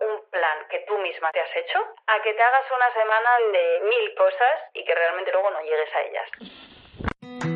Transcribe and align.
un 0.00 0.30
plan 0.30 0.66
que 0.68 0.80
tú 0.80 0.98
misma 0.98 1.30
te 1.30 1.40
has 1.40 1.56
hecho 1.56 1.78
a 2.06 2.22
que 2.22 2.34
te 2.34 2.42
hagas 2.42 2.64
una 2.70 2.92
semana 2.92 3.30
de 3.52 3.80
mil 3.84 4.14
cosas 4.14 4.60
y 4.74 4.84
que 4.84 4.94
realmente 4.94 5.32
luego 5.32 5.50
no 5.50 5.60
llegues 5.60 5.94
a 5.94 6.02
ellas. 6.02 7.55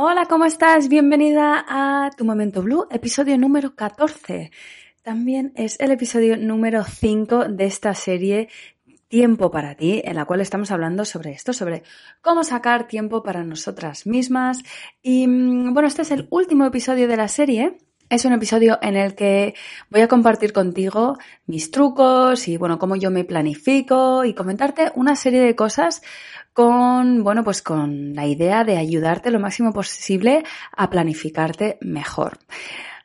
Hola, 0.00 0.26
¿cómo 0.26 0.44
estás? 0.44 0.88
Bienvenida 0.88 1.64
a 1.68 2.10
Tu 2.16 2.24
Momento 2.24 2.62
Blue, 2.62 2.86
episodio 2.88 3.36
número 3.36 3.74
14. 3.74 4.52
También 5.02 5.52
es 5.56 5.80
el 5.80 5.90
episodio 5.90 6.36
número 6.36 6.84
5 6.84 7.46
de 7.46 7.64
esta 7.64 7.92
serie 7.94 8.48
Tiempo 9.08 9.50
para 9.50 9.74
ti, 9.74 10.00
en 10.04 10.14
la 10.14 10.24
cual 10.24 10.40
estamos 10.40 10.70
hablando 10.70 11.04
sobre 11.04 11.32
esto, 11.32 11.52
sobre 11.52 11.82
cómo 12.20 12.44
sacar 12.44 12.86
tiempo 12.86 13.24
para 13.24 13.42
nosotras 13.42 14.06
mismas. 14.06 14.62
Y 15.02 15.26
mm, 15.26 15.74
bueno, 15.74 15.88
este 15.88 16.02
es 16.02 16.12
el 16.12 16.28
último 16.30 16.64
episodio 16.64 17.08
de 17.08 17.16
la 17.16 17.26
serie. 17.26 17.78
Es 18.10 18.24
un 18.24 18.32
episodio 18.32 18.78
en 18.80 18.96
el 18.96 19.14
que 19.14 19.54
voy 19.90 20.00
a 20.00 20.08
compartir 20.08 20.54
contigo 20.54 21.18
mis 21.44 21.70
trucos 21.70 22.48
y 22.48 22.56
bueno, 22.56 22.78
cómo 22.78 22.96
yo 22.96 23.10
me 23.10 23.24
planifico 23.24 24.24
y 24.24 24.32
comentarte 24.32 24.92
una 24.94 25.14
serie 25.14 25.42
de 25.42 25.54
cosas 25.54 26.00
con, 26.54 27.22
bueno, 27.22 27.44
pues 27.44 27.60
con 27.60 28.14
la 28.14 28.26
idea 28.26 28.64
de 28.64 28.78
ayudarte 28.78 29.30
lo 29.30 29.40
máximo 29.40 29.74
posible 29.74 30.42
a 30.74 30.88
planificarte 30.88 31.76
mejor. 31.82 32.38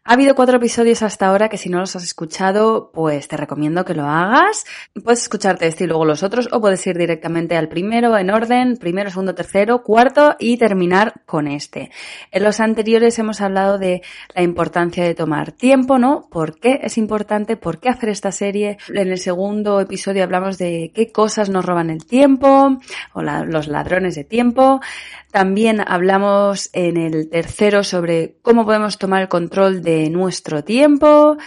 Ha 0.05 0.15
habido 0.15 0.35
cuatro 0.35 0.57
episodios 0.57 1.01
hasta 1.01 1.27
ahora 1.27 1.47
que 1.47 1.57
si 1.57 1.69
no 1.69 1.79
los 1.79 1.95
has 1.95 2.03
escuchado, 2.03 2.91
pues 2.93 3.29
te 3.29 3.37
recomiendo 3.37 3.85
que 3.85 3.93
lo 3.93 4.03
hagas. 4.03 4.65
Puedes 5.01 5.21
escucharte 5.21 5.65
este 5.65 5.85
y 5.85 5.87
luego 5.87 6.03
los 6.03 6.23
otros 6.23 6.49
o 6.51 6.59
puedes 6.59 6.85
ir 6.85 6.97
directamente 6.97 7.55
al 7.55 7.69
primero 7.69 8.17
en 8.17 8.29
orden, 8.29 8.75
primero, 8.75 9.09
segundo, 9.09 9.33
tercero, 9.33 9.81
cuarto 9.81 10.35
y 10.39 10.57
terminar 10.57 11.21
con 11.25 11.47
este. 11.47 11.89
En 12.31 12.43
los 12.43 12.59
anteriores 12.59 13.17
hemos 13.17 13.39
hablado 13.39 13.77
de 13.77 14.01
la 14.35 14.41
importancia 14.41 15.05
de 15.05 15.15
tomar 15.15 15.53
tiempo, 15.53 15.97
¿no? 15.97 16.27
¿Por 16.29 16.59
qué 16.59 16.81
es 16.83 16.97
importante? 16.97 17.55
¿Por 17.55 17.79
qué 17.79 17.87
hacer 17.87 18.09
esta 18.09 18.33
serie? 18.33 18.79
En 18.89 19.09
el 19.09 19.19
segundo 19.19 19.79
episodio 19.79 20.25
hablamos 20.25 20.57
de 20.57 20.91
qué 20.93 21.13
cosas 21.13 21.49
nos 21.49 21.63
roban 21.63 21.89
el 21.89 22.05
tiempo 22.05 22.77
o 23.13 23.21
los 23.21 23.69
ladrones 23.69 24.15
de 24.15 24.25
tiempo. 24.25 24.81
También 25.33 25.83
hablamos 25.83 26.69
en 26.73 26.95
el 26.95 27.27
tercero 27.27 27.83
sobre 27.83 28.35
cómo 28.43 28.65
podemos 28.65 28.99
tomar 28.99 29.23
el 29.23 29.29
control 29.29 29.81
de 29.81 30.11
nuestro 30.11 30.63
tiempo. 30.63 31.37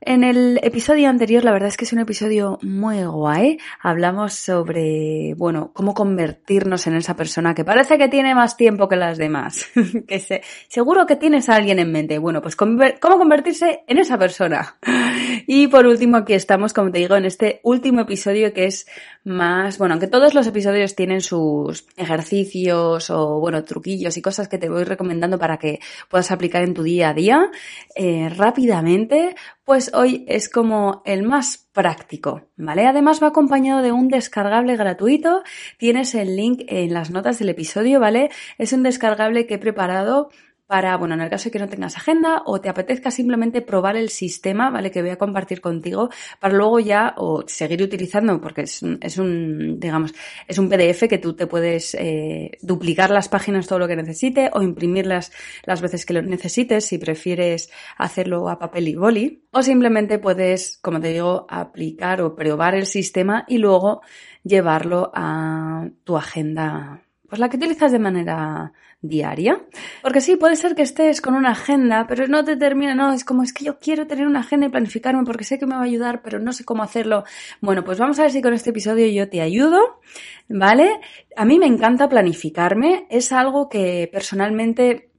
En 0.00 0.22
el 0.22 0.60
episodio 0.62 1.08
anterior, 1.08 1.42
la 1.42 1.50
verdad 1.50 1.68
es 1.68 1.76
que 1.76 1.84
es 1.84 1.92
un 1.92 1.98
episodio 1.98 2.60
muy 2.62 3.02
guay. 3.02 3.58
Hablamos 3.82 4.34
sobre, 4.34 5.34
bueno, 5.36 5.72
cómo 5.74 5.92
convertirnos 5.92 6.86
en 6.86 6.94
esa 6.94 7.16
persona 7.16 7.52
que 7.52 7.64
parece 7.64 7.98
que 7.98 8.08
tiene 8.08 8.32
más 8.32 8.56
tiempo 8.56 8.88
que 8.88 8.94
las 8.94 9.18
demás. 9.18 9.66
que 10.06 10.20
se, 10.20 10.42
seguro 10.68 11.04
que 11.04 11.16
tienes 11.16 11.48
a 11.48 11.56
alguien 11.56 11.80
en 11.80 11.90
mente. 11.90 12.18
Bueno, 12.18 12.40
pues 12.40 12.54
cómo 12.54 12.78
convertirse 13.18 13.80
en 13.88 13.98
esa 13.98 14.18
persona. 14.18 14.76
y 15.48 15.66
por 15.66 15.84
último, 15.84 16.18
aquí 16.18 16.34
estamos, 16.34 16.72
como 16.72 16.92
te 16.92 16.98
digo, 16.98 17.16
en 17.16 17.24
este 17.24 17.60
último 17.64 18.02
episodio 18.02 18.52
que 18.52 18.66
es 18.66 18.86
más, 19.24 19.78
bueno, 19.78 19.94
aunque 19.94 20.06
todos 20.06 20.32
los 20.32 20.46
episodios 20.46 20.94
tienen 20.94 21.20
sus 21.20 21.86
ejercicios 21.96 23.10
o, 23.10 23.40
bueno, 23.40 23.64
truquillos 23.64 24.16
y 24.16 24.22
cosas 24.22 24.48
que 24.48 24.58
te 24.58 24.68
voy 24.68 24.84
recomendando 24.84 25.38
para 25.38 25.58
que 25.58 25.80
puedas 26.08 26.30
aplicar 26.30 26.62
en 26.62 26.72
tu 26.72 26.82
día 26.82 27.10
a 27.10 27.14
día, 27.14 27.50
eh, 27.94 28.28
rápidamente, 28.34 29.34
pues 29.68 29.90
hoy 29.92 30.24
es 30.28 30.48
como 30.48 31.02
el 31.04 31.24
más 31.24 31.68
práctico, 31.74 32.48
¿vale? 32.56 32.86
Además 32.86 33.22
va 33.22 33.26
acompañado 33.26 33.82
de 33.82 33.92
un 33.92 34.08
descargable 34.08 34.74
gratuito. 34.76 35.42
Tienes 35.76 36.14
el 36.14 36.36
link 36.36 36.62
en 36.68 36.94
las 36.94 37.10
notas 37.10 37.38
del 37.38 37.50
episodio, 37.50 38.00
¿vale? 38.00 38.30
Es 38.56 38.72
un 38.72 38.82
descargable 38.82 39.46
que 39.46 39.56
he 39.56 39.58
preparado 39.58 40.30
para, 40.68 40.96
bueno, 40.98 41.14
en 41.14 41.22
el 41.22 41.30
caso 41.30 41.46
de 41.46 41.50
que 41.50 41.58
no 41.58 41.68
tengas 41.68 41.96
agenda 41.96 42.42
o 42.44 42.60
te 42.60 42.68
apetezca 42.68 43.10
simplemente 43.10 43.62
probar 43.62 43.96
el 43.96 44.10
sistema, 44.10 44.70
¿vale? 44.70 44.90
Que 44.90 45.00
voy 45.00 45.10
a 45.10 45.16
compartir 45.16 45.62
contigo 45.62 46.10
para 46.40 46.54
luego 46.54 46.78
ya 46.78 47.14
o 47.16 47.42
seguir 47.46 47.82
utilizando 47.82 48.38
porque 48.40 48.62
es 48.62 48.82
es 49.00 49.18
un 49.18 49.80
digamos, 49.80 50.14
es 50.46 50.58
un 50.58 50.68
PDF 50.68 51.08
que 51.08 51.16
tú 51.18 51.34
te 51.34 51.46
puedes 51.46 51.94
eh, 51.94 52.58
duplicar 52.60 53.10
las 53.10 53.30
páginas 53.30 53.66
todo 53.66 53.78
lo 53.78 53.88
que 53.88 53.96
necesite 53.96 54.50
o 54.52 54.62
imprimirlas 54.62 55.32
las 55.64 55.80
veces 55.80 56.04
que 56.04 56.12
lo 56.12 56.22
necesites 56.22 56.84
si 56.84 56.98
prefieres 56.98 57.70
hacerlo 57.96 58.50
a 58.50 58.58
papel 58.58 58.88
y 58.88 58.94
boli 58.94 59.44
o 59.52 59.62
simplemente 59.62 60.18
puedes, 60.18 60.78
como 60.82 61.00
te 61.00 61.08
digo, 61.08 61.46
aplicar 61.48 62.20
o 62.20 62.36
probar 62.36 62.74
el 62.74 62.84
sistema 62.84 63.46
y 63.48 63.56
luego 63.56 64.02
llevarlo 64.44 65.10
a 65.14 65.88
tu 66.04 66.18
agenda 66.18 67.07
pues 67.28 67.38
la 67.38 67.48
que 67.48 67.56
utilizas 67.56 67.92
de 67.92 67.98
manera 67.98 68.72
diaria. 69.00 69.60
Porque 70.02 70.20
sí, 70.20 70.36
puede 70.36 70.56
ser 70.56 70.74
que 70.74 70.82
estés 70.82 71.20
con 71.20 71.34
una 71.34 71.50
agenda, 71.50 72.06
pero 72.08 72.26
no 72.26 72.44
te 72.44 72.56
termina, 72.56 72.94
no, 72.94 73.12
es 73.12 73.24
como 73.24 73.42
es 73.42 73.52
que 73.52 73.64
yo 73.64 73.78
quiero 73.78 74.06
tener 74.06 74.26
una 74.26 74.40
agenda 74.40 74.66
y 74.66 74.70
planificarme 74.70 75.24
porque 75.24 75.44
sé 75.44 75.58
que 75.58 75.66
me 75.66 75.74
va 75.74 75.82
a 75.82 75.84
ayudar, 75.84 76.22
pero 76.22 76.38
no 76.38 76.52
sé 76.52 76.64
cómo 76.64 76.82
hacerlo. 76.82 77.24
Bueno, 77.60 77.84
pues 77.84 77.98
vamos 77.98 78.18
a 78.18 78.22
ver 78.22 78.32
si 78.32 78.42
con 78.42 78.54
este 78.54 78.70
episodio 78.70 79.06
yo 79.08 79.28
te 79.28 79.40
ayudo, 79.40 80.00
¿vale? 80.48 81.00
A 81.36 81.44
mí 81.44 81.58
me 81.58 81.66
encanta 81.66 82.08
planificarme, 82.08 83.06
es 83.10 83.30
algo 83.32 83.68
que 83.68 84.08
personalmente 84.12 85.10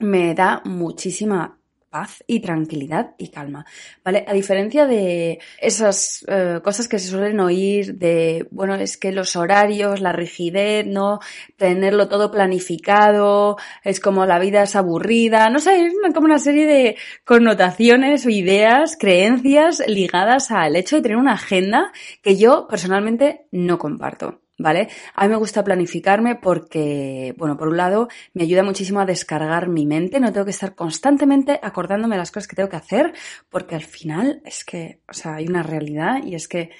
me 0.00 0.34
da 0.34 0.62
muchísima 0.64 1.57
paz 1.90 2.22
y 2.26 2.40
tranquilidad 2.40 3.14
y 3.18 3.28
calma, 3.28 3.66
¿vale? 4.04 4.24
A 4.26 4.32
diferencia 4.32 4.86
de 4.86 5.38
esas 5.60 6.24
eh, 6.28 6.60
cosas 6.62 6.88
que 6.88 6.98
se 6.98 7.08
suelen 7.08 7.40
oír 7.40 7.94
de, 7.94 8.46
bueno, 8.50 8.74
es 8.74 8.96
que 8.96 9.12
los 9.12 9.36
horarios, 9.36 10.00
la 10.00 10.12
rigidez, 10.12 10.86
¿no? 10.86 11.20
Tenerlo 11.56 12.08
todo 12.08 12.30
planificado, 12.30 13.56
es 13.84 14.00
como 14.00 14.26
la 14.26 14.38
vida 14.38 14.62
es 14.62 14.76
aburrida, 14.76 15.48
no 15.50 15.58
sé, 15.58 15.86
es 15.86 16.14
como 16.14 16.26
una 16.26 16.38
serie 16.38 16.66
de 16.66 16.96
connotaciones 17.24 18.26
o 18.26 18.30
ideas, 18.30 18.96
creencias 18.98 19.82
ligadas 19.86 20.50
al 20.50 20.76
hecho 20.76 20.96
de 20.96 21.02
tener 21.02 21.18
una 21.18 21.34
agenda 21.34 21.92
que 22.22 22.36
yo 22.36 22.66
personalmente 22.68 23.46
no 23.50 23.78
comparto. 23.78 24.47
¿Vale? 24.58 24.88
A 25.14 25.24
mí 25.24 25.30
me 25.30 25.36
gusta 25.36 25.64
planificarme 25.64 26.34
porque, 26.34 27.34
bueno, 27.38 27.56
por 27.56 27.68
un 27.68 27.76
lado 27.76 28.08
me 28.34 28.42
ayuda 28.42 28.62
muchísimo 28.62 29.00
a 29.00 29.06
descargar 29.06 29.68
mi 29.68 29.86
mente, 29.86 30.20
no 30.20 30.32
tengo 30.32 30.44
que 30.44 30.50
estar 30.50 30.74
constantemente 30.74 31.58
acordándome 31.62 32.16
las 32.16 32.30
cosas 32.30 32.48
que 32.48 32.56
tengo 32.56 32.68
que 32.68 32.76
hacer, 32.76 33.14
porque 33.48 33.76
al 33.76 33.84
final 33.84 34.42
es 34.44 34.64
que, 34.64 35.00
o 35.08 35.12
sea, 35.12 35.36
hay 35.36 35.46
una 35.46 35.62
realidad 35.62 36.22
y 36.24 36.34
es 36.34 36.48
que 36.48 36.70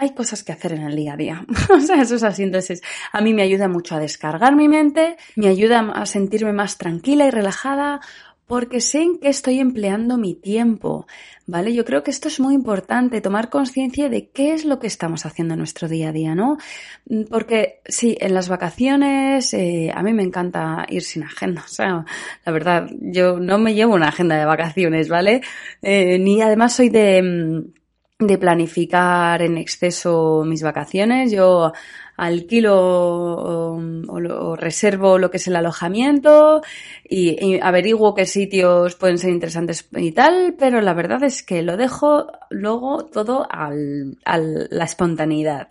hay 0.00 0.14
cosas 0.14 0.42
que 0.42 0.52
hacer 0.52 0.72
en 0.72 0.82
el 0.82 0.96
día 0.96 1.12
a 1.12 1.16
día. 1.16 1.44
o 1.70 1.80
sea, 1.80 2.00
eso 2.00 2.16
es 2.16 2.22
así. 2.22 2.42
Entonces, 2.42 2.80
a 3.12 3.20
mí 3.20 3.34
me 3.34 3.42
ayuda 3.42 3.68
mucho 3.68 3.94
a 3.94 4.00
descargar 4.00 4.56
mi 4.56 4.66
mente, 4.66 5.16
me 5.36 5.48
ayuda 5.48 5.80
a 5.94 6.06
sentirme 6.06 6.54
más 6.54 6.78
tranquila 6.78 7.26
y 7.26 7.30
relajada, 7.30 8.00
porque 8.50 8.80
sé 8.80 9.02
en 9.02 9.18
qué 9.20 9.28
estoy 9.28 9.60
empleando 9.60 10.18
mi 10.18 10.34
tiempo, 10.34 11.06
¿vale? 11.46 11.72
Yo 11.72 11.84
creo 11.84 12.02
que 12.02 12.10
esto 12.10 12.26
es 12.26 12.40
muy 12.40 12.56
importante, 12.56 13.20
tomar 13.20 13.48
conciencia 13.48 14.08
de 14.08 14.30
qué 14.30 14.54
es 14.54 14.64
lo 14.64 14.80
que 14.80 14.88
estamos 14.88 15.24
haciendo 15.24 15.54
en 15.54 15.58
nuestro 15.58 15.86
día 15.86 16.08
a 16.08 16.12
día, 16.12 16.34
¿no? 16.34 16.58
Mm, 17.08 17.26
porque 17.30 17.80
sí, 17.86 18.18
en 18.20 18.34
las 18.34 18.48
vacaciones 18.48 19.54
eh, 19.54 19.92
a 19.94 20.02
mí 20.02 20.12
me 20.12 20.24
encanta 20.24 20.84
ir 20.88 21.02
sin 21.02 21.22
agenda, 21.22 21.62
o 21.64 21.68
sea, 21.68 22.04
la 22.44 22.52
verdad, 22.52 22.90
yo 22.98 23.38
no 23.38 23.56
me 23.58 23.74
llevo 23.74 23.94
una 23.94 24.08
agenda 24.08 24.36
de 24.36 24.44
vacaciones, 24.44 25.08
¿vale? 25.08 25.42
Eh, 25.80 26.18
ni 26.18 26.42
además 26.42 26.72
soy 26.74 26.90
mm, 26.90 28.26
de 28.26 28.38
planificar 28.38 29.42
en 29.42 29.58
exceso 29.58 30.42
mis 30.44 30.62
vacaciones. 30.64 31.30
Yo 31.30 31.72
alquilo 32.20 32.76
o, 32.76 34.56
reservo 34.56 35.18
lo 35.18 35.30
que 35.30 35.38
es 35.38 35.46
el 35.46 35.56
alojamiento 35.56 36.60
y, 37.08 37.58
averiguo 37.60 38.14
qué 38.14 38.26
sitios 38.26 38.94
pueden 38.96 39.18
ser 39.18 39.30
interesantes 39.30 39.88
y 39.96 40.12
tal, 40.12 40.54
pero 40.58 40.80
la 40.82 40.92
verdad 40.92 41.22
es 41.22 41.42
que 41.42 41.62
lo 41.62 41.76
dejo 41.76 42.26
luego 42.50 43.06
todo 43.06 43.46
a 43.50 43.70
la 43.72 44.84
espontaneidad. 44.84 45.68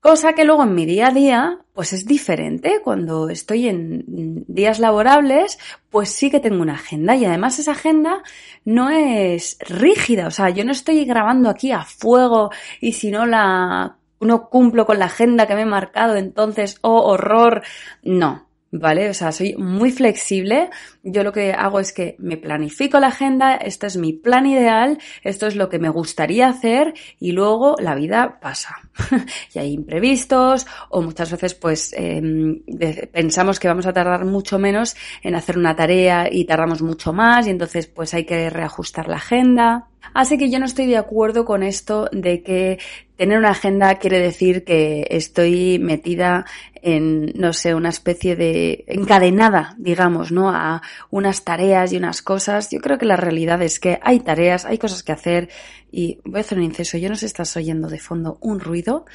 Cosa 0.00 0.34
que 0.34 0.44
luego 0.44 0.62
en 0.62 0.74
mi 0.74 0.86
día 0.86 1.08
a 1.08 1.10
día, 1.10 1.58
pues 1.74 1.92
es 1.92 2.06
diferente. 2.06 2.80
Cuando 2.82 3.28
estoy 3.28 3.68
en 3.68 4.44
días 4.46 4.78
laborables, 4.78 5.58
pues 5.90 6.10
sí 6.10 6.30
que 6.30 6.38
tengo 6.38 6.62
una 6.62 6.74
agenda 6.74 7.16
y 7.16 7.24
además 7.24 7.58
esa 7.58 7.72
agenda 7.72 8.22
no 8.64 8.88
es 8.88 9.58
rígida. 9.68 10.28
O 10.28 10.30
sea, 10.30 10.50
yo 10.50 10.64
no 10.64 10.70
estoy 10.70 11.04
grabando 11.04 11.50
aquí 11.50 11.72
a 11.72 11.82
fuego 11.82 12.50
y 12.80 12.92
si 12.92 13.10
no 13.10 13.26
la 13.26 13.96
no 14.20 14.48
cumplo 14.48 14.86
con 14.86 14.98
la 14.98 15.06
agenda 15.06 15.46
que 15.46 15.54
me 15.54 15.62
he 15.62 15.66
marcado, 15.66 16.16
entonces, 16.16 16.78
oh, 16.82 17.02
horror. 17.02 17.62
No, 18.02 18.46
¿vale? 18.78 19.08
O 19.10 19.14
sea, 19.14 19.32
soy 19.32 19.54
muy 19.56 19.90
flexible. 19.90 20.70
Yo 21.02 21.22
lo 21.22 21.32
que 21.32 21.52
hago 21.52 21.80
es 21.80 21.92
que 21.92 22.16
me 22.18 22.36
planifico 22.36 22.98
la 22.98 23.08
agenda, 23.08 23.54
esto 23.56 23.86
es 23.86 23.96
mi 23.96 24.12
plan 24.12 24.46
ideal, 24.46 24.98
esto 25.22 25.46
es 25.46 25.56
lo 25.56 25.68
que 25.68 25.78
me 25.78 25.88
gustaría 25.88 26.48
hacer 26.48 26.94
y 27.18 27.32
luego 27.32 27.76
la 27.78 27.94
vida 27.94 28.38
pasa. 28.40 28.76
y 29.54 29.58
hay 29.58 29.72
imprevistos 29.72 30.66
o 30.88 31.02
muchas 31.02 31.30
veces 31.30 31.54
pues 31.54 31.92
em, 31.96 32.62
pensamos 33.12 33.60
que 33.60 33.68
vamos 33.68 33.86
a 33.86 33.92
tardar 33.92 34.24
mucho 34.24 34.58
menos 34.58 34.96
en 35.22 35.34
hacer 35.34 35.58
una 35.58 35.76
tarea 35.76 36.28
y 36.30 36.44
tardamos 36.44 36.82
mucho 36.82 37.12
más 37.12 37.46
y 37.46 37.50
entonces 37.50 37.86
pues 37.86 38.14
hay 38.14 38.24
que 38.24 38.50
reajustar 38.50 39.08
la 39.08 39.16
agenda. 39.16 39.88
Así 40.14 40.38
que 40.38 40.50
yo 40.50 40.58
no 40.58 40.66
estoy 40.66 40.86
de 40.86 40.96
acuerdo 40.96 41.44
con 41.44 41.62
esto 41.62 42.08
de 42.12 42.42
que 42.42 42.78
tener 43.16 43.38
una 43.38 43.50
agenda 43.50 43.96
quiere 43.96 44.18
decir 44.18 44.64
que 44.64 45.06
estoy 45.10 45.78
metida 45.78 46.44
en, 46.82 47.32
no 47.34 47.52
sé, 47.52 47.74
una 47.74 47.88
especie 47.88 48.36
de 48.36 48.84
encadenada, 48.86 49.74
digamos, 49.78 50.30
¿no? 50.30 50.50
A 50.50 50.82
unas 51.10 51.44
tareas 51.44 51.92
y 51.92 51.96
unas 51.96 52.22
cosas. 52.22 52.70
Yo 52.70 52.80
creo 52.80 52.98
que 52.98 53.06
la 53.06 53.16
realidad 53.16 53.60
es 53.62 53.80
que 53.80 53.98
hay 54.02 54.20
tareas, 54.20 54.64
hay 54.64 54.78
cosas 54.78 55.02
que 55.02 55.12
hacer 55.12 55.48
y 55.90 56.20
voy 56.24 56.38
a 56.38 56.40
hacer 56.40 56.58
un 56.58 56.64
inceso. 56.64 56.98
Yo 56.98 57.08
no 57.08 57.14
sé 57.16 57.20
si 57.20 57.26
estás 57.26 57.56
oyendo 57.56 57.88
de 57.88 57.98
fondo 57.98 58.38
un 58.40 58.60
ruido. 58.60 59.06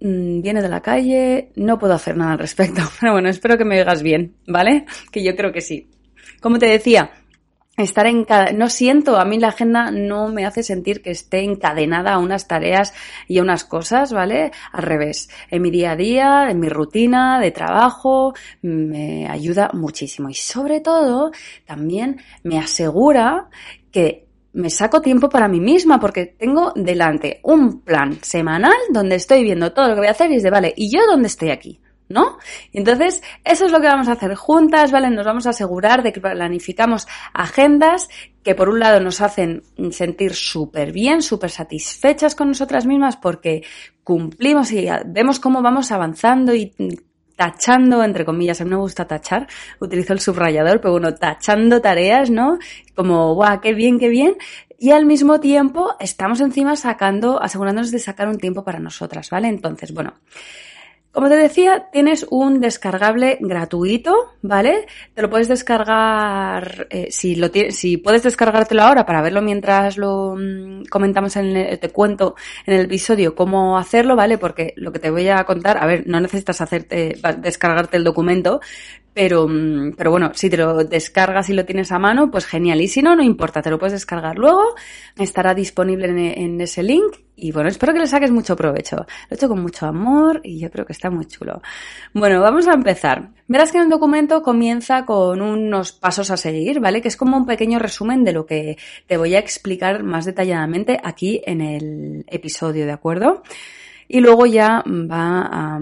Mm, 0.00 0.40
viene 0.40 0.62
de 0.62 0.68
la 0.68 0.80
calle, 0.80 1.50
no 1.56 1.78
puedo 1.78 1.94
hacer 1.94 2.16
nada 2.16 2.32
al 2.32 2.38
respecto. 2.38 2.82
Pero 3.00 3.12
bueno, 3.12 3.28
espero 3.28 3.58
que 3.58 3.64
me 3.64 3.78
oigas 3.78 4.02
bien, 4.02 4.34
¿vale? 4.46 4.86
Que 5.10 5.24
yo 5.24 5.34
creo 5.36 5.52
que 5.52 5.60
sí. 5.60 5.88
Como 6.40 6.58
te 6.58 6.66
decía, 6.66 7.10
estar 7.76 8.06
en 8.06 8.26
no 8.54 8.70
siento, 8.70 9.18
a 9.18 9.24
mí 9.24 9.38
la 9.38 9.48
agenda 9.48 9.90
no 9.90 10.28
me 10.28 10.46
hace 10.46 10.62
sentir 10.62 11.02
que 11.02 11.10
esté 11.10 11.40
encadenada 11.40 12.14
a 12.14 12.18
unas 12.18 12.48
tareas 12.48 12.94
y 13.28 13.38
a 13.38 13.42
unas 13.42 13.64
cosas, 13.64 14.12
¿vale? 14.12 14.50
Al 14.72 14.82
revés, 14.82 15.28
en 15.50 15.62
mi 15.62 15.70
día 15.70 15.92
a 15.92 15.96
día, 15.96 16.50
en 16.50 16.58
mi 16.58 16.68
rutina 16.68 17.38
de 17.38 17.50
trabajo, 17.50 18.34
me 18.62 19.28
ayuda 19.28 19.70
muchísimo 19.74 20.30
y 20.30 20.34
sobre 20.34 20.80
todo 20.80 21.32
también 21.66 22.20
me 22.42 22.58
asegura 22.58 23.48
que 23.90 24.26
me 24.54 24.70
saco 24.70 25.02
tiempo 25.02 25.28
para 25.28 25.48
mí 25.48 25.60
misma 25.60 26.00
porque 26.00 26.24
tengo 26.26 26.72
delante 26.74 27.40
un 27.42 27.82
plan 27.82 28.18
semanal 28.22 28.72
donde 28.90 29.16
estoy 29.16 29.42
viendo 29.42 29.72
todo 29.72 29.88
lo 29.88 29.94
que 29.94 30.00
voy 30.00 30.08
a 30.08 30.12
hacer 30.12 30.32
y 30.32 30.36
es 30.36 30.42
de, 30.42 30.50
vale, 30.50 30.72
¿y 30.76 30.90
yo 30.90 31.00
dónde 31.06 31.28
estoy 31.28 31.50
aquí? 31.50 31.78
¿No? 32.08 32.38
Entonces, 32.72 33.22
eso 33.44 33.66
es 33.66 33.72
lo 33.72 33.80
que 33.80 33.86
vamos 33.86 34.08
a 34.08 34.12
hacer 34.12 34.34
juntas, 34.34 34.92
¿vale? 34.92 35.10
Nos 35.10 35.26
vamos 35.26 35.46
a 35.46 35.50
asegurar 35.50 36.02
de 36.02 36.12
que 36.12 36.20
planificamos 36.20 37.06
agendas 37.32 38.08
que 38.42 38.54
por 38.54 38.68
un 38.68 38.78
lado 38.78 39.00
nos 39.00 39.20
hacen 39.20 39.62
sentir 39.90 40.34
súper 40.34 40.92
bien, 40.92 41.22
súper 41.22 41.50
satisfechas 41.50 42.34
con 42.34 42.48
nosotras 42.48 42.86
mismas 42.86 43.16
porque 43.16 43.64
cumplimos 44.04 44.70
y 44.70 44.86
vemos 45.06 45.40
cómo 45.40 45.62
vamos 45.62 45.90
avanzando 45.90 46.54
y 46.54 46.72
tachando, 47.36 48.02
entre 48.02 48.24
comillas, 48.24 48.60
a 48.60 48.64
mí 48.64 48.70
me 48.70 48.76
gusta 48.76 49.06
tachar, 49.06 49.46
utilizo 49.78 50.12
el 50.12 50.20
subrayador, 50.20 50.80
pero 50.80 50.92
bueno, 50.92 51.14
tachando 51.14 51.80
tareas, 51.80 52.30
¿no? 52.30 52.58
Como, 52.94 53.34
guau, 53.34 53.60
qué 53.60 53.74
bien, 53.74 53.98
qué 53.98 54.08
bien. 54.08 54.36
Y 54.78 54.90
al 54.90 55.06
mismo 55.06 55.40
tiempo 55.40 55.94
estamos 56.00 56.40
encima 56.40 56.76
sacando, 56.76 57.42
asegurándonos 57.42 57.90
de 57.90 57.98
sacar 57.98 58.28
un 58.28 58.38
tiempo 58.38 58.64
para 58.64 58.78
nosotras, 58.78 59.30
¿vale? 59.30 59.48
Entonces, 59.48 59.92
bueno, 59.92 60.14
como 61.16 61.30
te 61.30 61.36
decía, 61.36 61.88
tienes 61.90 62.26
un 62.28 62.60
descargable 62.60 63.38
gratuito, 63.40 64.34
¿vale? 64.42 64.84
Te 65.14 65.22
lo 65.22 65.30
puedes 65.30 65.48
descargar, 65.48 66.88
eh, 66.90 67.08
si 67.10 67.36
lo 67.36 67.48
si 67.70 67.96
puedes 67.96 68.22
descargártelo 68.22 68.82
ahora 68.82 69.06
para 69.06 69.22
verlo 69.22 69.40
mientras 69.40 69.96
lo 69.96 70.36
mm, 70.36 70.84
comentamos 70.90 71.34
en 71.36 71.56
el, 71.56 71.78
te 71.78 71.88
cuento 71.88 72.34
en 72.66 72.74
el 72.74 72.84
episodio 72.84 73.34
cómo 73.34 73.78
hacerlo, 73.78 74.14
¿vale? 74.14 74.36
Porque 74.36 74.74
lo 74.76 74.92
que 74.92 74.98
te 74.98 75.08
voy 75.08 75.26
a 75.30 75.42
contar, 75.44 75.78
a 75.82 75.86
ver, 75.86 76.06
no 76.06 76.20
necesitas 76.20 76.60
hacerte, 76.60 77.16
descargarte 77.38 77.96
el 77.96 78.04
documento, 78.04 78.60
pero, 79.16 79.48
mm, 79.48 79.94
pero 79.96 80.10
bueno, 80.10 80.32
si 80.34 80.50
te 80.50 80.58
lo 80.58 80.84
descargas 80.84 81.48
y 81.48 81.54
lo 81.54 81.64
tienes 81.64 81.90
a 81.90 81.98
mano, 81.98 82.30
pues 82.30 82.44
genial. 82.44 82.82
Y 82.82 82.88
si 82.88 83.00
no, 83.00 83.16
no 83.16 83.22
importa, 83.22 83.62
te 83.62 83.70
lo 83.70 83.78
puedes 83.78 83.94
descargar 83.94 84.36
luego. 84.36 84.74
Estará 85.18 85.54
disponible 85.54 86.34
en, 86.36 86.60
ese 86.60 86.82
link. 86.82 87.16
Y 87.34 87.50
bueno, 87.50 87.70
espero 87.70 87.94
que 87.94 88.00
le 88.00 88.08
saques 88.08 88.30
mucho 88.30 88.56
provecho. 88.56 88.96
Lo 88.96 89.06
he 89.30 89.34
hecho 89.34 89.48
con 89.48 89.62
mucho 89.62 89.86
amor 89.86 90.42
y 90.44 90.58
yo 90.58 90.70
creo 90.70 90.84
que 90.84 90.92
está 90.92 91.08
muy 91.08 91.24
chulo. 91.24 91.62
Bueno, 92.12 92.42
vamos 92.42 92.68
a 92.68 92.74
empezar. 92.74 93.30
Verás 93.48 93.72
que 93.72 93.78
el 93.78 93.88
documento 93.88 94.42
comienza 94.42 95.06
con 95.06 95.40
unos 95.40 95.92
pasos 95.92 96.30
a 96.30 96.36
seguir, 96.36 96.80
¿vale? 96.80 97.00
Que 97.00 97.08
es 97.08 97.16
como 97.16 97.38
un 97.38 97.46
pequeño 97.46 97.78
resumen 97.78 98.22
de 98.22 98.34
lo 98.34 98.44
que 98.44 98.76
te 99.06 99.16
voy 99.16 99.34
a 99.34 99.38
explicar 99.38 100.02
más 100.02 100.26
detalladamente 100.26 101.00
aquí 101.02 101.40
en 101.46 101.62
el 101.62 102.26
episodio, 102.28 102.84
¿de 102.84 102.92
acuerdo? 102.92 103.42
Y 104.08 104.20
luego 104.20 104.44
ya 104.44 104.84
va 104.86 105.48
a 105.50 105.80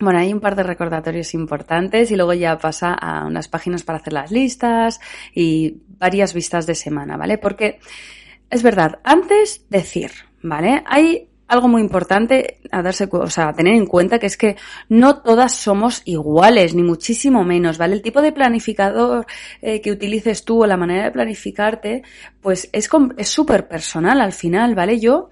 bueno, 0.00 0.20
hay 0.20 0.32
un 0.32 0.40
par 0.40 0.54
de 0.54 0.62
recordatorios 0.62 1.34
importantes 1.34 2.10
y 2.10 2.16
luego 2.16 2.32
ya 2.34 2.58
pasa 2.58 2.94
a 2.94 3.26
unas 3.26 3.48
páginas 3.48 3.82
para 3.82 3.98
hacer 3.98 4.12
las 4.12 4.30
listas 4.30 5.00
y 5.34 5.78
varias 5.98 6.34
vistas 6.34 6.66
de 6.66 6.74
semana, 6.74 7.16
¿vale? 7.16 7.38
Porque 7.38 7.80
es 8.50 8.62
verdad, 8.62 9.00
antes 9.02 9.66
decir, 9.68 10.12
¿vale? 10.42 10.82
Hay 10.86 11.28
algo 11.48 11.66
muy 11.66 11.80
importante 11.80 12.58
a 12.70 12.82
darse, 12.82 13.08
o 13.10 13.30
sea, 13.30 13.48
a 13.48 13.52
tener 13.54 13.74
en 13.74 13.86
cuenta 13.86 14.18
que 14.18 14.26
es 14.26 14.36
que 14.36 14.56
no 14.88 15.22
todas 15.22 15.54
somos 15.54 16.02
iguales, 16.04 16.74
ni 16.74 16.82
muchísimo 16.82 17.42
menos, 17.42 17.78
¿vale? 17.78 17.94
El 17.94 18.02
tipo 18.02 18.22
de 18.22 18.32
planificador 18.32 19.26
eh, 19.62 19.80
que 19.80 19.90
utilices 19.90 20.44
tú 20.44 20.62
o 20.62 20.66
la 20.66 20.76
manera 20.76 21.04
de 21.04 21.10
planificarte, 21.10 22.02
pues 22.40 22.68
es 22.72 22.88
súper 23.28 23.66
personal 23.66 24.20
al 24.20 24.32
final, 24.32 24.74
¿vale? 24.74 25.00
Yo 25.00 25.30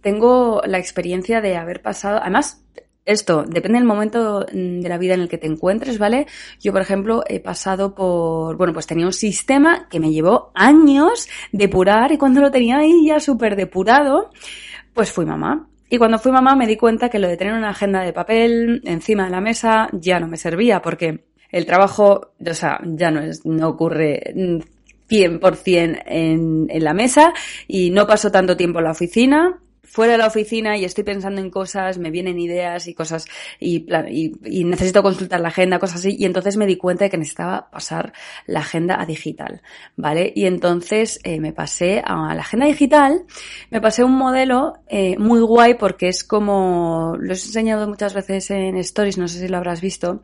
tengo 0.00 0.62
la 0.66 0.78
experiencia 0.78 1.42
de 1.42 1.56
haber 1.56 1.82
pasado, 1.82 2.20
además, 2.20 2.64
esto 3.04 3.44
depende 3.46 3.78
del 3.78 3.86
momento 3.86 4.46
mm, 4.52 4.80
de 4.80 4.88
la 4.88 4.98
vida 4.98 5.14
en 5.14 5.20
el 5.20 5.28
que 5.28 5.38
te 5.38 5.46
encuentres, 5.46 5.98
¿vale? 5.98 6.26
Yo, 6.60 6.72
por 6.72 6.82
ejemplo, 6.82 7.22
he 7.26 7.40
pasado 7.40 7.94
por, 7.94 8.56
bueno, 8.56 8.72
pues 8.72 8.86
tenía 8.86 9.06
un 9.06 9.12
sistema 9.12 9.88
que 9.88 10.00
me 10.00 10.10
llevó 10.10 10.50
años 10.54 11.28
depurar 11.52 12.12
y 12.12 12.18
cuando 12.18 12.40
lo 12.40 12.50
tenía 12.50 12.78
ahí 12.78 13.06
ya 13.06 13.20
súper 13.20 13.56
depurado, 13.56 14.30
pues 14.94 15.12
fui 15.12 15.24
mamá. 15.24 15.68
Y 15.88 15.98
cuando 15.98 16.18
fui 16.18 16.30
mamá 16.30 16.54
me 16.54 16.66
di 16.66 16.76
cuenta 16.76 17.08
que 17.08 17.18
lo 17.18 17.28
de 17.28 17.36
tener 17.36 17.54
una 17.54 17.70
agenda 17.70 18.02
de 18.02 18.12
papel 18.12 18.80
encima 18.84 19.24
de 19.24 19.30
la 19.30 19.40
mesa 19.40 19.88
ya 19.92 20.20
no 20.20 20.28
me 20.28 20.36
servía 20.36 20.80
porque 20.80 21.24
el 21.50 21.66
trabajo, 21.66 22.32
o 22.38 22.54
sea, 22.54 22.80
ya 22.84 23.10
no 23.10 23.20
es, 23.20 23.44
no 23.44 23.68
ocurre 23.68 24.22
100% 25.08 26.02
en, 26.06 26.66
en 26.70 26.84
la 26.84 26.94
mesa 26.94 27.32
y 27.66 27.90
no 27.90 28.06
paso 28.06 28.30
tanto 28.30 28.56
tiempo 28.56 28.78
en 28.78 28.84
la 28.84 28.92
oficina 28.92 29.60
fuera 29.90 30.12
de 30.12 30.18
la 30.18 30.28
oficina 30.28 30.76
y 30.76 30.84
estoy 30.84 31.02
pensando 31.02 31.40
en 31.40 31.50
cosas, 31.50 31.98
me 31.98 32.10
vienen 32.10 32.38
ideas 32.38 32.86
y 32.86 32.94
cosas 32.94 33.26
y, 33.58 33.86
y, 34.08 34.64
necesito 34.64 35.02
consultar 35.02 35.40
la 35.40 35.48
agenda, 35.48 35.80
cosas 35.80 35.98
así, 35.98 36.16
y 36.16 36.26
entonces 36.26 36.56
me 36.56 36.66
di 36.66 36.76
cuenta 36.76 37.04
de 37.04 37.10
que 37.10 37.18
necesitaba 37.18 37.70
pasar 37.70 38.12
la 38.46 38.60
agenda 38.60 39.00
a 39.00 39.04
digital, 39.04 39.62
¿vale? 39.96 40.32
Y 40.34 40.46
entonces 40.46 41.18
eh, 41.24 41.40
me 41.40 41.52
pasé 41.52 42.02
a 42.04 42.34
la 42.34 42.40
agenda 42.40 42.66
digital, 42.66 43.24
me 43.70 43.80
pasé 43.80 44.04
un 44.04 44.14
modelo 44.14 44.74
eh, 44.86 45.16
muy 45.18 45.40
guay 45.40 45.74
porque 45.74 46.08
es 46.08 46.22
como, 46.22 47.16
lo 47.18 47.32
he 47.32 47.36
enseñado 47.36 47.88
muchas 47.88 48.14
veces 48.14 48.48
en 48.52 48.76
stories, 48.76 49.18
no 49.18 49.26
sé 49.26 49.40
si 49.40 49.48
lo 49.48 49.56
habrás 49.56 49.80
visto, 49.80 50.22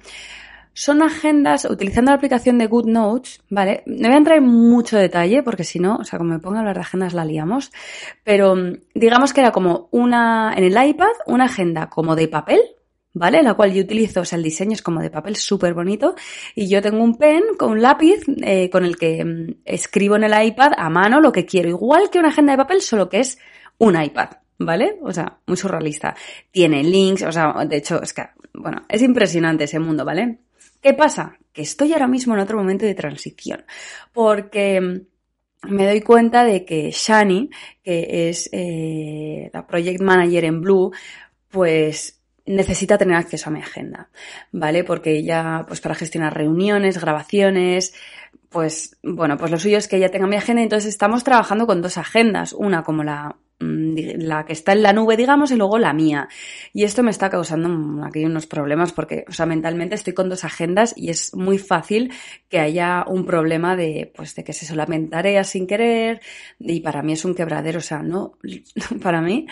son 0.76 1.00
agendas 1.00 1.64
utilizando 1.64 2.10
la 2.10 2.16
aplicación 2.16 2.58
de 2.58 2.66
GoodNotes, 2.66 3.40
¿vale? 3.48 3.82
No 3.86 4.08
voy 4.08 4.14
a 4.14 4.18
entrar 4.18 4.36
en 4.36 4.44
mucho 4.44 4.98
detalle 4.98 5.42
porque 5.42 5.64
si 5.64 5.78
no, 5.78 5.96
o 5.96 6.04
sea, 6.04 6.18
como 6.18 6.34
me 6.34 6.38
pongo 6.38 6.56
a 6.56 6.58
hablar 6.58 6.74
de 6.74 6.82
agendas 6.82 7.14
la 7.14 7.24
liamos, 7.24 7.72
pero 8.22 8.54
mm, 8.54 8.80
digamos 8.94 9.32
que 9.32 9.40
era 9.40 9.52
como 9.52 9.88
una, 9.90 10.52
en 10.54 10.64
el 10.64 10.88
iPad, 10.88 11.14
una 11.28 11.46
agenda 11.46 11.88
como 11.88 12.14
de 12.14 12.28
papel, 12.28 12.60
¿vale? 13.14 13.42
La 13.42 13.54
cual 13.54 13.72
yo 13.72 13.82
utilizo, 13.82 14.20
o 14.20 14.24
sea, 14.26 14.36
el 14.36 14.42
diseño 14.42 14.74
es 14.74 14.82
como 14.82 15.00
de 15.00 15.08
papel 15.08 15.36
súper 15.36 15.72
bonito 15.72 16.14
y 16.54 16.68
yo 16.68 16.82
tengo 16.82 17.02
un 17.02 17.16
pen 17.16 17.42
con 17.58 17.70
un 17.70 17.80
lápiz 17.80 18.20
eh, 18.42 18.68
con 18.68 18.84
el 18.84 18.98
que 18.98 19.24
mm, 19.24 19.62
escribo 19.64 20.16
en 20.16 20.24
el 20.24 20.46
iPad 20.46 20.72
a 20.76 20.90
mano 20.90 21.22
lo 21.22 21.32
que 21.32 21.46
quiero, 21.46 21.70
igual 21.70 22.10
que 22.10 22.18
una 22.18 22.28
agenda 22.28 22.52
de 22.52 22.58
papel, 22.58 22.82
solo 22.82 23.08
que 23.08 23.20
es 23.20 23.38
un 23.78 24.00
iPad. 24.00 24.28
¿Vale? 24.58 24.98
O 25.02 25.12
sea, 25.12 25.38
muy 25.46 25.58
surrealista. 25.58 26.16
Tiene 26.50 26.82
links, 26.82 27.22
o 27.24 27.32
sea, 27.32 27.52
de 27.66 27.76
hecho, 27.76 28.00
es 28.02 28.14
que, 28.14 28.22
bueno, 28.54 28.82
es 28.88 29.02
impresionante 29.02 29.64
ese 29.64 29.78
mundo, 29.78 30.02
¿vale? 30.02 30.38
¿Qué 30.80 30.94
pasa? 30.94 31.38
Que 31.52 31.62
estoy 31.62 31.92
ahora 31.92 32.06
mismo 32.06 32.34
en 32.34 32.40
otro 32.40 32.58
momento 32.58 32.84
de 32.84 32.94
transición. 32.94 33.64
Porque 34.12 34.80
mm, 34.80 35.72
me 35.72 35.86
doy 35.86 36.00
cuenta 36.00 36.44
de 36.44 36.64
que 36.64 36.90
Shani, 36.90 37.50
que 37.82 38.28
es 38.28 38.48
eh, 38.52 39.50
la 39.52 39.66
project 39.66 40.00
manager 40.00 40.44
en 40.44 40.60
Blue, 40.60 40.92
pues 41.50 42.20
necesita 42.46 42.96
tener 42.96 43.16
acceso 43.16 43.50
a 43.50 43.52
mi 43.52 43.60
agenda, 43.60 44.08
¿vale? 44.52 44.84
Porque 44.84 45.16
ella, 45.16 45.64
pues 45.66 45.80
para 45.80 45.96
gestionar 45.96 46.34
reuniones, 46.34 47.00
grabaciones, 47.00 47.94
pues 48.48 48.96
bueno, 49.02 49.36
pues 49.36 49.50
lo 49.50 49.58
suyo 49.58 49.78
es 49.78 49.88
que 49.88 49.96
ella 49.96 50.10
tenga 50.10 50.28
mi 50.28 50.36
agenda, 50.36 50.62
entonces 50.62 50.88
estamos 50.88 51.24
trabajando 51.24 51.66
con 51.66 51.82
dos 51.82 51.98
agendas, 51.98 52.52
una 52.52 52.84
como 52.84 53.02
la 53.02 53.36
la 53.58 54.44
que 54.44 54.52
está 54.52 54.72
en 54.72 54.82
la 54.82 54.92
nube, 54.92 55.16
digamos, 55.16 55.50
y 55.50 55.56
luego 55.56 55.78
la 55.78 55.92
mía. 55.92 56.28
Y 56.72 56.84
esto 56.84 57.02
me 57.02 57.10
está 57.10 57.30
causando 57.30 58.04
aquí 58.04 58.24
unos 58.24 58.46
problemas 58.46 58.92
porque, 58.92 59.24
o 59.28 59.32
sea, 59.32 59.46
mentalmente 59.46 59.94
estoy 59.94 60.12
con 60.12 60.28
dos 60.28 60.44
agendas 60.44 60.92
y 60.96 61.10
es 61.10 61.34
muy 61.34 61.58
fácil 61.58 62.12
que 62.48 62.60
haya 62.60 63.04
un 63.06 63.24
problema 63.24 63.76
de, 63.76 64.12
pues, 64.14 64.34
de 64.34 64.44
que 64.44 64.52
se 64.52 64.66
solamente 64.66 65.10
tareas 65.10 65.48
sin 65.48 65.66
querer 65.66 66.20
y 66.58 66.80
para 66.80 67.02
mí 67.02 67.12
es 67.14 67.24
un 67.24 67.34
quebradero, 67.34 67.78
o 67.78 67.82
sea, 67.82 68.02
no, 68.02 68.38
para 69.02 69.22
mí 69.22 69.46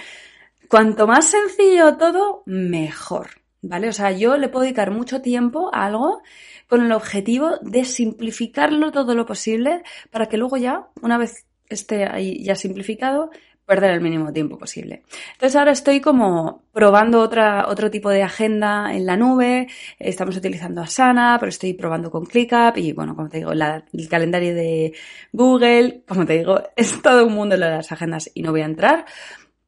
Cuanto 0.68 1.06
más 1.06 1.26
sencillo 1.26 1.96
todo, 1.96 2.42
mejor. 2.46 3.28
¿Vale? 3.62 3.88
O 3.88 3.92
sea, 3.92 4.10
yo 4.10 4.36
le 4.36 4.48
puedo 4.48 4.64
dedicar 4.64 4.90
mucho 4.90 5.22
tiempo 5.22 5.70
a 5.72 5.86
algo 5.86 6.20
con 6.68 6.84
el 6.84 6.92
objetivo 6.92 7.58
de 7.62 7.84
simplificarlo 7.84 8.92
todo 8.92 9.14
lo 9.14 9.24
posible 9.24 9.82
para 10.10 10.26
que 10.26 10.36
luego 10.36 10.56
ya, 10.56 10.88
una 11.00 11.16
vez 11.16 11.46
esté 11.68 12.06
ahí 12.06 12.42
ya 12.42 12.56
simplificado, 12.56 13.30
perder 13.66 13.92
el 13.92 14.00
mínimo 14.00 14.32
tiempo 14.32 14.58
posible. 14.58 15.02
Entonces 15.32 15.56
ahora 15.56 15.72
estoy 15.72 16.00
como 16.00 16.64
probando 16.72 17.20
otra, 17.20 17.66
otro 17.68 17.90
tipo 17.90 18.10
de 18.10 18.22
agenda 18.22 18.94
en 18.94 19.06
la 19.06 19.16
nube, 19.16 19.68
estamos 19.98 20.36
utilizando 20.36 20.82
Asana, 20.82 21.36
pero 21.40 21.48
estoy 21.48 21.72
probando 21.74 22.10
con 22.10 22.26
ClickUp 22.26 22.76
y 22.76 22.92
bueno, 22.92 23.16
como 23.16 23.28
te 23.28 23.38
digo, 23.38 23.52
el 23.52 24.08
calendario 24.08 24.54
de 24.54 24.94
Google, 25.32 26.02
como 26.06 26.26
te 26.26 26.38
digo, 26.38 26.62
es 26.76 27.00
todo 27.02 27.26
un 27.26 27.34
mundo 27.34 27.54
de 27.56 27.60
las 27.60 27.90
agendas 27.92 28.30
y 28.34 28.42
no 28.42 28.50
voy 28.50 28.62
a 28.62 28.66
entrar. 28.66 29.04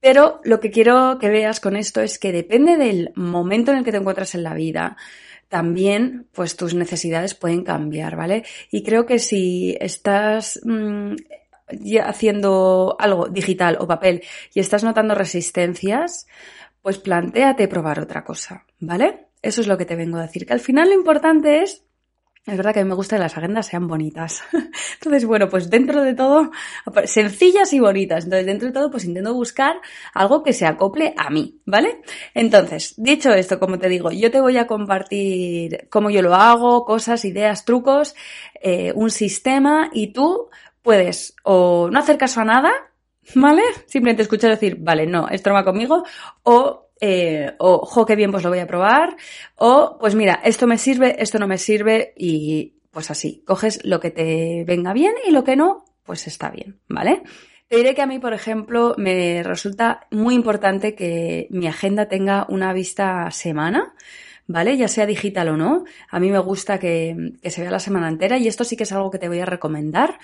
Pero 0.01 0.41
lo 0.45 0.61
que 0.61 0.71
quiero 0.71 1.19
que 1.19 1.31
veas 1.31 1.59
con 1.59 1.75
esto 1.75 2.01
es 2.01 2.19
que 2.19 2.33
depende 2.33 2.77
del 2.77 3.13
momento 3.17 3.73
en 3.73 3.79
el 3.79 3.85
que 3.85 3.93
te 3.93 3.99
encuentras 3.99 4.35
en 4.35 4.43
la 4.43 4.55
vida, 4.55 4.97
también 5.49 6.29
pues 6.33 6.57
tus 6.57 6.75
necesidades 6.75 7.35
pueden 7.35 7.65
cambiar, 7.65 8.17
¿vale? 8.17 8.45
Y 8.71 8.83
creo 8.83 9.07
que 9.07 9.19
si 9.19 9.77
estás 9.81 10.61
mm, 10.65 11.15
haciendo 12.03 12.97
algo 12.99 13.29
digital 13.29 13.77
o 13.81 13.87
papel 13.87 14.23
y 14.55 14.61
estás 14.61 14.85
notando 14.85 15.15
resistencias, 15.15 16.27
pues 16.83 16.99
plantéate 16.99 17.69
probar 17.69 18.01
otra 18.01 18.25
cosa, 18.25 18.65
¿vale? 18.79 19.27
Eso 19.43 19.61
es 19.61 19.67
lo 19.67 19.77
que 19.77 19.85
te 19.85 19.97
vengo 19.97 20.19
a 20.19 20.23
decir, 20.23 20.47
que 20.47 20.53
al 20.53 20.61
final 20.61 20.89
lo 20.89 20.95
importante 20.95 21.63
es 21.63 21.87
es 22.47 22.57
verdad 22.57 22.73
que 22.73 22.79
a 22.79 22.85
mí 22.85 22.89
me 22.89 22.95
gusta 22.95 23.17
que 23.17 23.23
las 23.23 23.37
agendas 23.37 23.67
sean 23.67 23.89
bonitas. 23.89 24.45
Entonces, 24.95 25.25
bueno, 25.25 25.49
pues 25.49 25.69
dentro 25.69 26.03
de 26.03 26.15
todo, 26.15 26.53
sencillas 27.05 27.73
y 27.73 27.81
bonitas. 27.81 28.23
Entonces, 28.23 28.47
dentro 28.47 28.69
de 28.69 28.73
todo, 28.73 28.89
pues 28.89 29.05
intento 29.05 29.35
buscar 29.35 29.81
algo 30.15 30.45
que 30.45 30.53
se 30.53 30.65
acople 30.65 31.13
a 31.17 31.29
mí, 31.29 31.61
¿vale? 31.67 32.03
Entonces, 32.35 32.95
dicho 32.99 33.33
esto, 33.33 33.59
como 33.59 33.81
te 33.81 33.89
digo, 33.89 34.13
yo 34.13 34.31
te 34.31 34.41
voy 34.41 34.59
a 34.59 34.69
compartir 34.69 35.89
cómo 35.91 36.09
yo 36.09 36.23
lo 36.23 36.37
hago, 36.37 36.85
cosas, 36.85 37.25
ideas, 37.25 37.65
trucos, 37.65 38.15
eh, 38.63 38.93
un 38.95 39.11
sistema 39.11 39.91
y 39.93 40.13
tú 40.13 40.49
puedes 40.87 41.35
o 41.43 41.91
no 41.91 41.99
hacer 41.99 42.17
caso 42.17 42.41
a 42.41 42.45
nada, 42.45 42.73
¿vale? 43.35 43.63
Simplemente 43.87 44.23
escuchar 44.23 44.51
decir, 44.51 44.77
vale, 44.79 45.05
no, 45.05 45.29
esto 45.29 45.51
no 45.51 45.55
va 45.55 45.65
conmigo, 45.65 46.05
o 46.45 46.85
eh, 47.01 47.55
o, 47.59 47.85
jo, 47.85 48.07
qué 48.07 48.15
bien, 48.15 48.31
pues 48.31 48.45
lo 48.45 48.51
voy 48.51 48.61
a 48.61 48.69
probar, 48.69 49.17
o, 49.57 49.99
pues 49.99 50.15
mira, 50.15 50.41
esto 50.45 50.69
me 50.69 50.79
sirve, 50.79 51.17
esto 51.19 51.41
no 51.41 51.49
me 51.49 51.59
sirve, 51.59 52.15
y 52.17 52.77
pues 52.93 53.11
así, 53.11 53.43
coges 53.45 53.85
lo 53.85 53.99
que 53.99 54.13
te 54.13 54.65
venga 54.65 54.93
bien 54.93 55.15
y 55.27 55.33
lo 55.33 55.43
que 55.43 55.57
no, 55.57 55.85
pues 56.05 56.29
está 56.29 56.51
bien, 56.51 56.79
¿vale? 56.89 57.23
Te 57.69 57.77
diré 57.77 57.97
que 57.97 58.03
a 58.03 58.07
mí, 58.07 58.21
por 58.21 58.33
ejemplo, 58.33 58.95
me 58.97 59.43
resulta 59.43 60.07
muy 60.13 60.37
importante 60.37 60.95
que 60.95 61.49
mi 61.51 61.67
agenda 61.67 62.07
tenga 62.07 62.47
una 62.49 62.73
vista 62.73 63.29
semana, 63.33 63.93
¿vale? 64.47 64.77
Ya 64.77 64.87
sea 64.87 65.05
digital 65.05 65.49
o 65.49 65.57
no. 65.57 65.85
A 66.09 66.21
mí 66.21 66.31
me 66.31 66.39
gusta 66.39 66.79
que, 66.79 67.33
que 67.43 67.51
se 67.51 67.61
vea 67.61 67.73
la 67.73 67.81
semana 67.81 68.09
entera 68.09 68.39
y 68.39 68.47
esto 68.47 68.63
sí 68.63 68.77
que 68.77 68.85
es 68.85 68.93
algo 68.93 69.11
que 69.11 69.19
te 69.19 69.29
voy 69.29 69.41
a 69.41 69.47
recomendar. 69.47 70.19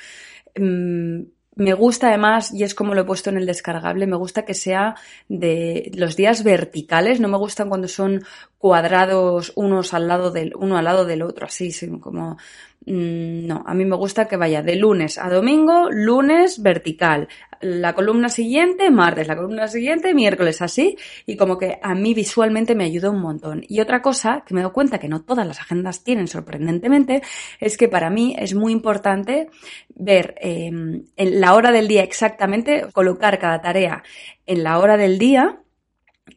Mm, 0.57 1.23
me 1.55 1.75
gusta 1.75 2.09
además, 2.09 2.53
y 2.53 2.65
es 2.65 2.75
como 2.75 2.95
lo 2.95 3.03
he 3.03 3.05
puesto 3.05 3.29
en 3.31 3.37
el 3.37 3.47
descargable, 3.47 4.07
me 4.07 4.17
gusta 4.17 4.45
que 4.45 4.55
sea 4.55 4.97
de 5.29 5.91
los 5.95 6.17
días 6.17 6.45
verticales, 6.45 7.21
no 7.21 7.29
me 7.29 7.37
gustan 7.37 7.69
cuando 7.69 7.89
son 7.89 8.25
cuadrados 8.63 9.53
unos 9.57 9.93
al 9.93 10.07
lado 10.07 10.31
del, 10.31 10.53
uno 10.55 10.79
al 10.79 10.85
lado 10.85 11.05
del 11.05 11.23
otro, 11.23 11.47
así, 11.47 11.73
como 11.99 12.37
Mm, 12.85 13.47
no, 13.47 13.63
a 13.65 13.75
mí 13.75 13.85
me 13.85 13.95
gusta 13.97 14.27
que 14.27 14.37
vaya 14.37 14.61
de 14.63 14.75
lunes 14.75 15.17
a 15.17 15.29
domingo, 15.31 15.89
lunes 15.91 16.61
vertical, 16.63 17.29
la 17.61 17.95
columna 17.95 18.29
siguiente 18.29 18.91
martes, 18.91 19.29
la 19.29 19.37
columna 19.37 19.69
siguiente 19.69 20.13
miércoles, 20.15 20.61
así, 20.63 20.97
y 21.25 21.37
como 21.37 21.59
que 21.59 21.79
a 21.81 21.95
mí 21.95 22.13
visualmente 22.13 22.75
me 22.75 22.85
ayuda 22.85 23.11
un 23.11 23.21
montón. 23.21 23.63
Y 23.69 23.81
otra 23.81 24.03
cosa 24.03 24.43
que 24.45 24.55
me 24.55 24.63
doy 24.63 24.73
cuenta 24.73 24.99
que 24.99 25.09
no 25.09 25.23
todas 25.23 25.47
las 25.47 25.61
agendas 25.61 26.03
tienen 26.03 26.27
sorprendentemente, 26.27 27.23
es 27.61 27.77
que 27.77 27.89
para 27.89 28.11
mí 28.11 28.35
es 28.37 28.55
muy 28.55 28.73
importante 28.73 29.49
ver 29.95 30.35
em, 30.41 31.05
en 31.17 31.41
la 31.41 31.55
hora 31.55 31.71
del 31.71 31.87
día 31.87 32.03
exactamente, 32.03 32.87
colocar 32.93 33.39
cada 33.39 33.61
tarea 33.61 34.03
en 34.47 34.65
la 34.65 34.79
hora 34.79 34.97
del 34.97 35.19
día 35.19 35.61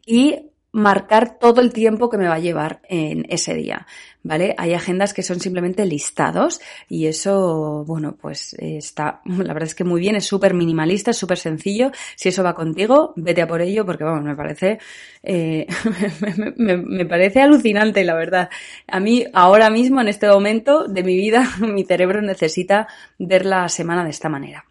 y 0.04 0.50
marcar 0.76 1.38
todo 1.38 1.62
el 1.62 1.72
tiempo 1.72 2.10
que 2.10 2.18
me 2.18 2.28
va 2.28 2.34
a 2.34 2.38
llevar 2.38 2.80
en 2.90 3.24
ese 3.30 3.54
día, 3.54 3.86
¿vale? 4.22 4.54
Hay 4.58 4.74
agendas 4.74 5.14
que 5.14 5.22
son 5.22 5.40
simplemente 5.40 5.86
listados 5.86 6.60
y 6.86 7.06
eso, 7.06 7.82
bueno, 7.86 8.14
pues 8.20 8.52
está, 8.58 9.22
la 9.24 9.54
verdad 9.54 9.68
es 9.68 9.74
que 9.74 9.84
muy 9.84 10.02
bien, 10.02 10.16
es 10.16 10.26
súper 10.26 10.52
minimalista, 10.52 11.12
es 11.12 11.16
súper 11.16 11.38
sencillo. 11.38 11.92
Si 12.14 12.28
eso 12.28 12.44
va 12.44 12.54
contigo, 12.54 13.14
vete 13.16 13.40
a 13.40 13.48
por 13.48 13.62
ello 13.62 13.86
porque, 13.86 14.04
vamos, 14.04 14.22
me 14.22 14.36
parece, 14.36 14.78
eh, 15.22 15.66
me, 16.58 16.76
me 16.76 17.06
parece 17.06 17.40
alucinante, 17.40 18.04
la 18.04 18.14
verdad. 18.14 18.50
A 18.86 19.00
mí, 19.00 19.24
ahora 19.32 19.70
mismo, 19.70 20.02
en 20.02 20.08
este 20.08 20.28
momento 20.28 20.86
de 20.86 21.02
mi 21.02 21.16
vida, 21.16 21.48
mi 21.60 21.86
cerebro 21.86 22.20
necesita 22.20 22.86
ver 23.18 23.46
la 23.46 23.70
semana 23.70 24.04
de 24.04 24.10
esta 24.10 24.28
manera. 24.28 24.66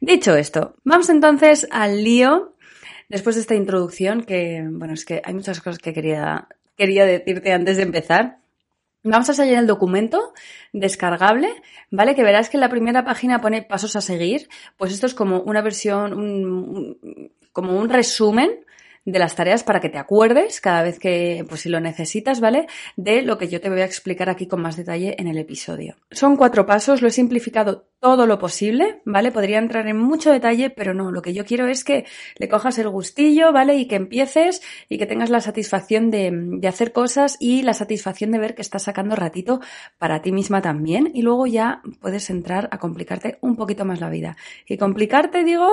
Dicho 0.00 0.36
esto, 0.36 0.76
vamos 0.84 1.08
entonces 1.08 1.66
al 1.72 2.04
lío 2.04 2.54
Después 3.08 3.36
de 3.36 3.42
esta 3.42 3.54
introducción, 3.54 4.22
que, 4.22 4.66
bueno, 4.70 4.94
es 4.94 5.04
que 5.04 5.22
hay 5.24 5.34
muchas 5.34 5.60
cosas 5.60 5.78
que 5.78 5.92
quería, 5.92 6.48
quería 6.76 7.06
decirte 7.06 7.52
antes 7.52 7.76
de 7.76 7.84
empezar. 7.84 8.38
Vamos 9.02 9.30
a 9.30 9.34
salir 9.34 9.56
el 9.56 9.66
documento 9.66 10.34
descargable, 10.72 11.48
¿vale? 11.90 12.14
Que 12.14 12.22
verás 12.22 12.50
que 12.50 12.56
en 12.56 12.62
la 12.62 12.68
primera 12.68 13.04
página 13.04 13.40
pone 13.40 13.62
pasos 13.62 13.96
a 13.96 14.00
seguir. 14.00 14.48
Pues 14.76 14.92
esto 14.92 15.06
es 15.06 15.14
como 15.14 15.40
una 15.40 15.62
versión, 15.62 16.98
como 17.52 17.78
un 17.78 17.88
resumen 17.88 18.64
de 19.10 19.18
las 19.18 19.34
tareas 19.34 19.64
para 19.64 19.80
que 19.80 19.88
te 19.88 19.96
acuerdes 19.96 20.60
cada 20.60 20.82
vez 20.82 20.98
que, 20.98 21.44
pues 21.48 21.62
si 21.62 21.70
lo 21.70 21.80
necesitas, 21.80 22.40
¿vale? 22.40 22.66
De 22.96 23.22
lo 23.22 23.38
que 23.38 23.48
yo 23.48 23.60
te 23.60 23.70
voy 23.70 23.80
a 23.80 23.86
explicar 23.86 24.28
aquí 24.28 24.46
con 24.46 24.60
más 24.60 24.76
detalle 24.76 25.16
en 25.18 25.28
el 25.28 25.38
episodio. 25.38 25.96
Son 26.10 26.36
cuatro 26.36 26.66
pasos, 26.66 27.00
lo 27.00 27.08
he 27.08 27.10
simplificado 27.10 27.88
todo 28.00 28.26
lo 28.26 28.38
posible, 28.38 29.00
¿vale? 29.06 29.32
Podría 29.32 29.58
entrar 29.58 29.88
en 29.88 29.96
mucho 29.96 30.30
detalle, 30.30 30.70
pero 30.70 30.92
no, 30.92 31.10
lo 31.10 31.22
que 31.22 31.32
yo 31.32 31.44
quiero 31.46 31.66
es 31.66 31.84
que 31.84 32.04
le 32.36 32.48
cojas 32.48 32.78
el 32.78 32.88
gustillo, 32.90 33.50
¿vale? 33.50 33.76
Y 33.76 33.86
que 33.86 33.96
empieces 33.96 34.62
y 34.88 34.98
que 34.98 35.06
tengas 35.06 35.30
la 35.30 35.40
satisfacción 35.40 36.10
de, 36.10 36.30
de 36.32 36.68
hacer 36.68 36.92
cosas 36.92 37.38
y 37.40 37.62
la 37.62 37.72
satisfacción 37.72 38.30
de 38.30 38.38
ver 38.38 38.54
que 38.54 38.62
estás 38.62 38.82
sacando 38.82 39.16
ratito 39.16 39.60
para 39.98 40.20
ti 40.20 40.32
misma 40.32 40.60
también 40.60 41.10
y 41.14 41.22
luego 41.22 41.46
ya 41.46 41.80
puedes 42.00 42.28
entrar 42.28 42.68
a 42.70 42.78
complicarte 42.78 43.38
un 43.40 43.56
poquito 43.56 43.86
más 43.86 44.00
la 44.00 44.10
vida. 44.10 44.36
Y 44.66 44.76
complicarte, 44.76 45.44
digo, 45.44 45.68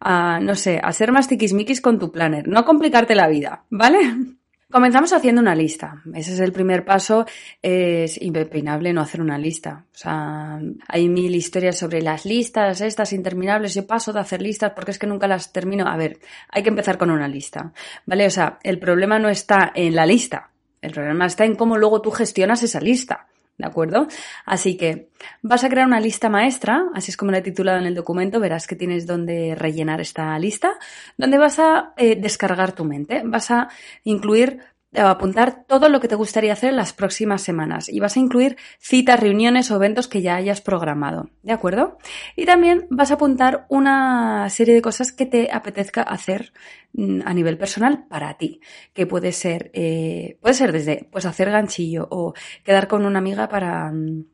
a, 0.00 0.38
no 0.40 0.54
sé, 0.54 0.80
a 0.82 0.92
ser 0.92 1.10
más 1.10 1.28
tiquismiquis 1.28 1.80
con 1.80 1.98
tu 1.98 2.12
planner, 2.12 2.46
no 2.46 2.64
complicarte 2.68 3.14
la 3.14 3.28
vida, 3.28 3.64
¿vale? 3.70 3.98
Comenzamos 4.70 5.14
haciendo 5.14 5.40
una 5.40 5.54
lista. 5.54 6.02
Ese 6.14 6.34
es 6.34 6.40
el 6.40 6.52
primer 6.52 6.84
paso. 6.84 7.24
Es 7.62 8.20
impepinable 8.20 8.92
no 8.92 9.00
hacer 9.00 9.22
una 9.22 9.38
lista. 9.38 9.86
O 9.90 9.96
sea, 9.96 10.60
hay 10.86 11.08
mil 11.08 11.34
historias 11.34 11.78
sobre 11.78 12.02
las 12.02 12.26
listas, 12.26 12.82
estas 12.82 13.14
interminables. 13.14 13.72
Yo 13.72 13.86
paso 13.86 14.12
de 14.12 14.20
hacer 14.20 14.42
listas 14.42 14.72
porque 14.76 14.90
es 14.90 14.98
que 14.98 15.06
nunca 15.06 15.26
las 15.26 15.50
termino. 15.54 15.88
A 15.88 15.96
ver, 15.96 16.18
hay 16.50 16.62
que 16.62 16.68
empezar 16.68 16.98
con 16.98 17.10
una 17.10 17.26
lista. 17.26 17.72
¿Vale? 18.04 18.26
O 18.26 18.30
sea, 18.30 18.58
el 18.62 18.78
problema 18.78 19.18
no 19.18 19.30
está 19.30 19.72
en 19.74 19.96
la 19.96 20.04
lista. 20.04 20.50
El 20.82 20.92
problema 20.92 21.24
está 21.24 21.46
en 21.46 21.56
cómo 21.56 21.78
luego 21.78 22.02
tú 22.02 22.10
gestionas 22.10 22.62
esa 22.62 22.80
lista. 22.80 23.28
¿De 23.58 23.66
acuerdo? 23.66 24.06
Así 24.46 24.76
que 24.76 25.10
vas 25.42 25.64
a 25.64 25.68
crear 25.68 25.84
una 25.84 25.98
lista 25.98 26.28
maestra, 26.28 26.84
así 26.94 27.10
es 27.10 27.16
como 27.16 27.32
la 27.32 27.38
he 27.38 27.42
titulado 27.42 27.78
en 27.78 27.86
el 27.86 27.94
documento, 27.96 28.38
verás 28.38 28.68
que 28.68 28.76
tienes 28.76 29.04
donde 29.04 29.56
rellenar 29.56 30.00
esta 30.00 30.38
lista, 30.38 30.78
donde 31.16 31.38
vas 31.38 31.58
a 31.58 31.92
eh, 31.96 32.14
descargar 32.14 32.70
tu 32.72 32.84
mente, 32.84 33.22
vas 33.24 33.50
a 33.50 33.68
incluir 34.04 34.60
apuntar 34.96 35.64
todo 35.66 35.88
lo 35.88 36.00
que 36.00 36.08
te 36.08 36.14
gustaría 36.14 36.52
hacer 36.52 36.70
en 36.70 36.76
las 36.76 36.92
próximas 36.92 37.42
semanas 37.42 37.88
y 37.88 38.00
vas 38.00 38.16
a 38.16 38.20
incluir 38.20 38.56
citas, 38.78 39.20
reuniones 39.20 39.70
o 39.70 39.76
eventos 39.76 40.08
que 40.08 40.22
ya 40.22 40.36
hayas 40.36 40.60
programado, 40.62 41.28
¿de 41.42 41.52
acuerdo? 41.52 41.98
Y 42.36 42.46
también 42.46 42.86
vas 42.90 43.10
a 43.10 43.14
apuntar 43.14 43.66
una 43.68 44.48
serie 44.48 44.74
de 44.74 44.82
cosas 44.82 45.12
que 45.12 45.26
te 45.26 45.50
apetezca 45.52 46.02
hacer 46.02 46.52
mm, 46.94 47.20
a 47.24 47.34
nivel 47.34 47.58
personal 47.58 48.06
para 48.08 48.38
ti, 48.38 48.60
que 48.94 49.06
puede 49.06 49.32
ser, 49.32 49.70
eh, 49.74 50.38
puede 50.40 50.54
ser 50.54 50.72
desde, 50.72 51.06
pues 51.10 51.26
hacer 51.26 51.50
ganchillo 51.50 52.08
o 52.10 52.32
quedar 52.64 52.88
con 52.88 53.04
una 53.04 53.18
amiga 53.18 53.48
para 53.48 53.92
mm, 53.92 54.24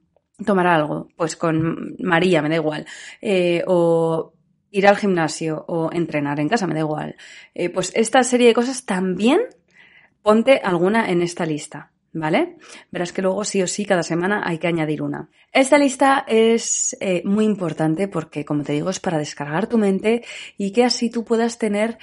tomar 0.47 0.69
algo, 0.69 1.09
pues 1.17 1.37
con 1.37 1.97
María, 1.99 2.43
me 2.43 2.49
da 2.49 2.57
igual, 2.57 2.87
eh, 3.21 3.65
o 3.67 4.35
ir 4.71 4.87
al 4.87 4.97
gimnasio 4.97 5.65
o 5.69 5.91
entrenar 5.93 6.39
en 6.41 6.49
casa, 6.49 6.67
me 6.67 6.75
da 6.75 6.81
igual. 6.81 7.17
Eh, 7.55 7.71
pues 7.71 7.93
esta 7.95 8.23
serie 8.25 8.49
de 8.49 8.55
cosas 8.55 8.85
también 8.85 9.41
ponte 10.25 10.61
alguna 10.65 11.11
en 11.11 11.23
esta 11.23 11.45
lista. 11.47 11.91
¿Vale? 12.17 12.59
Verás 12.93 13.13
que 13.13 13.23
luego 13.23 13.45
sí 13.45 13.61
o 13.61 13.67
sí 13.67 13.85
cada 13.85 14.05
semana 14.05 14.43
hay 14.45 14.59
que 14.59 14.69
añadir 14.69 15.03
una. 15.03 15.31
Esta 15.53 15.79
lista 15.79 16.25
es 16.29 16.97
eh, 17.01 17.23
muy 17.25 17.45
importante 17.45 18.07
porque, 18.07 18.45
como 18.45 18.63
te 18.63 18.73
digo, 18.73 18.89
es 18.89 19.01
para 19.01 19.19
descargar 19.19 19.67
tu 19.67 19.79
mente 19.79 20.23
y 20.57 20.71
que 20.71 20.85
así 20.85 21.11
tú 21.11 21.25
puedas 21.25 21.59
tener 21.59 21.99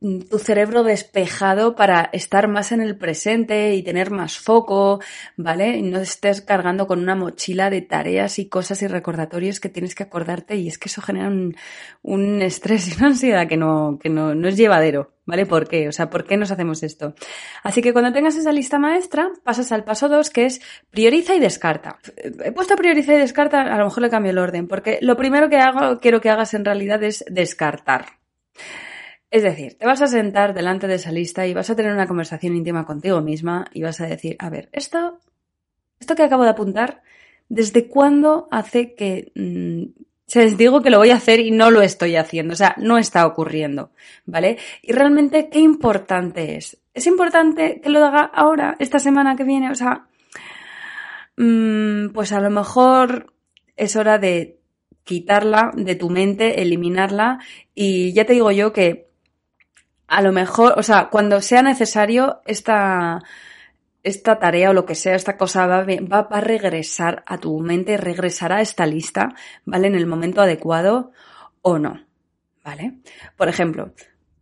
tu 0.00 0.38
cerebro 0.38 0.82
despejado 0.82 1.74
para 1.74 2.10
estar 2.12 2.48
más 2.48 2.72
en 2.72 2.80
el 2.80 2.96
presente 2.96 3.74
y 3.74 3.82
tener 3.82 4.10
más 4.10 4.38
foco, 4.38 5.00
¿vale? 5.36 5.76
Y 5.76 5.82
no 5.82 5.98
estés 5.98 6.42
cargando 6.42 6.86
con 6.86 6.98
una 7.00 7.14
mochila 7.14 7.70
de 7.70 7.82
tareas 7.82 8.38
y 8.38 8.48
cosas 8.48 8.82
y 8.82 8.86
recordatorios 8.86 9.60
que 9.60 9.68
tienes 9.68 9.94
que 9.94 10.02
acordarte 10.02 10.56
y 10.56 10.68
es 10.68 10.78
que 10.78 10.88
eso 10.88 11.00
genera 11.00 11.30
un, 12.02 12.42
estrés 12.42 12.88
y 12.88 12.98
una 12.98 13.08
ansiedad 13.08 13.48
que 13.48 13.56
no, 13.56 13.98
que 14.00 14.08
no, 14.08 14.34
no 14.34 14.48
es 14.48 14.56
llevadero, 14.56 15.14
¿Vale? 15.26 15.46
¿Por 15.46 15.66
qué? 15.66 15.88
O 15.88 15.92
sea, 15.92 16.10
¿por 16.10 16.26
qué 16.26 16.36
nos 16.36 16.50
hacemos 16.50 16.82
esto? 16.82 17.14
Así 17.62 17.80
que 17.80 17.94
cuando 17.94 18.12
tengas 18.12 18.36
esa 18.36 18.52
lista 18.52 18.78
maestra, 18.78 19.30
pasas 19.42 19.72
al 19.72 19.84
paso 19.84 20.10
2, 20.10 20.28
que 20.28 20.44
es 20.44 20.60
prioriza 20.90 21.34
y 21.34 21.40
descarta. 21.40 21.98
He 22.44 22.52
puesto 22.52 22.76
prioriza 22.76 23.14
y 23.14 23.18
descarta, 23.18 23.62
a 23.62 23.78
lo 23.78 23.84
mejor 23.84 24.02
le 24.02 24.10
cambio 24.10 24.32
el 24.32 24.38
orden, 24.38 24.68
porque 24.68 24.98
lo 25.00 25.16
primero 25.16 25.48
que 25.48 25.56
hago, 25.56 25.98
quiero 25.98 26.20
que 26.20 26.28
hagas 26.28 26.52
en 26.52 26.66
realidad 26.66 27.02
es 27.02 27.24
descartar. 27.30 28.04
Es 29.34 29.42
decir, 29.42 29.76
te 29.76 29.84
vas 29.84 30.00
a 30.00 30.06
sentar 30.06 30.54
delante 30.54 30.86
de 30.86 30.94
esa 30.94 31.10
lista 31.10 31.44
y 31.44 31.54
vas 31.54 31.68
a 31.68 31.74
tener 31.74 31.92
una 31.92 32.06
conversación 32.06 32.54
íntima 32.54 32.86
contigo 32.86 33.20
misma 33.20 33.64
y 33.72 33.82
vas 33.82 34.00
a 34.00 34.06
decir, 34.06 34.36
a 34.38 34.48
ver, 34.48 34.68
esto, 34.70 35.18
esto 35.98 36.14
que 36.14 36.22
acabo 36.22 36.44
de 36.44 36.50
apuntar, 36.50 37.02
¿desde 37.48 37.88
cuándo 37.88 38.46
hace 38.52 38.94
que 38.94 39.32
mm, 39.34 40.00
se 40.28 40.44
les 40.44 40.56
digo 40.56 40.82
que 40.82 40.90
lo 40.90 40.98
voy 40.98 41.10
a 41.10 41.16
hacer 41.16 41.40
y 41.40 41.50
no 41.50 41.72
lo 41.72 41.82
estoy 41.82 42.14
haciendo, 42.14 42.52
o 42.52 42.56
sea, 42.56 42.76
no 42.78 42.96
está 42.96 43.26
ocurriendo, 43.26 43.90
¿vale? 44.24 44.56
Y 44.82 44.92
realmente, 44.92 45.48
¿qué 45.48 45.58
importante 45.58 46.54
es? 46.54 46.80
¿Es 46.94 47.08
importante 47.08 47.80
que 47.80 47.90
lo 47.90 48.04
haga 48.04 48.30
ahora, 48.32 48.76
esta 48.78 49.00
semana 49.00 49.34
que 49.34 49.42
viene? 49.42 49.68
O 49.68 49.74
sea, 49.74 50.06
mmm, 51.36 52.10
pues 52.10 52.30
a 52.30 52.40
lo 52.40 52.50
mejor 52.50 53.32
es 53.76 53.96
hora 53.96 54.18
de 54.18 54.60
quitarla 55.02 55.72
de 55.74 55.96
tu 55.96 56.08
mente, 56.08 56.62
eliminarla 56.62 57.40
y 57.74 58.12
ya 58.12 58.24
te 58.26 58.34
digo 58.34 58.52
yo 58.52 58.72
que 58.72 59.03
a 60.06 60.22
lo 60.22 60.32
mejor, 60.32 60.74
o 60.76 60.82
sea, 60.82 61.08
cuando 61.10 61.40
sea 61.40 61.62
necesario 61.62 62.40
esta 62.46 63.22
esta 64.04 64.38
tarea 64.38 64.70
o 64.70 64.74
lo 64.74 64.84
que 64.84 64.94
sea, 64.94 65.14
esta 65.14 65.38
cosa 65.38 65.66
va, 65.66 65.84
va, 65.84 66.28
a 66.30 66.40
regresar 66.40 67.24
a 67.26 67.38
tu 67.38 67.58
mente, 67.60 67.96
regresará 67.96 68.56
a 68.56 68.60
esta 68.60 68.86
lista, 68.86 69.34
¿vale? 69.64 69.88
En 69.88 69.94
el 69.94 70.06
momento 70.06 70.42
adecuado 70.42 71.12
o 71.62 71.78
no, 71.78 72.04
¿vale? 72.62 72.98
Por 73.36 73.48
ejemplo, 73.48 73.94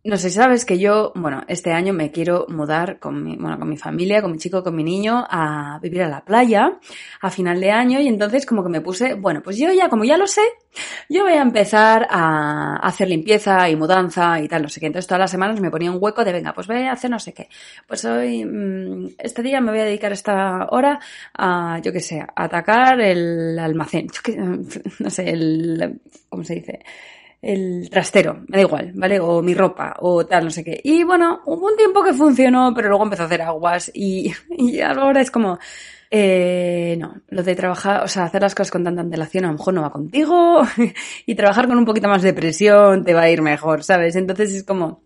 no 0.05 0.17
sé, 0.17 0.29
sabes 0.29 0.65
que 0.65 0.77
yo, 0.79 1.13
bueno, 1.15 1.43
este 1.47 1.71
año 1.71 1.93
me 1.93 2.11
quiero 2.11 2.45
mudar 2.49 2.99
con 2.99 3.23
mi, 3.23 3.37
bueno, 3.37 3.57
con 3.57 3.69
mi 3.69 3.77
familia, 3.77 4.21
con 4.21 4.33
mi 4.33 4.37
chico, 4.37 4.61
con 4.61 4.75
mi 4.75 4.83
niño, 4.83 5.25
a 5.29 5.79
vivir 5.81 6.03
a 6.03 6.09
la 6.09 6.25
playa 6.25 6.77
a 7.21 7.29
final 7.29 7.61
de 7.61 7.71
año 7.71 8.01
y 8.01 8.09
entonces 8.09 8.45
como 8.45 8.63
que 8.63 8.69
me 8.69 8.81
puse, 8.81 9.13
bueno, 9.13 9.41
pues 9.41 9.57
yo 9.57 9.71
ya, 9.71 9.87
como 9.87 10.03
ya 10.03 10.17
lo 10.17 10.27
sé, 10.27 10.41
yo 11.07 11.23
voy 11.23 11.33
a 11.33 11.41
empezar 11.41 12.05
a 12.09 12.75
hacer 12.85 13.07
limpieza 13.07 13.69
y 13.69 13.77
mudanza 13.77 14.41
y 14.41 14.49
tal, 14.49 14.63
no 14.63 14.69
sé 14.69 14.81
qué. 14.81 14.87
Entonces 14.87 15.07
todas 15.07 15.21
las 15.21 15.31
semanas 15.31 15.61
me 15.61 15.71
ponía 15.71 15.89
un 15.89 15.99
hueco 16.01 16.25
de, 16.25 16.33
venga, 16.33 16.53
pues 16.53 16.67
voy 16.67 16.81
a 16.81 16.91
hacer 16.91 17.09
no 17.09 17.19
sé 17.19 17.33
qué. 17.33 17.47
Pues 17.87 18.03
hoy, 18.03 18.43
mm, 18.43 19.15
este 19.19 19.41
día 19.41 19.61
me 19.61 19.71
voy 19.71 19.79
a 19.79 19.85
dedicar 19.85 20.11
esta 20.11 20.67
hora 20.71 20.99
a, 21.33 21.79
yo 21.81 21.93
qué 21.93 22.01
sé, 22.01 22.19
a 22.19 22.27
atacar 22.35 22.99
el 22.99 23.57
almacén, 23.57 24.07
no 24.99 25.09
sé, 25.09 25.29
el, 25.29 26.01
¿cómo 26.27 26.43
se 26.43 26.55
dice? 26.55 26.79
El 27.43 27.89
trastero, 27.89 28.45
me 28.47 28.57
da 28.57 28.61
igual, 28.61 28.91
¿vale? 28.95 29.19
O 29.19 29.41
mi 29.41 29.53
ropa, 29.53 29.95
o 29.99 30.25
tal, 30.25 30.45
no 30.45 30.49
sé 30.49 30.63
qué. 30.63 30.79
Y 30.81 31.03
bueno, 31.03 31.41
hubo 31.45 31.67
un 31.67 31.75
tiempo 31.75 32.01
que 32.01 32.13
funcionó, 32.13 32.73
pero 32.73 32.87
luego 32.87 33.03
empezó 33.03 33.23
a 33.23 33.25
hacer 33.25 33.41
aguas 33.41 33.91
y, 33.93 34.31
y 34.49 34.79
ahora 34.79 35.19
es 35.19 35.29
como, 35.29 35.59
eh, 36.09 36.95
no, 36.97 37.21
lo 37.27 37.43
de 37.43 37.55
trabajar, 37.55 38.01
o 38.03 38.07
sea, 38.07 38.23
hacer 38.23 38.41
las 38.41 38.55
cosas 38.55 38.71
con 38.71 38.85
tanta 38.85 39.01
antelación 39.01 39.43
a 39.43 39.47
lo 39.47 39.57
mejor 39.57 39.73
no 39.73 39.81
va 39.81 39.91
contigo 39.91 40.61
y 41.25 41.35
trabajar 41.35 41.67
con 41.67 41.77
un 41.77 41.85
poquito 41.85 42.07
más 42.07 42.21
de 42.21 42.33
presión 42.33 43.03
te 43.03 43.13
va 43.13 43.23
a 43.23 43.29
ir 43.29 43.41
mejor, 43.41 43.83
¿sabes? 43.83 44.15
Entonces 44.15 44.53
es 44.53 44.63
como, 44.63 45.01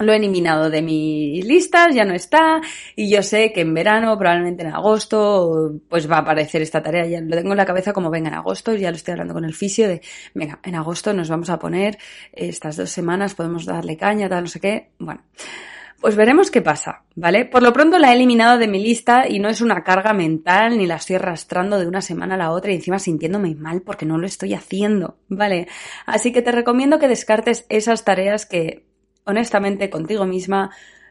lo 0.00 0.12
he 0.12 0.16
eliminado 0.16 0.70
de 0.70 0.82
mis 0.82 1.44
listas, 1.44 1.94
ya 1.94 2.04
no 2.04 2.14
está, 2.14 2.60
y 2.96 3.10
yo 3.10 3.22
sé 3.22 3.52
que 3.52 3.60
en 3.60 3.74
verano, 3.74 4.18
probablemente 4.18 4.62
en 4.62 4.72
agosto, 4.72 5.74
pues 5.88 6.10
va 6.10 6.16
a 6.16 6.20
aparecer 6.20 6.62
esta 6.62 6.82
tarea, 6.82 7.06
ya 7.06 7.20
lo 7.20 7.36
tengo 7.36 7.52
en 7.52 7.56
la 7.56 7.66
cabeza 7.66 7.92
como 7.92 8.10
venga 8.10 8.28
en 8.28 8.34
agosto, 8.34 8.74
ya 8.74 8.90
lo 8.90 8.96
estoy 8.96 9.12
hablando 9.12 9.34
con 9.34 9.44
el 9.44 9.54
fisio 9.54 9.88
de, 9.88 10.00
venga, 10.34 10.58
en 10.62 10.74
agosto 10.74 11.12
nos 11.12 11.28
vamos 11.28 11.50
a 11.50 11.58
poner 11.58 11.98
estas 12.32 12.76
dos 12.76 12.90
semanas, 12.90 13.34
podemos 13.34 13.64
darle 13.64 13.96
caña, 13.96 14.28
tal, 14.28 14.44
no 14.44 14.48
sé 14.48 14.60
qué, 14.60 14.90
bueno. 14.98 15.22
Pues 16.00 16.16
veremos 16.16 16.50
qué 16.50 16.62
pasa, 16.62 17.02
¿vale? 17.14 17.44
Por 17.44 17.62
lo 17.62 17.74
pronto 17.74 17.98
la 17.98 18.10
he 18.10 18.14
eliminado 18.14 18.56
de 18.56 18.66
mi 18.68 18.82
lista 18.82 19.28
y 19.28 19.38
no 19.38 19.50
es 19.50 19.60
una 19.60 19.84
carga 19.84 20.14
mental 20.14 20.78
ni 20.78 20.86
la 20.86 20.94
estoy 20.94 21.16
arrastrando 21.16 21.78
de 21.78 21.86
una 21.86 22.00
semana 22.00 22.36
a 22.36 22.38
la 22.38 22.52
otra 22.52 22.72
y 22.72 22.76
encima 22.76 22.98
sintiéndome 22.98 23.54
mal 23.54 23.82
porque 23.82 24.06
no 24.06 24.16
lo 24.16 24.26
estoy 24.26 24.54
haciendo, 24.54 25.18
¿vale? 25.28 25.68
Así 26.06 26.32
que 26.32 26.40
te 26.40 26.52
recomiendo 26.52 26.98
que 26.98 27.06
descartes 27.06 27.66
esas 27.68 28.02
tareas 28.02 28.46
que 28.46 28.89
honestamente 29.30 29.90
contigo 29.90 30.26
misma 30.26 30.70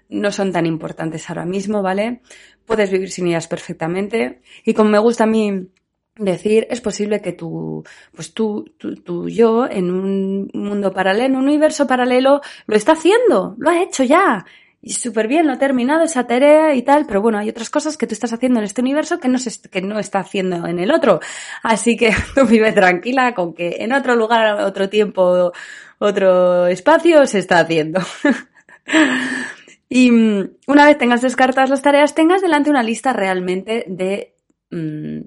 no 0.09 0.31
son 0.31 0.51
tan 0.51 0.65
importantes 0.65 1.29
ahora 1.29 1.45
mismo, 1.45 1.81
¿vale? 1.81 2.21
Puedes 2.65 2.91
vivir 2.91 3.11
sin 3.11 3.27
ellas 3.27 3.47
perfectamente. 3.47 4.41
Y 4.65 4.73
como 4.73 4.89
me 4.89 4.99
gusta 4.99 5.25
a 5.25 5.27
mí 5.27 5.69
decir, 6.15 6.67
es 6.69 6.81
posible 6.81 7.21
que 7.21 7.31
tú, 7.31 7.83
pues 8.13 8.33
tú, 8.33 8.65
tú, 8.77 9.29
yo, 9.29 9.67
en 9.67 9.91
un 9.91 10.49
mundo 10.53 10.91
paralelo, 10.91 11.25
en 11.25 11.35
un 11.35 11.43
universo 11.43 11.87
paralelo, 11.87 12.41
lo 12.65 12.75
está 12.75 12.93
haciendo, 12.93 13.55
lo 13.57 13.69
ha 13.69 13.81
hecho 13.81 14.03
ya. 14.03 14.45
Y 14.81 14.93
súper 14.93 15.27
bien, 15.27 15.45
lo 15.45 15.53
ha 15.53 15.59
terminado 15.59 16.03
esa 16.03 16.25
tarea 16.25 16.73
y 16.73 16.83
tal, 16.83 17.05
pero 17.05 17.21
bueno, 17.21 17.37
hay 17.37 17.49
otras 17.49 17.69
cosas 17.69 17.97
que 17.97 18.07
tú 18.07 18.13
estás 18.13 18.31
haciendo 18.31 18.59
en 18.59 18.65
este 18.65 18.81
universo 18.81 19.19
que 19.19 19.27
no, 19.27 19.37
se, 19.37 19.69
que 19.69 19.81
no 19.81 19.99
está 19.99 20.19
haciendo 20.19 20.65
en 20.67 20.79
el 20.79 20.91
otro. 20.91 21.19
Así 21.63 21.97
que 21.97 22.13
tú 22.35 22.45
vive 22.45 22.71
tranquila 22.71 23.33
con 23.33 23.53
que 23.53 23.77
en 23.79 23.91
otro 23.93 24.15
lugar, 24.15 24.61
otro 24.61 24.87
tiempo, 24.89 25.51
otro 25.99 26.67
espacio 26.67 27.27
se 27.27 27.39
está 27.39 27.59
haciendo. 27.59 27.99
y 29.89 30.11
mm, 30.11 30.51
una 30.67 30.85
vez 30.85 30.97
tengas 30.97 31.21
descartadas 31.21 31.69
las 31.69 31.81
tareas, 31.81 32.15
tengas 32.15 32.41
delante 32.41 32.69
una 32.69 32.83
lista 32.83 33.13
realmente 33.13 33.85
de 33.87 34.35
mm, 34.71 35.21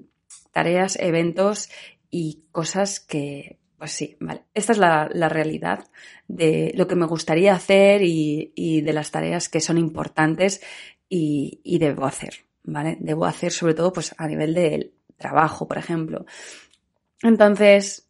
tareas, 0.51 0.97
eventos 0.99 1.69
y 2.09 2.43
cosas 2.51 2.99
que, 2.99 3.59
pues 3.77 3.91
sí, 3.91 4.17
vale. 4.19 4.43
Esta 4.53 4.71
es 4.73 4.77
la, 4.77 5.07
realidad 5.29 5.85
de 6.27 6.71
lo 6.75 6.87
que 6.87 6.95
me 6.95 7.05
gustaría 7.05 7.53
hacer 7.53 8.01
y, 8.03 8.81
de 8.81 8.93
las 8.93 9.11
tareas 9.11 9.49
que 9.49 9.61
son 9.61 9.77
importantes 9.77 10.61
y, 11.07 11.61
y, 11.63 11.77
debo 11.77 12.05
hacer, 12.05 12.45
¿vale? 12.63 12.97
Debo 12.99 13.25
hacer 13.25 13.51
sobre 13.51 13.75
todo 13.75 13.93
pues 13.93 14.15
a 14.17 14.27
nivel 14.27 14.53
del 14.53 14.93
trabajo, 15.17 15.67
por 15.67 15.77
ejemplo. 15.77 16.25
Entonces, 17.21 18.07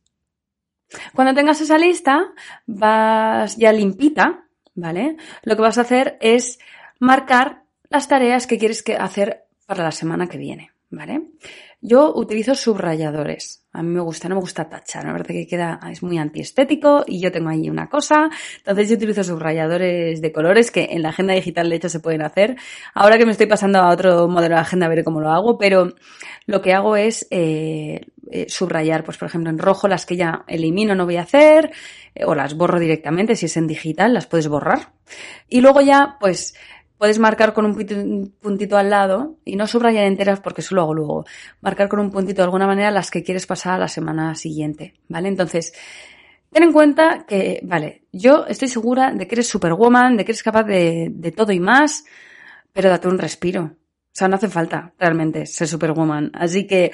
cuando 1.14 1.34
tengas 1.34 1.62
esa 1.62 1.78
lista, 1.78 2.34
vas 2.66 3.58
ya 3.58 3.72
limpita, 3.72 4.46
¿vale? 4.76 5.18
Lo 5.44 5.56
que 5.56 5.62
vas 5.62 5.78
a 5.78 5.82
hacer 5.82 6.18
es 6.22 6.60
marcar 7.00 7.64
las 7.90 8.08
tareas 8.08 8.48
que 8.48 8.58
quieres 8.58 8.84
hacer 9.00 9.46
para 9.66 9.84
la 9.84 9.92
semana 9.92 10.28
que 10.28 10.38
viene, 10.38 10.72
¿vale? 10.90 11.22
Yo 11.86 12.14
utilizo 12.16 12.56
subrayadores. 12.56 13.66
A 13.74 13.84
mí 13.84 13.90
me 13.90 14.00
gusta, 14.00 14.30
no 14.30 14.36
me 14.36 14.42
gusta 14.42 14.70
tachar, 14.70 15.04
la 15.04 15.12
verdad 15.12 15.28
que 15.28 15.46
queda, 15.46 15.82
es 15.92 16.02
muy 16.02 16.18
antiestético 16.18 17.04
y 17.06 17.20
yo 17.20 17.30
tengo 17.30 17.50
ahí 17.50 17.70
una 17.70 17.90
cosa. 17.90 18.30
Entonces 18.60 18.88
yo 18.88 18.96
utilizo 18.96 19.22
subrayadores 19.22 20.22
de 20.22 20.32
colores 20.32 20.72
que 20.72 20.88
en 20.92 21.02
la 21.02 21.10
agenda 21.10 21.34
digital 21.34 21.70
de 21.70 21.76
hecho 21.76 21.90
se 21.90 22.00
pueden 22.00 22.22
hacer. 22.22 22.56
Ahora 22.94 23.18
que 23.18 23.26
me 23.26 23.34
estoy 23.34 23.48
pasando 23.48 23.80
a 23.80 23.92
otro 23.92 24.30
modelo 24.30 24.56
de 24.56 24.62
agenda 24.62 24.88
veré 24.88 25.04
cómo 25.04 25.20
lo 25.20 25.30
hago, 25.30 25.58
pero 25.58 25.94
lo 26.46 26.62
que 26.62 26.72
hago 26.72 26.96
es 26.96 27.28
eh, 27.32 28.06
eh, 28.32 28.46
subrayar, 28.48 29.04
pues 29.04 29.18
por 29.18 29.28
ejemplo 29.28 29.50
en 29.50 29.60
rojo 29.60 29.90
las 29.90 30.06
que 30.06 30.16
ya 30.16 30.46
elimino 30.48 30.96
no 30.96 31.04
voy 31.04 31.18
a 31.18 31.24
hacer, 31.24 31.74
eh, 32.16 32.24
o 32.24 32.34
las 32.34 32.56
borro 32.56 32.80
directamente, 32.80 33.36
si 33.36 33.48
es 33.48 33.58
en 33.58 33.68
digital 33.68 34.14
las 34.14 34.26
puedes 34.26 34.48
borrar. 34.48 34.94
Y 35.50 35.60
luego 35.60 35.82
ya, 35.82 36.16
pues 36.22 36.56
puedes 37.04 37.20
marcar 37.20 37.52
con 37.52 37.66
un 37.66 38.34
puntito 38.40 38.78
al 38.78 38.90
lado 38.90 39.36
y 39.44 39.58
no 39.58 39.68
subrayar 39.68 40.06
enteras 40.06 40.40
porque 40.40 40.62
eso 40.62 40.74
lo 40.74 40.84
hago 40.84 40.94
luego. 40.94 41.26
Marcar 41.60 41.90
con 41.90 42.00
un 42.00 42.10
puntito 42.10 42.38
de 42.38 42.46
alguna 42.46 42.66
manera 42.66 42.92
las 42.92 43.12
que 43.12 43.26
quieres 43.26 43.46
pasar 43.46 43.74
a 43.74 43.78
la 43.78 43.88
semana 43.90 44.36
siguiente, 44.36 44.94
¿vale? 45.10 45.28
Entonces, 45.28 45.74
ten 46.50 46.64
en 46.64 46.72
cuenta 46.72 47.26
que, 47.28 47.60
vale, 47.64 48.06
yo 48.14 48.46
estoy 48.48 48.70
segura 48.70 49.12
de 49.12 49.28
que 49.28 49.36
eres 49.36 49.50
superwoman, 49.50 50.16
de 50.16 50.24
que 50.24 50.32
eres 50.32 50.44
capaz 50.44 50.64
de, 50.64 51.10
de 51.12 51.32
todo 51.34 51.52
y 51.52 51.60
más, 51.60 52.06
pero 52.72 52.88
date 52.88 53.10
un 53.10 53.20
respiro. 53.20 53.64
O 53.64 54.14
sea, 54.14 54.30
no 54.30 54.38
hace 54.38 54.48
falta 54.48 54.94
realmente 54.98 55.46
ser 55.46 55.68
superwoman. 55.68 56.32
Así 56.34 56.66
que, 56.66 56.94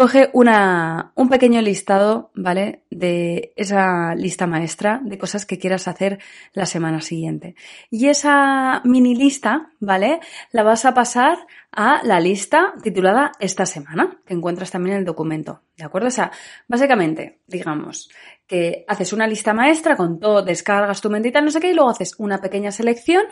Coge 0.00 0.30
una, 0.32 1.12
un 1.14 1.28
pequeño 1.28 1.60
listado, 1.60 2.30
¿vale? 2.34 2.84
De 2.88 3.52
esa 3.54 4.14
lista 4.14 4.46
maestra 4.46 4.98
de 5.04 5.18
cosas 5.18 5.44
que 5.44 5.58
quieras 5.58 5.88
hacer 5.88 6.20
la 6.54 6.64
semana 6.64 7.02
siguiente. 7.02 7.54
Y 7.90 8.06
esa 8.06 8.80
mini 8.86 9.14
lista, 9.14 9.72
¿vale? 9.78 10.20
La 10.52 10.62
vas 10.62 10.86
a 10.86 10.94
pasar 10.94 11.36
a 11.70 12.02
la 12.02 12.18
lista 12.18 12.72
titulada 12.82 13.32
esta 13.40 13.66
semana, 13.66 14.22
que 14.24 14.32
encuentras 14.32 14.70
también 14.70 14.94
en 14.94 15.00
el 15.00 15.04
documento. 15.04 15.60
¿De 15.76 15.84
acuerdo? 15.84 16.08
O 16.08 16.10
sea, 16.10 16.32
básicamente, 16.66 17.40
digamos, 17.46 18.08
que 18.46 18.86
haces 18.88 19.12
una 19.12 19.26
lista 19.26 19.52
maestra 19.52 19.96
con 19.96 20.18
todo, 20.18 20.42
descargas 20.42 21.02
tu 21.02 21.10
tal, 21.10 21.44
no 21.44 21.50
sé 21.50 21.60
qué, 21.60 21.72
y 21.72 21.74
luego 21.74 21.90
haces 21.90 22.14
una 22.16 22.40
pequeña 22.40 22.72
selección, 22.72 23.24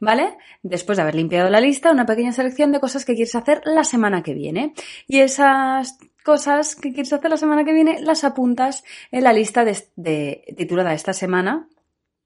¿vale? 0.00 0.38
Después 0.62 0.96
de 0.96 1.02
haber 1.02 1.16
limpiado 1.16 1.50
la 1.50 1.60
lista, 1.60 1.92
una 1.92 2.06
pequeña 2.06 2.32
selección 2.32 2.72
de 2.72 2.80
cosas 2.80 3.04
que 3.04 3.14
quieres 3.14 3.34
hacer 3.34 3.60
la 3.66 3.84
semana 3.84 4.22
que 4.22 4.32
viene. 4.32 4.72
Y 5.06 5.20
esas 5.20 5.98
cosas 6.24 6.74
que 6.74 6.92
quieres 6.92 7.12
hacer 7.12 7.30
la 7.30 7.36
semana 7.36 7.64
que 7.64 7.72
viene 7.72 8.00
las 8.00 8.24
apuntas 8.24 8.82
en 9.12 9.24
la 9.24 9.32
lista 9.32 9.64
de, 9.64 9.76
de 9.94 10.54
titulada 10.56 10.94
esta 10.94 11.12
semana, 11.12 11.68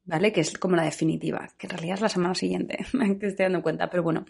¿vale? 0.08 0.32
Que 0.32 0.40
es 0.40 0.56
como 0.56 0.74
la 0.74 0.84
definitiva, 0.84 1.50
que 1.58 1.66
en 1.66 1.70
realidad 1.70 1.96
es 1.96 2.00
la 2.00 2.08
semana 2.08 2.34
siguiente, 2.34 2.78
me 2.94 3.12
estoy 3.12 3.34
dando 3.36 3.62
cuenta, 3.62 3.90
pero 3.90 4.02
bueno, 4.02 4.24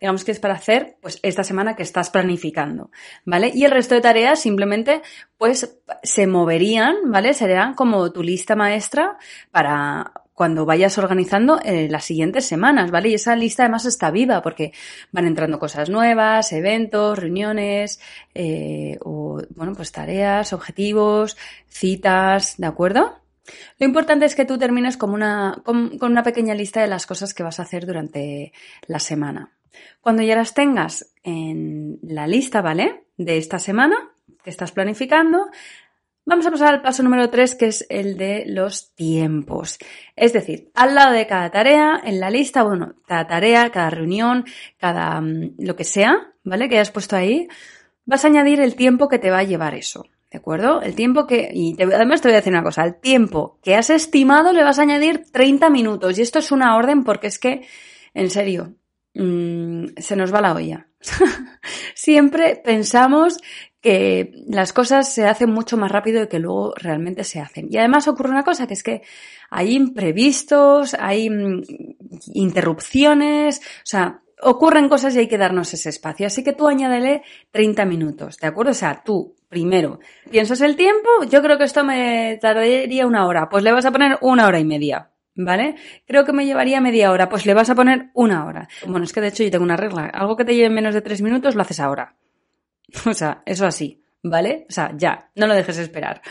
digamos 0.00 0.24
que 0.24 0.32
es 0.32 0.40
para 0.40 0.54
hacer, 0.54 0.96
pues, 1.02 1.20
esta 1.22 1.44
semana 1.44 1.76
que 1.76 1.82
estás 1.82 2.10
planificando, 2.10 2.90
¿vale? 3.26 3.52
Y 3.54 3.64
el 3.64 3.70
resto 3.70 3.94
de 3.94 4.00
tareas 4.00 4.40
simplemente, 4.40 5.02
pues, 5.36 5.78
se 6.02 6.26
moverían, 6.26 6.96
¿vale? 7.06 7.34
Serían 7.34 7.74
como 7.74 8.10
tu 8.10 8.22
lista 8.22 8.56
maestra 8.56 9.18
para 9.50 10.12
cuando 10.38 10.64
vayas 10.64 10.98
organizando 10.98 11.58
eh, 11.64 11.88
las 11.90 12.04
siguientes 12.04 12.46
semanas, 12.46 12.92
¿vale? 12.92 13.08
Y 13.08 13.14
esa 13.14 13.34
lista 13.34 13.64
además 13.64 13.86
está 13.86 14.12
viva 14.12 14.40
porque 14.40 14.72
van 15.10 15.26
entrando 15.26 15.58
cosas 15.58 15.90
nuevas, 15.90 16.52
eventos, 16.52 17.18
reuniones, 17.18 18.00
eh, 18.36 18.98
o, 19.02 19.42
bueno, 19.56 19.72
pues 19.74 19.90
tareas, 19.90 20.52
objetivos, 20.52 21.36
citas, 21.66 22.56
¿de 22.56 22.68
acuerdo? 22.68 23.18
Lo 23.80 23.86
importante 23.86 24.26
es 24.26 24.36
que 24.36 24.44
tú 24.44 24.58
termines 24.58 24.96
con 24.96 25.10
una, 25.10 25.60
con, 25.64 25.98
una 26.00 26.22
pequeña 26.22 26.54
lista 26.54 26.82
de 26.82 26.86
las 26.86 27.04
cosas 27.04 27.34
que 27.34 27.42
vas 27.42 27.58
a 27.58 27.64
hacer 27.64 27.84
durante 27.84 28.52
la 28.86 29.00
semana. 29.00 29.50
Cuando 30.00 30.22
ya 30.22 30.36
las 30.36 30.54
tengas 30.54 31.14
en 31.24 31.98
la 32.02 32.28
lista, 32.28 32.62
¿vale? 32.62 33.06
De 33.16 33.38
esta 33.38 33.58
semana 33.58 33.96
que 34.44 34.50
estás 34.50 34.70
planificando, 34.70 35.48
Vamos 36.28 36.46
a 36.46 36.50
pasar 36.50 36.74
al 36.74 36.82
paso 36.82 37.02
número 37.02 37.30
3, 37.30 37.54
que 37.54 37.68
es 37.68 37.86
el 37.88 38.18
de 38.18 38.44
los 38.46 38.94
tiempos. 38.94 39.78
Es 40.14 40.34
decir, 40.34 40.70
al 40.74 40.94
lado 40.94 41.14
de 41.14 41.26
cada 41.26 41.50
tarea, 41.50 41.98
en 42.04 42.20
la 42.20 42.28
lista, 42.28 42.64
bueno, 42.64 42.96
cada 43.06 43.26
tarea, 43.26 43.70
cada 43.70 43.88
reunión, 43.88 44.44
cada 44.76 45.22
mm, 45.22 45.54
lo 45.56 45.74
que 45.74 45.84
sea, 45.84 46.34
¿vale? 46.44 46.68
Que 46.68 46.74
hayas 46.74 46.90
puesto 46.90 47.16
ahí, 47.16 47.48
vas 48.04 48.26
a 48.26 48.28
añadir 48.28 48.60
el 48.60 48.74
tiempo 48.74 49.08
que 49.08 49.18
te 49.18 49.30
va 49.30 49.38
a 49.38 49.44
llevar 49.44 49.74
eso. 49.74 50.04
¿De 50.30 50.36
acuerdo? 50.36 50.82
El 50.82 50.94
tiempo 50.94 51.26
que, 51.26 51.50
y 51.50 51.82
además 51.82 52.20
te 52.20 52.28
voy 52.28 52.34
a 52.34 52.40
decir 52.40 52.52
una 52.52 52.62
cosa, 52.62 52.84
el 52.84 52.96
tiempo 52.96 53.58
que 53.62 53.74
has 53.74 53.88
estimado 53.88 54.52
le 54.52 54.64
vas 54.64 54.78
a 54.78 54.82
añadir 54.82 55.24
30 55.32 55.70
minutos. 55.70 56.18
Y 56.18 56.20
esto 56.20 56.40
es 56.40 56.52
una 56.52 56.76
orden 56.76 57.04
porque 57.04 57.28
es 57.28 57.38
que, 57.38 57.66
en 58.12 58.28
serio, 58.28 58.74
mmm, 59.14 59.86
se 59.96 60.14
nos 60.14 60.34
va 60.34 60.42
la 60.42 60.52
olla. 60.52 60.88
Siempre 61.94 62.60
pensamos 62.62 63.38
que 63.80 64.32
las 64.48 64.72
cosas 64.72 65.12
se 65.12 65.26
hacen 65.26 65.50
mucho 65.50 65.76
más 65.76 65.90
rápido 65.90 66.20
de 66.20 66.28
que 66.28 66.38
luego 66.38 66.74
realmente 66.76 67.24
se 67.24 67.40
hacen. 67.40 67.68
Y 67.70 67.78
además 67.78 68.08
ocurre 68.08 68.30
una 68.30 68.42
cosa, 68.42 68.66
que 68.66 68.74
es 68.74 68.82
que 68.82 69.02
hay 69.50 69.74
imprevistos, 69.74 70.94
hay 70.94 71.30
mm, 71.30 71.62
interrupciones, 72.34 73.58
o 73.58 73.86
sea, 73.86 74.22
ocurren 74.42 74.88
cosas 74.88 75.14
y 75.14 75.20
hay 75.20 75.28
que 75.28 75.38
darnos 75.38 75.72
ese 75.74 75.88
espacio. 75.88 76.26
Así 76.26 76.42
que 76.42 76.52
tú 76.52 76.68
añádele 76.68 77.22
30 77.52 77.84
minutos, 77.84 78.36
¿de 78.38 78.48
acuerdo? 78.48 78.72
O 78.72 78.74
sea, 78.74 79.02
tú 79.04 79.36
primero 79.48 80.00
piensas 80.30 80.60
el 80.60 80.76
tiempo, 80.76 81.08
yo 81.30 81.42
creo 81.42 81.56
que 81.58 81.64
esto 81.64 81.84
me 81.84 82.38
tardaría 82.40 83.06
una 83.06 83.26
hora, 83.26 83.48
pues 83.48 83.64
le 83.64 83.72
vas 83.72 83.86
a 83.86 83.92
poner 83.92 84.18
una 84.20 84.46
hora 84.46 84.60
y 84.60 84.64
media. 84.64 85.10
¿Vale? 85.40 85.76
Creo 86.04 86.24
que 86.24 86.32
me 86.32 86.46
llevaría 86.46 86.80
media 86.80 87.12
hora, 87.12 87.28
pues 87.28 87.46
le 87.46 87.54
vas 87.54 87.70
a 87.70 87.76
poner 87.76 88.10
una 88.12 88.44
hora. 88.44 88.68
Bueno, 88.84 89.04
es 89.04 89.12
que 89.12 89.20
de 89.20 89.28
hecho 89.28 89.44
yo 89.44 89.52
tengo 89.52 89.62
una 89.62 89.76
regla. 89.76 90.06
Algo 90.06 90.36
que 90.36 90.44
te 90.44 90.56
lleve 90.56 90.68
menos 90.68 90.94
de 90.94 91.00
tres 91.00 91.22
minutos 91.22 91.54
lo 91.54 91.62
haces 91.62 91.78
ahora. 91.78 92.16
O 93.06 93.14
sea, 93.14 93.42
eso 93.46 93.66
así, 93.66 94.02
¿vale? 94.22 94.66
O 94.68 94.72
sea, 94.72 94.92
ya, 94.96 95.30
no 95.34 95.46
lo 95.46 95.54
dejes 95.54 95.78
esperar. 95.78 96.22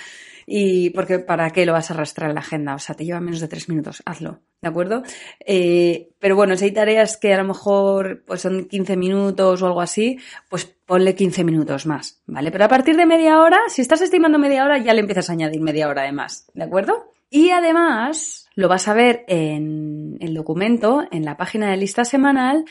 Y 0.49 0.91
porque 0.91 1.19
para 1.19 1.49
qué 1.49 1.65
lo 1.65 1.73
vas 1.73 1.91
a 1.91 1.93
arrastrar 1.93 2.29
en 2.29 2.35
la 2.35 2.39
agenda, 2.39 2.73
o 2.73 2.79
sea, 2.79 2.95
te 2.95 3.03
lleva 3.03 3.19
menos 3.19 3.41
de 3.41 3.49
tres 3.49 3.67
minutos, 3.67 4.01
hazlo, 4.05 4.39
¿de 4.61 4.69
acuerdo? 4.69 5.03
Eh, 5.45 6.11
pero 6.19 6.37
bueno, 6.37 6.55
si 6.55 6.63
hay 6.63 6.71
tareas 6.71 7.17
que 7.17 7.33
a 7.33 7.37
lo 7.37 7.43
mejor 7.43 8.23
pues 8.25 8.41
son 8.41 8.63
15 8.65 8.95
minutos 8.95 9.61
o 9.61 9.65
algo 9.65 9.81
así, 9.81 10.17
pues 10.47 10.63
ponle 10.85 11.15
15 11.15 11.43
minutos 11.43 11.85
más, 11.85 12.21
¿vale? 12.27 12.49
Pero 12.49 12.63
a 12.63 12.69
partir 12.69 12.95
de 12.95 13.05
media 13.05 13.41
hora, 13.41 13.59
si 13.67 13.81
estás 13.81 13.99
estimando 13.99 14.39
media 14.39 14.63
hora, 14.63 14.77
ya 14.77 14.93
le 14.93 15.01
empiezas 15.01 15.29
a 15.29 15.33
añadir 15.33 15.59
media 15.59 15.89
hora 15.89 16.03
de 16.03 16.13
más, 16.13 16.49
¿de 16.53 16.63
acuerdo? 16.63 17.11
Y 17.29 17.49
además, 17.49 18.47
lo 18.55 18.69
vas 18.69 18.87
a 18.87 18.93
ver 18.93 19.25
en 19.27 20.15
el 20.21 20.33
documento, 20.33 21.03
en 21.11 21.25
la 21.25 21.35
página 21.35 21.69
de 21.71 21.75
lista 21.75 22.05
semanal, 22.05 22.63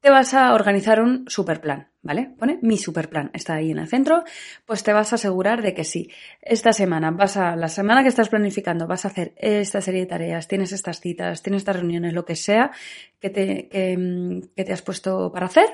te 0.00 0.10
vas 0.10 0.34
a 0.34 0.52
organizar 0.52 1.00
un 1.00 1.26
superplan, 1.28 1.90
¿vale? 2.04 2.30
Pone 2.38 2.58
mi 2.62 2.76
superplan, 2.76 3.30
está 3.32 3.54
ahí 3.54 3.70
en 3.70 3.78
el 3.78 3.88
centro, 3.88 4.22
pues 4.66 4.84
te 4.84 4.92
vas 4.92 5.12
a 5.12 5.16
asegurar 5.16 5.62
de 5.62 5.74
que 5.74 5.84
sí, 5.84 6.10
esta 6.40 6.72
semana 6.72 7.10
vas 7.10 7.36
a, 7.36 7.56
la 7.56 7.68
semana 7.68 8.02
que 8.02 8.10
estás 8.10 8.28
planificando, 8.28 8.86
vas 8.86 9.06
a 9.06 9.08
hacer 9.08 9.34
esta 9.36 9.80
serie 9.80 10.00
de 10.00 10.06
tareas, 10.06 10.46
tienes 10.46 10.72
estas 10.72 11.00
citas, 11.00 11.42
tienes 11.42 11.62
estas 11.62 11.76
reuniones, 11.76 12.12
lo 12.12 12.24
que 12.24 12.36
sea 12.36 12.70
que 13.18 13.30
te, 13.30 13.68
que, 13.68 14.64
te 14.64 14.72
has 14.72 14.82
puesto 14.82 15.32
para 15.32 15.46
hacer. 15.46 15.66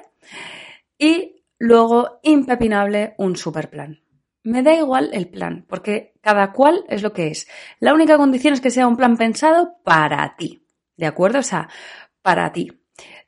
Y 0.97 1.43
luego, 1.59 2.21
impepinable, 2.23 3.15
un 3.19 3.37
superplan. 3.37 4.01
Me 4.45 4.63
da 4.63 4.75
igual 4.75 5.11
el 5.13 5.29
plan, 5.29 5.67
porque 5.69 6.15
cada 6.23 6.53
cual 6.53 6.85
es 6.89 7.03
lo 7.03 7.13
que 7.13 7.27
es. 7.29 7.49
La 7.81 7.93
única 7.93 8.17
condición 8.17 8.55
es 8.55 8.61
que 8.61 8.71
sea 8.71 8.87
un 8.87 8.97
plan 8.97 9.17
pensado 9.17 9.75
para 9.85 10.37
ti, 10.37 10.65
¿de 10.97 11.07
acuerdo? 11.07 11.41
O 11.41 11.43
sea, 11.43 11.69
para 12.23 12.53
ti 12.53 12.81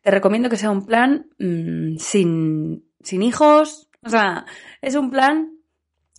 te 0.02 0.10
recomiendo 0.10 0.50
que 0.50 0.56
sea 0.56 0.70
un 0.70 0.84
plan 0.84 1.30
mmm, 1.38 1.96
sin, 1.96 2.84
sin 3.02 3.22
hijos. 3.22 3.88
O 4.04 4.08
sea, 4.08 4.46
es 4.80 4.94
un 4.94 5.10
plan 5.10 5.62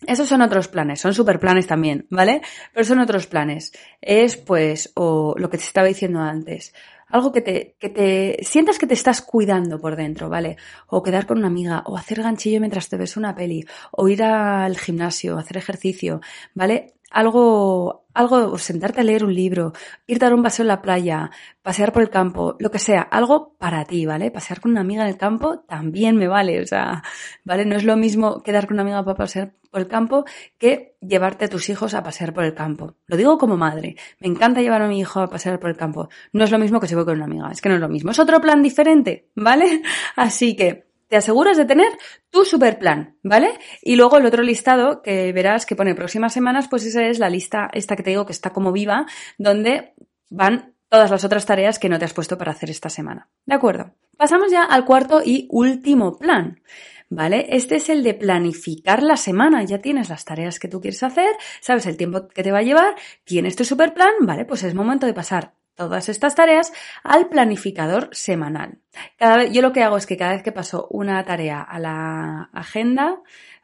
esos 0.07 0.27
son 0.27 0.41
otros 0.41 0.67
planes, 0.67 0.99
son 0.99 1.13
super 1.13 1.39
planes 1.39 1.67
también, 1.67 2.07
¿vale? 2.09 2.41
Pero 2.73 2.85
son 2.85 2.99
otros 2.99 3.27
planes. 3.27 3.71
Es 4.01 4.35
pues, 4.37 4.91
o 4.95 5.35
lo 5.37 5.49
que 5.49 5.57
te 5.57 5.63
estaba 5.63 5.87
diciendo 5.87 6.19
antes, 6.19 6.73
algo 7.07 7.31
que 7.31 7.41
te, 7.41 7.75
que 7.79 7.89
te 7.89 8.37
sientas 8.41 8.79
que 8.79 8.87
te 8.87 8.95
estás 8.95 9.21
cuidando 9.21 9.79
por 9.79 9.95
dentro, 9.95 10.29
¿vale? 10.29 10.57
O 10.87 11.03
quedar 11.03 11.27
con 11.27 11.37
una 11.37 11.47
amiga, 11.47 11.83
o 11.85 11.97
hacer 11.97 12.21
ganchillo 12.21 12.59
mientras 12.59 12.89
te 12.89 12.97
ves 12.97 13.17
una 13.17 13.35
peli, 13.35 13.65
o 13.91 14.07
ir 14.09 14.23
al 14.23 14.77
gimnasio, 14.77 15.37
hacer 15.37 15.57
ejercicio, 15.57 16.21
¿vale? 16.53 16.95
Algo, 17.13 18.07
algo, 18.13 18.57
sentarte 18.57 19.01
a 19.01 19.03
leer 19.03 19.23
un 19.23 19.33
libro, 19.33 19.71
ir 20.07 20.17
a 20.17 20.25
dar 20.25 20.33
un 20.33 20.43
paseo 20.43 20.63
en 20.63 20.67
la 20.67 20.81
playa, 20.81 21.29
pasear 21.61 21.93
por 21.93 22.01
el 22.01 22.09
campo, 22.09 22.55
lo 22.59 22.71
que 22.71 22.79
sea, 22.79 23.01
algo 23.01 23.55
para 23.59 23.85
ti, 23.85 24.05
¿vale? 24.05 24.31
Pasear 24.31 24.59
con 24.59 24.71
una 24.71 24.81
amiga 24.81 25.03
en 25.03 25.09
el 25.09 25.17
campo 25.17 25.59
también 25.59 26.17
me 26.17 26.27
vale, 26.27 26.59
o 26.61 26.65
sea, 26.65 27.03
¿vale? 27.45 27.65
No 27.65 27.75
es 27.75 27.83
lo 27.83 27.95
mismo 27.95 28.41
quedar 28.41 28.65
con 28.65 28.75
una 28.75 28.81
amiga 28.81 29.05
para 29.05 29.15
pasear 29.15 29.53
por 29.69 29.81
el 29.81 29.87
campo 29.87 30.25
que 30.57 30.95
llevarte 31.01 31.45
a 31.45 31.49
tus 31.49 31.69
hijos 31.69 31.93
a 31.93 32.03
pasear 32.03 32.33
por 32.33 32.43
el 32.43 32.55
campo. 32.55 32.95
Lo 33.07 33.15
digo 33.15 33.37
como 33.37 33.57
madre. 33.57 33.95
Me 34.19 34.27
encanta 34.27 34.61
llevar 34.61 34.81
a 34.81 34.87
mi 34.87 34.99
hijo 34.99 35.19
a 35.19 35.29
pasear 35.29 35.59
por 35.59 35.69
el 35.69 35.77
campo. 35.77 36.09
No 36.31 36.43
es 36.43 36.51
lo 36.51 36.59
mismo 36.59 36.79
que 36.79 36.87
si 36.87 36.95
voy 36.95 37.05
con 37.05 37.15
una 37.15 37.25
amiga, 37.25 37.51
es 37.51 37.61
que 37.61 37.69
no 37.69 37.75
es 37.75 37.81
lo 37.81 37.89
mismo. 37.89 38.11
Es 38.11 38.19
otro 38.19 38.41
plan 38.41 38.61
diferente, 38.61 39.29
¿vale? 39.35 39.81
Así 40.15 40.55
que, 40.55 40.92
te 41.13 41.17
aseguras 41.17 41.57
de 41.57 41.65
tener 41.65 41.91
tu 42.31 42.43
super 42.43 42.79
plan, 42.79 43.19
¿vale? 43.21 43.59
Y 43.83 43.97
luego 43.97 44.17
el 44.17 44.25
otro 44.25 44.41
listado 44.41 45.03
que 45.03 45.31
verás 45.31 45.67
que 45.67 45.75
pone 45.75 45.93
próximas 45.93 46.33
semanas, 46.33 46.67
pues 46.67 46.87
esa 46.87 47.05
es 47.05 47.19
la 47.19 47.29
lista, 47.29 47.69
esta 47.71 47.95
que 47.95 48.01
te 48.01 48.09
digo 48.09 48.25
que 48.25 48.31
está 48.31 48.49
como 48.49 48.71
viva, 48.71 49.05
donde 49.37 49.93
van 50.31 50.73
todas 50.89 51.11
las 51.11 51.23
otras 51.23 51.45
tareas 51.45 51.77
que 51.77 51.87
no 51.87 51.99
te 51.99 52.05
has 52.05 52.15
puesto 52.15 52.35
para 52.39 52.53
hacer 52.53 52.71
esta 52.71 52.89
semana. 52.89 53.29
¿De 53.45 53.53
acuerdo? 53.53 53.93
Pasamos 54.17 54.51
ya 54.51 54.63
al 54.63 54.85
cuarto 54.85 55.21
y 55.23 55.47
último 55.51 56.17
plan. 56.17 56.63
¿Vale? 57.09 57.45
Este 57.49 57.75
es 57.75 57.89
el 57.89 58.01
de 58.01 58.15
planificar 58.15 59.03
la 59.03 59.15
semana. 59.15 59.63
Ya 59.63 59.77
tienes 59.77 60.09
las 60.09 60.25
tareas 60.25 60.57
que 60.57 60.67
tú 60.67 60.81
quieres 60.81 61.03
hacer, 61.03 61.29
sabes 61.61 61.85
el 61.85 61.95
tiempo 61.95 62.27
que 62.27 62.41
te 62.41 62.51
va 62.51 62.57
a 62.57 62.63
llevar, 62.63 62.95
tienes 63.23 63.55
tu 63.55 63.65
super 63.65 63.93
plan, 63.93 64.13
¿vale? 64.21 64.45
Pues 64.45 64.63
es 64.63 64.73
momento 64.73 65.05
de 65.05 65.13
pasar 65.13 65.53
todas 65.75 66.09
estas 66.09 66.35
tareas 66.35 66.71
al 67.03 67.29
planificador 67.29 68.09
semanal. 68.11 68.79
Cada 69.17 69.37
vez, 69.37 69.51
yo 69.51 69.61
lo 69.61 69.73
que 69.73 69.83
hago 69.83 69.97
es 69.97 70.05
que 70.05 70.17
cada 70.17 70.33
vez 70.33 70.43
que 70.43 70.51
paso 70.51 70.87
una 70.91 71.23
tarea 71.25 71.61
a 71.61 71.79
la 71.79 72.49
agenda 72.53 73.21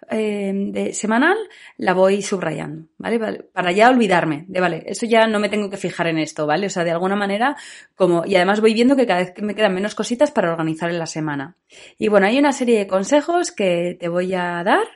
eh, 0.09 0.51
de, 0.53 0.93
semanal, 0.93 1.37
la 1.77 1.93
voy 1.93 2.21
subrayando, 2.21 2.87
¿vale? 2.97 3.19
Para 3.53 3.71
ya 3.71 3.89
olvidarme 3.89 4.45
de, 4.47 4.59
vale, 4.59 4.83
eso 4.87 5.05
ya 5.05 5.27
no 5.27 5.39
me 5.39 5.49
tengo 5.49 5.69
que 5.69 5.77
fijar 5.77 6.07
en 6.07 6.17
esto, 6.17 6.47
¿vale? 6.47 6.67
O 6.67 6.69
sea, 6.69 6.83
de 6.83 6.91
alguna 6.91 7.15
manera, 7.15 7.55
como, 7.95 8.25
y 8.25 8.35
además 8.35 8.61
voy 8.61 8.73
viendo 8.73 8.95
que 8.95 9.05
cada 9.05 9.19
vez 9.19 9.31
que 9.31 9.43
me 9.43 9.53
quedan 9.53 9.75
menos 9.75 9.93
cositas 9.93 10.31
para 10.31 10.51
organizar 10.51 10.89
en 10.89 10.97
la 10.97 11.05
semana. 11.05 11.57
Y 11.97 12.07
bueno, 12.07 12.25
hay 12.25 12.39
una 12.39 12.53
serie 12.53 12.79
de 12.79 12.87
consejos 12.87 13.51
que 13.51 13.97
te 13.99 14.07
voy 14.07 14.33
a 14.33 14.63
dar 14.63 14.87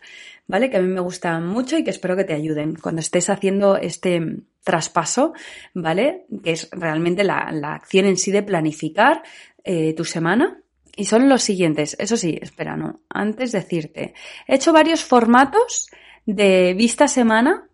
¿vale? 0.47 0.69
Que 0.69 0.77
a 0.77 0.81
mí 0.81 0.87
me 0.87 1.01
gustan 1.01 1.47
mucho 1.47 1.77
y 1.77 1.83
que 1.83 1.89
espero 1.89 2.15
que 2.15 2.23
te 2.23 2.33
ayuden 2.33 2.75
cuando 2.75 3.01
estés 3.01 3.29
haciendo 3.29 3.77
este 3.77 4.21
traspaso, 4.63 5.33
¿vale? 5.73 6.25
Que 6.43 6.51
es 6.51 6.69
realmente 6.71 7.23
la, 7.23 7.47
acción 7.73 8.05
en 8.05 8.17
sí 8.17 8.31
de 8.31 8.43
planificar 8.43 9.23
eh, 9.63 9.93
tu 9.93 10.05
semana. 10.05 10.61
Y 10.95 11.05
son 11.05 11.27
los 11.27 11.41
siguientes. 11.41 11.95
Eso 11.99 12.17
sí, 12.17 12.37
espera, 12.41 12.77
no. 12.77 13.01
Antes 13.09 13.51
decirte. 13.51 14.13
He 14.47 14.55
hecho 14.55 14.73
varios 14.73 15.03
formatos 15.03 15.89
de 16.25 16.75
vista 16.75 17.07
semana, 17.07 17.67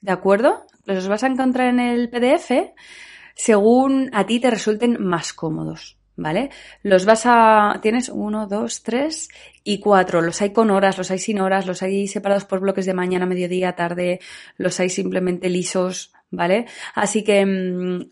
¿de 0.00 0.12
acuerdo? 0.12 0.66
Los 0.84 1.06
vas 1.08 1.22
a 1.22 1.28
encontrar 1.28 1.68
en 1.68 1.80
el 1.80 2.10
PDF 2.10 2.72
según 3.34 4.10
a 4.12 4.26
ti 4.26 4.40
te 4.40 4.50
resulten 4.50 4.96
más 5.00 5.32
cómodos. 5.32 5.98
¿Vale? 6.16 6.50
Los 6.82 7.04
vas 7.04 7.22
a, 7.26 7.78
tienes 7.82 8.08
uno, 8.08 8.46
dos, 8.46 8.82
tres 8.82 9.28
y 9.62 9.80
cuatro. 9.80 10.20
Los 10.20 10.40
hay 10.42 10.50
con 10.50 10.70
horas, 10.70 10.98
los 10.98 11.10
hay 11.10 11.18
sin 11.18 11.40
horas, 11.40 11.66
los 11.66 11.82
hay 11.82 12.08
separados 12.08 12.44
por 12.44 12.60
bloques 12.60 12.86
de 12.86 12.94
mañana, 12.94 13.26
mediodía, 13.26 13.74
tarde, 13.74 14.20
los 14.56 14.78
hay 14.80 14.90
simplemente 14.90 15.48
lisos, 15.48 16.12
¿vale? 16.30 16.66
Así 16.94 17.24
que 17.24 17.44
mmm, 17.44 18.04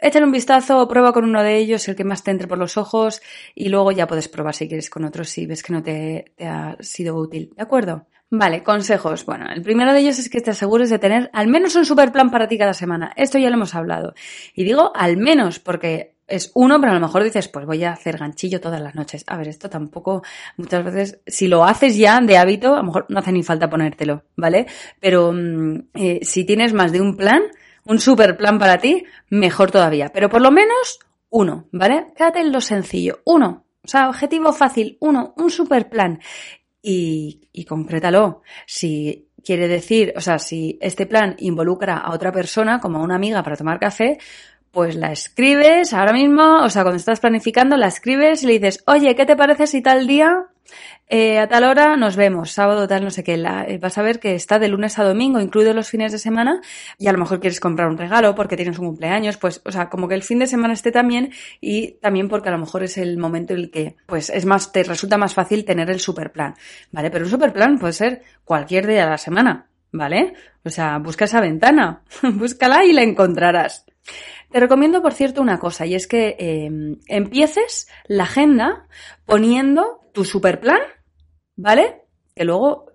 échale 0.00 0.26
un 0.26 0.32
vistazo, 0.32 0.86
prueba 0.88 1.12
con 1.12 1.24
uno 1.24 1.42
de 1.42 1.56
ellos, 1.56 1.86
el 1.88 1.96
que 1.96 2.04
más 2.04 2.22
te 2.22 2.30
entre 2.30 2.48
por 2.48 2.58
los 2.58 2.76
ojos, 2.76 3.20
y 3.54 3.68
luego 3.68 3.92
ya 3.92 4.06
puedes 4.06 4.28
probar 4.28 4.54
si 4.54 4.68
quieres 4.68 4.90
con 4.90 5.04
otros 5.04 5.28
si 5.28 5.46
ves 5.46 5.62
que 5.62 5.72
no 5.72 5.82
te, 5.82 6.32
ha 6.40 6.76
sido 6.80 7.16
útil, 7.16 7.52
¿de 7.56 7.62
acuerdo? 7.62 8.06
Vale, 8.30 8.62
consejos. 8.62 9.24
Bueno, 9.24 9.46
el 9.50 9.62
primero 9.62 9.94
de 9.94 10.00
ellos 10.00 10.18
es 10.18 10.28
que 10.28 10.42
te 10.42 10.50
asegures 10.50 10.90
de 10.90 10.98
tener 10.98 11.30
al 11.32 11.46
menos 11.46 11.74
un 11.76 11.86
super 11.86 12.12
plan 12.12 12.30
para 12.30 12.46
ti 12.46 12.58
cada 12.58 12.74
semana. 12.74 13.10
Esto 13.16 13.38
ya 13.38 13.48
lo 13.48 13.56
hemos 13.56 13.74
hablado. 13.74 14.12
Y 14.54 14.64
digo 14.64 14.92
al 14.94 15.16
menos 15.16 15.58
porque 15.58 16.18
es 16.26 16.52
uno, 16.54 16.78
pero 16.78 16.92
a 16.92 16.94
lo 16.94 17.00
mejor 17.00 17.24
dices, 17.24 17.48
pues 17.48 17.64
voy 17.64 17.82
a 17.84 17.92
hacer 17.92 18.18
ganchillo 18.18 18.60
todas 18.60 18.80
las 18.80 18.94
noches. 18.94 19.24
A 19.26 19.36
ver, 19.38 19.48
esto 19.48 19.70
tampoco, 19.70 20.22
muchas 20.58 20.84
veces, 20.84 21.20
si 21.26 21.48
lo 21.48 21.64
haces 21.64 21.96
ya 21.96 22.20
de 22.20 22.36
hábito, 22.36 22.74
a 22.74 22.78
lo 22.78 22.84
mejor 22.84 23.06
no 23.08 23.18
hace 23.18 23.32
ni 23.32 23.42
falta 23.42 23.70
ponértelo, 23.70 24.24
¿vale? 24.36 24.66
Pero 25.00 25.32
mm, 25.32 25.88
eh, 25.94 26.20
si 26.22 26.44
tienes 26.44 26.74
más 26.74 26.92
de 26.92 27.00
un 27.00 27.16
plan, 27.16 27.40
un 27.88 27.98
super 27.98 28.36
plan 28.36 28.58
para 28.58 28.78
ti, 28.78 29.04
mejor 29.30 29.70
todavía. 29.70 30.10
Pero 30.12 30.28
por 30.28 30.42
lo 30.42 30.50
menos 30.50 31.00
uno, 31.30 31.68
¿vale? 31.72 32.06
Quédate 32.16 32.40
en 32.40 32.52
lo 32.52 32.60
sencillo. 32.60 33.20
Uno. 33.24 33.64
O 33.82 33.88
sea, 33.88 34.08
objetivo 34.10 34.52
fácil. 34.52 34.98
Uno, 35.00 35.34
un 35.36 35.50
super 35.50 35.88
plan. 35.88 36.20
Y, 36.82 37.48
y 37.52 37.64
concrétalo. 37.64 38.42
Si 38.66 39.30
quiere 39.42 39.68
decir, 39.68 40.12
o 40.16 40.20
sea, 40.20 40.38
si 40.38 40.78
este 40.82 41.06
plan 41.06 41.34
involucra 41.38 41.96
a 41.96 42.12
otra 42.12 42.30
persona, 42.30 42.78
como 42.78 42.98
a 42.98 43.02
una 43.02 43.16
amiga 43.16 43.42
para 43.42 43.56
tomar 43.56 43.80
café, 43.80 44.18
pues 44.70 44.94
la 44.94 45.10
escribes 45.10 45.94
ahora 45.94 46.12
mismo, 46.12 46.62
o 46.62 46.68
sea, 46.68 46.82
cuando 46.82 46.98
estás 46.98 47.20
planificando, 47.20 47.76
la 47.78 47.88
escribes 47.88 48.42
y 48.42 48.46
le 48.46 48.52
dices, 48.54 48.82
oye, 48.86 49.16
¿qué 49.16 49.24
te 49.24 49.36
parece 49.36 49.66
si 49.66 49.80
tal 49.80 50.06
día, 50.06 50.46
eh, 51.10 51.38
a 51.38 51.48
tal 51.48 51.64
hora 51.64 51.96
nos 51.96 52.16
vemos, 52.16 52.50
sábado 52.50 52.86
tal, 52.86 53.02
no 53.04 53.10
sé 53.10 53.24
qué, 53.24 53.34
eh, 53.34 53.78
vas 53.78 53.96
a 53.96 54.02
ver 54.02 54.20
que 54.20 54.34
está 54.34 54.58
de 54.58 54.68
lunes 54.68 54.98
a 54.98 55.04
domingo, 55.04 55.40
incluido 55.40 55.72
los 55.72 55.88
fines 55.88 56.12
de 56.12 56.18
semana, 56.18 56.60
y 56.98 57.06
a 57.06 57.12
lo 57.12 57.18
mejor 57.18 57.40
quieres 57.40 57.60
comprar 57.60 57.88
un 57.88 57.96
regalo 57.96 58.34
porque 58.34 58.56
tienes 58.56 58.78
un 58.78 58.86
cumpleaños, 58.86 59.38
pues, 59.38 59.62
o 59.64 59.72
sea, 59.72 59.88
como 59.88 60.06
que 60.06 60.14
el 60.14 60.22
fin 60.22 60.38
de 60.38 60.46
semana 60.46 60.74
esté 60.74 60.92
también 60.92 61.32
y 61.60 61.92
también 61.94 62.28
porque 62.28 62.50
a 62.50 62.52
lo 62.52 62.58
mejor 62.58 62.82
es 62.82 62.98
el 62.98 63.16
momento 63.16 63.54
en 63.54 63.60
el 63.60 63.70
que, 63.70 63.96
pues, 64.06 64.28
es 64.28 64.44
más, 64.44 64.70
te 64.70 64.82
resulta 64.82 65.16
más 65.16 65.32
fácil 65.32 65.64
tener 65.64 65.88
el 65.90 66.00
super 66.00 66.30
plan, 66.30 66.54
¿vale? 66.92 67.10
Pero 67.10 67.24
un 67.24 67.30
super 67.30 67.52
plan 67.52 67.78
puede 67.78 67.94
ser 67.94 68.22
cualquier 68.44 68.86
día 68.86 69.04
de 69.04 69.10
la 69.10 69.18
semana, 69.18 69.66
¿vale? 69.92 70.34
O 70.64 70.70
sea, 70.70 70.98
busca 70.98 71.24
esa 71.24 71.40
ventana, 71.40 72.02
búscala 72.34 72.84
y 72.84 72.92
la 72.92 73.02
encontrarás. 73.02 73.86
Te 74.50 74.60
recomiendo, 74.60 75.02
por 75.02 75.12
cierto, 75.12 75.42
una 75.42 75.58
cosa, 75.58 75.84
y 75.84 75.94
es 75.94 76.06
que 76.06 76.36
em, 76.38 77.00
empieces 77.06 77.88
la 78.06 78.24
agenda 78.24 78.86
poniendo 79.26 80.00
tu 80.12 80.24
super 80.24 80.58
plan, 80.58 80.80
¿vale? 81.56 82.02
Que 82.34 82.44
luego, 82.44 82.86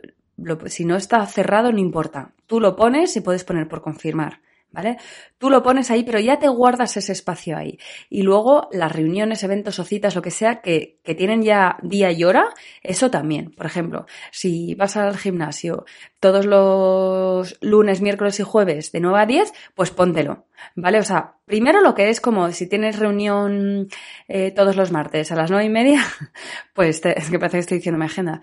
si 0.65 0.85
no 0.85 0.95
está 0.95 1.25
cerrado, 1.27 1.71
no 1.71 1.77
importa. 1.77 2.33
Tú 2.47 2.59
lo 2.59 2.75
pones 2.75 3.15
y 3.15 3.21
puedes 3.21 3.43
poner 3.43 3.67
por 3.67 3.81
confirmar. 3.81 4.41
¿Vale? 4.73 4.97
Tú 5.38 5.49
lo 5.49 5.63
pones 5.63 5.91
ahí, 5.91 6.03
pero 6.03 6.19
ya 6.19 6.39
te 6.39 6.49
guardas 6.49 6.97
ese 6.97 7.13
espacio 7.13 7.55
ahí. 7.55 7.79
Y 8.09 8.23
luego 8.23 8.67
las 8.71 8.91
reuniones, 8.91 9.43
eventos 9.43 9.79
o 9.79 9.86
citas, 9.86 10.15
lo 10.15 10.21
que 10.21 10.31
sea, 10.31 10.62
que, 10.62 10.99
que 11.03 11.15
tienen 11.15 11.43
ya 11.43 11.77
día 11.81 12.12
y 12.12 12.23
hora, 12.23 12.49
eso 12.81 13.09
también. 13.09 13.51
Por 13.51 13.67
ejemplo, 13.67 14.05
si 14.31 14.75
vas 14.75 14.97
al 14.97 15.17
gimnasio 15.17 15.86
todos 16.19 16.45
los 16.45 17.57
lunes, 17.62 18.01
miércoles 18.01 18.39
y 18.39 18.43
jueves 18.43 18.91
de 18.91 18.99
9 18.99 19.19
a 19.19 19.25
10, 19.25 19.53
pues 19.75 19.91
póntelo, 19.91 20.45
¿vale? 20.75 20.99
O 20.99 21.03
sea, 21.03 21.36
primero 21.45 21.81
lo 21.81 21.93
que 21.93 22.09
es 22.09 22.19
como 22.19 22.51
si 22.51 22.67
tienes 22.67 22.97
reunión 22.97 23.88
eh, 24.27 24.51
todos 24.51 24.75
los 24.75 24.91
martes 24.91 25.31
a 25.31 25.36
las 25.36 25.51
nueve 25.51 25.65
y 25.65 25.69
media, 25.69 26.01
pues 26.73 27.05
es 27.05 27.29
que 27.29 27.39
parece 27.39 27.57
que 27.57 27.62
estoy 27.62 27.77
diciendo 27.77 27.99
mi 27.99 28.05
agenda 28.05 28.41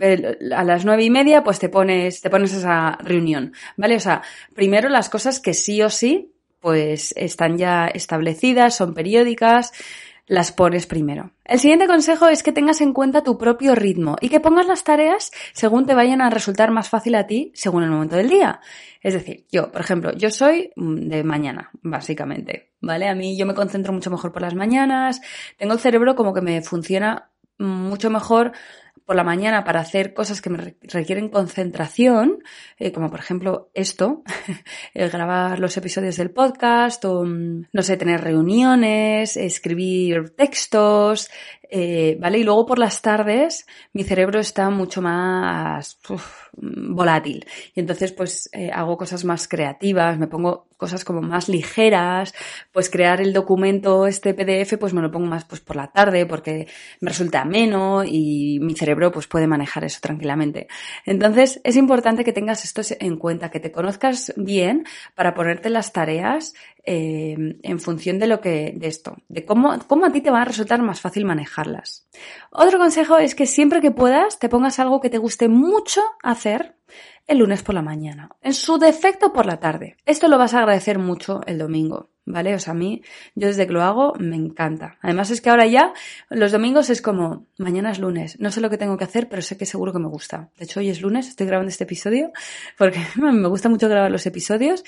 a 0.00 0.64
las 0.64 0.84
nueve 0.84 1.04
y 1.04 1.10
media, 1.10 1.44
pues 1.44 1.58
te 1.58 1.68
pones, 1.68 2.20
te 2.20 2.30
pones 2.30 2.52
esa 2.52 2.98
reunión, 3.00 3.52
¿vale? 3.76 3.96
O 3.96 4.00
sea, 4.00 4.22
primero 4.54 4.88
las 4.88 5.08
cosas 5.08 5.40
que 5.40 5.54
sí 5.54 5.82
o 5.82 5.90
sí, 5.90 6.32
pues 6.60 7.12
están 7.16 7.58
ya 7.58 7.86
establecidas, 7.86 8.76
son 8.76 8.94
periódicas, 8.94 9.72
las 10.26 10.52
pones 10.52 10.86
primero. 10.86 11.32
El 11.44 11.58
siguiente 11.58 11.86
consejo 11.86 12.28
es 12.28 12.42
que 12.42 12.52
tengas 12.52 12.80
en 12.80 12.92
cuenta 12.92 13.22
tu 13.22 13.36
propio 13.36 13.74
ritmo 13.74 14.16
y 14.20 14.28
que 14.28 14.40
pongas 14.40 14.66
las 14.66 14.84
tareas 14.84 15.32
según 15.52 15.84
te 15.84 15.94
vayan 15.94 16.22
a 16.22 16.30
resultar 16.30 16.70
más 16.70 16.88
fácil 16.88 17.16
a 17.16 17.26
ti 17.26 17.50
según 17.54 17.82
el 17.82 17.90
momento 17.90 18.16
del 18.16 18.30
día. 18.30 18.60
Es 19.02 19.14
decir, 19.14 19.46
yo, 19.50 19.70
por 19.72 19.80
ejemplo, 19.80 20.12
yo 20.12 20.30
soy 20.30 20.70
mm, 20.76 21.08
de 21.08 21.24
mañana, 21.24 21.70
básicamente, 21.82 22.70
¿vale? 22.80 23.08
A 23.08 23.14
mí 23.14 23.36
yo 23.36 23.44
me 23.44 23.54
concentro 23.54 23.92
mucho 23.92 24.10
mejor 24.10 24.32
por 24.32 24.42
las 24.42 24.54
mañanas, 24.54 25.20
tengo 25.58 25.74
el 25.74 25.80
cerebro 25.80 26.14
como 26.14 26.32
que 26.32 26.40
me 26.40 26.62
funciona 26.62 27.30
mucho 27.58 28.08
mejor 28.08 28.52
por 29.04 29.16
la 29.16 29.24
mañana 29.24 29.64
para 29.64 29.80
hacer 29.80 30.14
cosas 30.14 30.40
que 30.40 30.50
me 30.50 30.74
requieren 30.82 31.28
concentración, 31.28 32.42
eh, 32.78 32.92
como 32.92 33.10
por 33.10 33.20
ejemplo 33.20 33.70
esto, 33.74 34.22
grabar 34.94 35.58
los 35.58 35.76
episodios 35.76 36.16
del 36.16 36.30
podcast 36.30 37.04
mm, 37.04 37.62
no 37.72 37.82
sé, 37.82 37.96
tener 37.96 38.20
reuniones, 38.20 39.36
escribir 39.36 40.30
textos, 40.30 41.30
eh, 41.74 42.18
¿vale? 42.20 42.38
Y 42.38 42.44
luego 42.44 42.66
por 42.66 42.78
las 42.78 43.00
tardes 43.00 43.66
mi 43.94 44.04
cerebro 44.04 44.38
está 44.38 44.68
mucho 44.68 45.00
más 45.00 45.98
volátil. 46.54 47.46
Y 47.74 47.80
entonces 47.80 48.12
pues 48.12 48.50
eh, 48.52 48.70
hago 48.70 48.98
cosas 48.98 49.24
más 49.24 49.48
creativas, 49.48 50.18
me 50.18 50.26
pongo 50.26 50.66
cosas 50.76 51.02
como 51.04 51.22
más 51.22 51.48
ligeras, 51.48 52.34
pues 52.72 52.90
crear 52.90 53.22
el 53.22 53.32
documento, 53.32 54.06
este 54.06 54.34
PDF, 54.34 54.76
pues 54.78 54.92
me 54.92 55.00
lo 55.00 55.10
pongo 55.10 55.26
más 55.26 55.46
pues 55.46 55.62
por 55.62 55.76
la 55.76 55.86
tarde 55.86 56.26
porque 56.26 56.66
me 57.00 57.08
resulta 57.08 57.40
ameno 57.40 58.04
y 58.04 58.58
mi 58.60 58.74
cerebro 58.74 59.10
pues 59.10 59.26
puede 59.26 59.46
manejar 59.46 59.84
eso 59.84 60.00
tranquilamente. 60.02 60.66
Entonces 61.06 61.58
es 61.64 61.76
importante 61.76 62.22
que 62.22 62.34
tengas 62.34 62.64
esto 62.64 62.82
en 63.00 63.16
cuenta, 63.16 63.50
que 63.50 63.60
te 63.60 63.72
conozcas 63.72 64.34
bien 64.36 64.84
para 65.14 65.34
ponerte 65.34 65.70
las 65.70 65.92
tareas 65.92 66.52
eh, 66.84 67.36
en 67.62 67.78
función 67.78 68.18
de 68.18 68.26
lo 68.26 68.40
que, 68.40 68.74
de 68.76 68.88
esto, 68.88 69.16
de 69.28 69.44
cómo, 69.44 69.78
cómo 69.86 70.04
a 70.04 70.10
ti 70.10 70.20
te 70.20 70.32
va 70.32 70.42
a 70.42 70.44
resultar 70.44 70.82
más 70.82 71.00
fácil 71.00 71.24
Otro 72.50 72.78
consejo 72.78 73.18
es 73.18 73.34
que 73.34 73.46
siempre 73.46 73.80
que 73.80 73.90
puedas 73.90 74.38
te 74.38 74.48
pongas 74.48 74.78
algo 74.78 75.00
que 75.00 75.10
te 75.10 75.18
guste 75.18 75.48
mucho 75.48 76.02
hacer 76.22 76.76
el 77.26 77.38
lunes 77.38 77.62
por 77.62 77.74
la 77.74 77.82
mañana, 77.82 78.30
en 78.42 78.52
su 78.52 78.78
defecto 78.78 79.32
por 79.32 79.46
la 79.46 79.58
tarde. 79.60 79.96
Esto 80.06 80.28
lo 80.28 80.38
vas 80.38 80.54
a 80.54 80.58
agradecer 80.58 80.98
mucho 80.98 81.40
el 81.46 81.56
domingo, 81.56 82.10
¿vale? 82.24 82.54
O 82.54 82.58
sea, 82.58 82.72
a 82.72 82.76
mí, 82.76 83.02
yo 83.34 83.46
desde 83.46 83.66
que 83.66 83.72
lo 83.72 83.82
hago, 83.82 84.14
me 84.18 84.36
encanta. 84.36 84.98
Además 85.00 85.30
es 85.30 85.40
que 85.40 85.50
ahora 85.50 85.66
ya, 85.66 85.92
los 86.30 86.52
domingos 86.52 86.90
es 86.90 87.00
como, 87.00 87.46
mañana 87.58 87.92
es 87.92 88.00
lunes, 88.00 88.38
no 88.40 88.50
sé 88.50 88.60
lo 88.60 88.70
que 88.70 88.78
tengo 88.78 88.96
que 88.96 89.04
hacer, 89.04 89.28
pero 89.28 89.40
sé 89.40 89.56
que 89.56 89.66
seguro 89.66 89.92
que 89.92 90.00
me 90.00 90.08
gusta. 90.08 90.50
De 90.58 90.64
hecho, 90.64 90.80
hoy 90.80 90.90
es 90.90 91.00
lunes, 91.00 91.28
estoy 91.28 91.46
grabando 91.46 91.70
este 91.70 91.84
episodio, 91.84 92.32
porque 92.78 93.00
me 93.16 93.48
gusta 93.48 93.68
mucho 93.68 93.88
grabar 93.88 94.10
los 94.10 94.26
episodios 94.26 94.84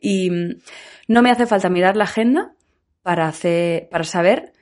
y 0.00 0.30
no 1.08 1.22
me 1.22 1.30
hace 1.30 1.46
falta 1.46 1.68
mirar 1.68 1.96
la 1.96 2.04
agenda 2.04 2.52
para, 3.02 3.28
hacer, 3.28 3.88
para 3.88 4.04
saber 4.04 4.52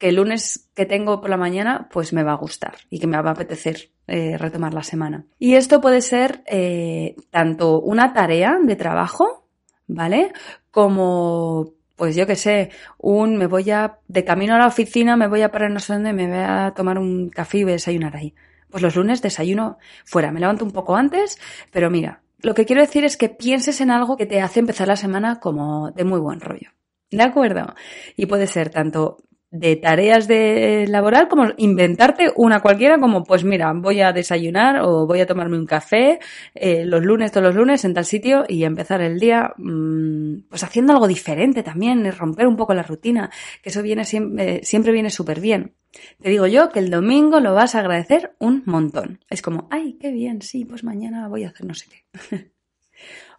que 0.00 0.08
el 0.08 0.16
lunes 0.16 0.70
que 0.74 0.86
tengo 0.86 1.20
por 1.20 1.28
la 1.28 1.36
mañana 1.36 1.88
pues 1.92 2.14
me 2.14 2.22
va 2.22 2.32
a 2.32 2.36
gustar 2.36 2.74
y 2.88 2.98
que 2.98 3.06
me 3.06 3.20
va 3.20 3.28
a 3.28 3.32
apetecer 3.34 3.90
eh, 4.08 4.38
retomar 4.38 4.72
la 4.72 4.82
semana. 4.82 5.26
Y 5.38 5.54
esto 5.54 5.82
puede 5.82 6.00
ser 6.00 6.42
eh, 6.46 7.14
tanto 7.30 7.80
una 7.80 8.14
tarea 8.14 8.58
de 8.60 8.76
trabajo, 8.76 9.46
¿vale? 9.86 10.32
Como 10.70 11.74
pues 11.96 12.16
yo 12.16 12.26
que 12.26 12.34
sé, 12.34 12.70
un 12.96 13.36
me 13.36 13.46
voy 13.46 13.70
a, 13.70 13.98
de 14.08 14.24
camino 14.24 14.54
a 14.54 14.58
la 14.58 14.68
oficina, 14.68 15.18
me 15.18 15.28
voy 15.28 15.42
a 15.42 15.52
parar 15.52 15.70
no 15.70 15.80
sé 15.80 15.92
dónde, 15.92 16.14
me 16.14 16.28
voy 16.28 16.38
a 16.38 16.72
tomar 16.74 16.98
un 16.98 17.28
café 17.28 17.58
y 17.58 17.64
voy 17.64 17.72
a 17.72 17.74
desayunar 17.74 18.16
ahí. 18.16 18.34
Pues 18.70 18.82
los 18.82 18.96
lunes 18.96 19.20
desayuno 19.20 19.76
fuera, 20.06 20.32
me 20.32 20.40
levanto 20.40 20.64
un 20.64 20.70
poco 20.70 20.96
antes, 20.96 21.38
pero 21.70 21.90
mira, 21.90 22.22
lo 22.38 22.54
que 22.54 22.64
quiero 22.64 22.80
decir 22.80 23.04
es 23.04 23.18
que 23.18 23.28
pienses 23.28 23.82
en 23.82 23.90
algo 23.90 24.16
que 24.16 24.24
te 24.24 24.40
hace 24.40 24.60
empezar 24.60 24.88
la 24.88 24.96
semana 24.96 25.40
como 25.40 25.90
de 25.90 26.04
muy 26.04 26.20
buen 26.20 26.40
rollo. 26.40 26.70
¿De 27.10 27.22
acuerdo? 27.22 27.74
Y 28.16 28.24
puede 28.24 28.46
ser 28.46 28.70
tanto 28.70 29.18
de 29.50 29.76
tareas 29.76 30.28
de 30.28 30.86
laboral 30.88 31.28
como 31.28 31.48
inventarte 31.56 32.32
una 32.36 32.60
cualquiera 32.60 32.98
como 32.98 33.24
pues 33.24 33.42
mira 33.42 33.72
voy 33.74 34.00
a 34.00 34.12
desayunar 34.12 34.80
o 34.82 35.06
voy 35.06 35.20
a 35.20 35.26
tomarme 35.26 35.58
un 35.58 35.66
café 35.66 36.20
eh, 36.54 36.84
los 36.84 37.04
lunes 37.04 37.32
todos 37.32 37.46
los 37.46 37.56
lunes 37.56 37.84
en 37.84 37.94
tal 37.94 38.04
sitio 38.04 38.44
y 38.48 38.62
empezar 38.62 39.00
el 39.00 39.18
día 39.18 39.52
mmm, 39.56 40.42
pues 40.48 40.62
haciendo 40.62 40.92
algo 40.92 41.08
diferente 41.08 41.64
también 41.64 42.10
romper 42.12 42.46
un 42.46 42.56
poco 42.56 42.74
la 42.74 42.84
rutina 42.84 43.30
que 43.62 43.70
eso 43.70 43.82
viene 43.82 44.04
siempre, 44.04 44.62
siempre 44.62 44.92
viene 44.92 45.10
súper 45.10 45.40
bien 45.40 45.74
te 46.20 46.30
digo 46.30 46.46
yo 46.46 46.70
que 46.70 46.78
el 46.78 46.90
domingo 46.90 47.40
lo 47.40 47.52
vas 47.52 47.74
a 47.74 47.80
agradecer 47.80 48.36
un 48.38 48.62
montón. 48.66 49.24
Es 49.28 49.42
como 49.42 49.66
ay 49.70 49.98
qué 50.00 50.12
bien 50.12 50.42
sí 50.42 50.64
pues 50.64 50.84
mañana 50.84 51.28
voy 51.28 51.44
a 51.44 51.48
hacer 51.48 51.66
no 51.66 51.74
sé 51.74 51.86
qué 51.88 52.50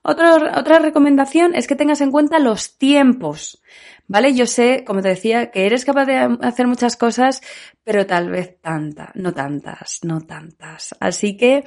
Otro, 0.04 0.34
otra 0.58 0.80
recomendación 0.80 1.54
es 1.54 1.67
que 1.67 1.76
tengas 1.76 2.02
en 2.02 2.10
cuenta 2.10 2.39
los 2.39 2.80
tiempos. 2.80 3.62
¿Vale? 4.12 4.34
Yo 4.34 4.45
sé, 4.45 4.84
como 4.86 5.02
te 5.02 5.08
decía, 5.08 5.52
que 5.52 5.65
eres 5.65 5.86
capaz 5.86 6.04
de 6.06 6.17
hacer 6.41 6.67
muchas 6.67 6.97
cosas, 6.97 7.41
pero 7.86 8.06
tal 8.06 8.30
vez 8.30 8.60
tantas, 8.60 9.12
no 9.15 9.34
tantas, 9.34 10.00
no 10.04 10.19
tantas. 10.19 10.93
Así 11.00 11.38
que 11.38 11.63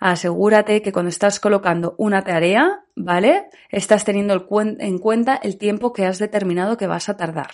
asegúrate 0.00 0.80
que 0.80 0.90
cuando 0.90 1.10
estás 1.10 1.38
colocando 1.38 1.94
una 1.98 2.22
tarea, 2.24 2.86
¿vale? 2.96 3.50
Estás 3.68 4.06
teniendo 4.06 4.48
en 4.56 4.98
cuenta 5.00 5.36
el 5.42 5.58
tiempo 5.58 5.92
que 5.92 6.06
has 6.06 6.18
determinado 6.18 6.78
que 6.78 6.86
vas 6.86 7.10
a 7.10 7.18
tardar. 7.18 7.50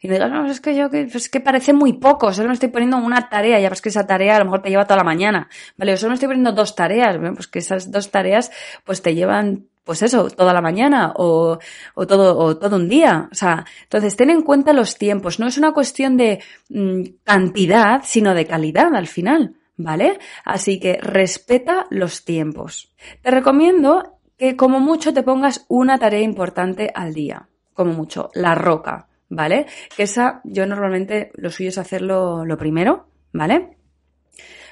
Y 0.00 0.08
no 0.08 0.14
digas, 0.14 0.30
no, 0.30 0.50
es 0.50 0.62
que 0.62 0.74
yo, 0.74 0.86
es 0.90 1.28
que 1.28 1.40
parece 1.40 1.74
muy 1.74 1.92
poco, 1.92 2.32
solo 2.32 2.48
me 2.48 2.54
estoy 2.54 2.70
poniendo 2.70 2.96
una 2.96 3.28
tarea, 3.28 3.60
ya 3.60 3.68
ves 3.68 3.82
que 3.82 3.90
esa 3.90 4.06
tarea 4.06 4.36
a 4.36 4.38
lo 4.38 4.46
mejor 4.46 4.62
te 4.62 4.70
lleva 4.70 4.86
toda 4.86 4.96
la 4.96 5.04
mañana, 5.04 5.50
¿vale? 5.76 5.98
Solo 5.98 6.12
me 6.12 6.14
estoy 6.14 6.28
poniendo 6.28 6.52
dos 6.52 6.74
tareas, 6.74 7.18
pues 7.18 7.48
que 7.48 7.58
esas 7.58 7.90
dos 7.90 8.10
tareas 8.10 8.50
pues 8.84 9.02
te 9.02 9.14
llevan 9.14 9.66
pues 9.84 10.02
eso, 10.02 10.30
toda 10.30 10.54
la 10.54 10.62
mañana 10.62 11.12
o, 11.16 11.58
o, 11.94 12.06
todo, 12.06 12.38
o 12.38 12.56
todo 12.56 12.76
un 12.76 12.88
día. 12.88 13.28
O 13.30 13.34
sea, 13.34 13.64
entonces 13.82 14.16
ten 14.16 14.30
en 14.30 14.42
cuenta 14.42 14.72
los 14.72 14.96
tiempos. 14.96 15.38
No 15.38 15.46
es 15.46 15.58
una 15.58 15.72
cuestión 15.72 16.16
de 16.16 16.42
mm, 16.70 17.02
cantidad, 17.22 18.00
sino 18.04 18.34
de 18.34 18.46
calidad 18.46 18.94
al 18.94 19.06
final. 19.06 19.56
¿Vale? 19.76 20.20
Así 20.44 20.78
que 20.78 20.98
respeta 21.02 21.86
los 21.90 22.24
tiempos. 22.24 22.92
Te 23.22 23.32
recomiendo 23.32 24.20
que 24.38 24.54
como 24.54 24.78
mucho 24.78 25.12
te 25.12 25.24
pongas 25.24 25.66
una 25.68 25.98
tarea 25.98 26.20
importante 26.20 26.92
al 26.94 27.12
día. 27.12 27.48
Como 27.72 27.92
mucho. 27.92 28.30
La 28.34 28.54
roca. 28.54 29.08
¿Vale? 29.28 29.66
Que 29.96 30.04
esa 30.04 30.40
yo 30.44 30.64
normalmente 30.64 31.32
lo 31.34 31.50
suyo 31.50 31.70
es 31.70 31.78
hacerlo 31.78 32.44
lo 32.44 32.56
primero. 32.56 33.08
¿Vale? 33.32 33.73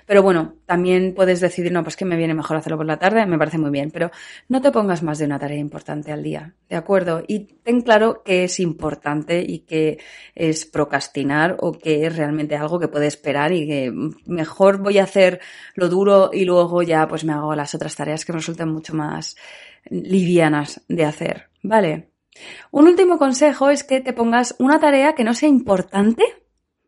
Pero 0.07 0.23
bueno, 0.23 0.57
también 0.67 1.15
puedes 1.15 1.41
decidir, 1.41 1.73
no, 1.73 1.83
pues 1.83 1.97
que 1.97 2.05
me 2.05 2.17
viene 2.17 2.35
mejor 2.35 2.57
hacerlo 2.57 2.79
por 2.79 2.87
la 2.87 2.99
tarde, 2.99 3.27
me 3.27 3.39
parece 3.39 3.59
muy 3.59 3.71
bien, 3.71 3.91
pero 3.91 4.11
no 4.49 4.61
te 4.61 4.71
pongas 4.71 5.03
más 5.03 5.19
de 5.19 5.27
una 5.27 5.39
tarea 5.39 5.59
importante 5.59 6.13
al 6.13 6.23
día, 6.23 6.55
¿de 6.69 6.77
acuerdo? 6.77 7.23
Y 7.27 7.41
ten 7.63 7.81
claro 7.83 8.23
que 8.23 8.45
es 8.45 8.61
importante 8.61 9.43
y 9.43 9.61
que 9.61 9.99
es 10.35 10.67
procrastinar 10.67 11.57
o 11.61 11.73
que 11.73 12.07
es 12.07 12.17
realmente 12.17 12.57
algo 12.57 12.79
que 12.79 12.89
puede 12.89 13.07
esperar 13.07 13.53
y 13.53 13.67
que 13.67 13.93
mejor 14.27 14.79
voy 14.79 14.99
a 14.99 15.05
hacer 15.05 15.41
lo 15.75 15.89
duro 15.89 16.31
y 16.33 16.45
luego 16.45 16.83
ya 16.83 17.07
pues 17.09 17.25
me 17.25 17.33
hago 17.33 17.55
las 17.55 17.75
otras 17.75 17.97
tareas 17.97 18.25
que 18.25 18.33
resultan 18.33 18.71
mucho 18.71 18.95
más 18.95 19.37
livianas 19.91 20.83
de 20.89 21.05
hacer, 21.05 21.49
¿vale? 21.63 22.13
Un 22.71 22.89
último 22.89 23.19
consejo 23.19 23.69
es 23.71 23.85
que 23.85 24.01
te 24.01 24.13
pongas 24.13 24.55
una 24.59 24.81
tarea 24.81 25.15
que 25.15 25.25
no 25.25 25.35
sea 25.35 25.49
importante, 25.49 26.25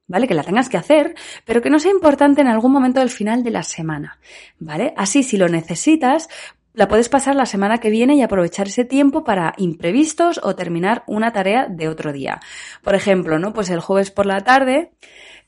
¿vale? 0.07 0.27
Que 0.27 0.35
la 0.35 0.43
tengas 0.43 0.69
que 0.69 0.77
hacer, 0.77 1.15
pero 1.45 1.63
que 1.63 1.71
no 1.71 1.79
sea 1.79 1.91
importante 1.91 2.41
en 2.41 2.49
algún 2.49 2.73
momento 2.73 3.01
del 3.01 3.11
final 3.11 3.43
de 3.43 3.51
la 3.51 3.63
semana, 3.63 4.19
¿vale? 4.59 4.95
Así, 4.97 5.23
si 5.23 5.37
lo 5.37 5.49
necesitas, 5.49 6.29
la 6.75 6.89
puedes 6.89 7.09
pasar 7.09 7.37
la 7.37 7.47
semana 7.47 7.79
que 7.79 7.91
viene 7.91 8.17
y 8.17 8.23
aprovechar 8.23 8.67
ese 8.67 8.85
tiempo 8.85 9.23
para 9.23 9.55
imprevistos 9.59 10.41
o 10.43 10.57
terminar 10.57 11.05
una 11.07 11.33
tarea 11.33 11.67
de 11.69 11.89
otro 11.89 12.13
día. 12.13 12.41
Por 12.83 12.95
ejemplo, 12.95 13.39
¿no? 13.39 13.53
Pues 13.53 13.71
el 13.71 13.81
jueves 13.81 14.11
por 14.11 14.27
la 14.27 14.41
tarde 14.41 14.91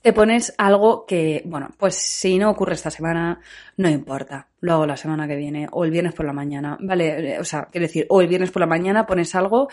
te 0.03 0.13
pones 0.13 0.55
algo 0.57 1.05
que, 1.05 1.43
bueno, 1.45 1.71
pues 1.79 1.97
si 1.97 2.39
no 2.39 2.49
ocurre 2.49 2.75
esta 2.75 2.93
semana, 2.93 3.41
no 3.77 3.89
importa. 3.89 4.47
Lo 4.67 4.73
hago 4.73 4.87
la 4.87 4.97
semana 4.97 5.29
que 5.29 5.37
viene 5.37 5.69
o 5.71 5.85
el 5.85 5.93
viernes 5.93 6.13
por 6.13 6.27
la 6.27 6.33
mañana. 6.33 6.77
Vale, 6.81 7.39
o 7.39 7.45
sea, 7.45 7.69
quiero 7.71 7.87
decir, 7.87 8.05
o 8.09 8.21
el 8.21 8.27
viernes 8.27 8.51
por 8.51 8.59
la 8.59 8.67
mañana 8.67 9.07
pones 9.07 9.33
algo 9.37 9.69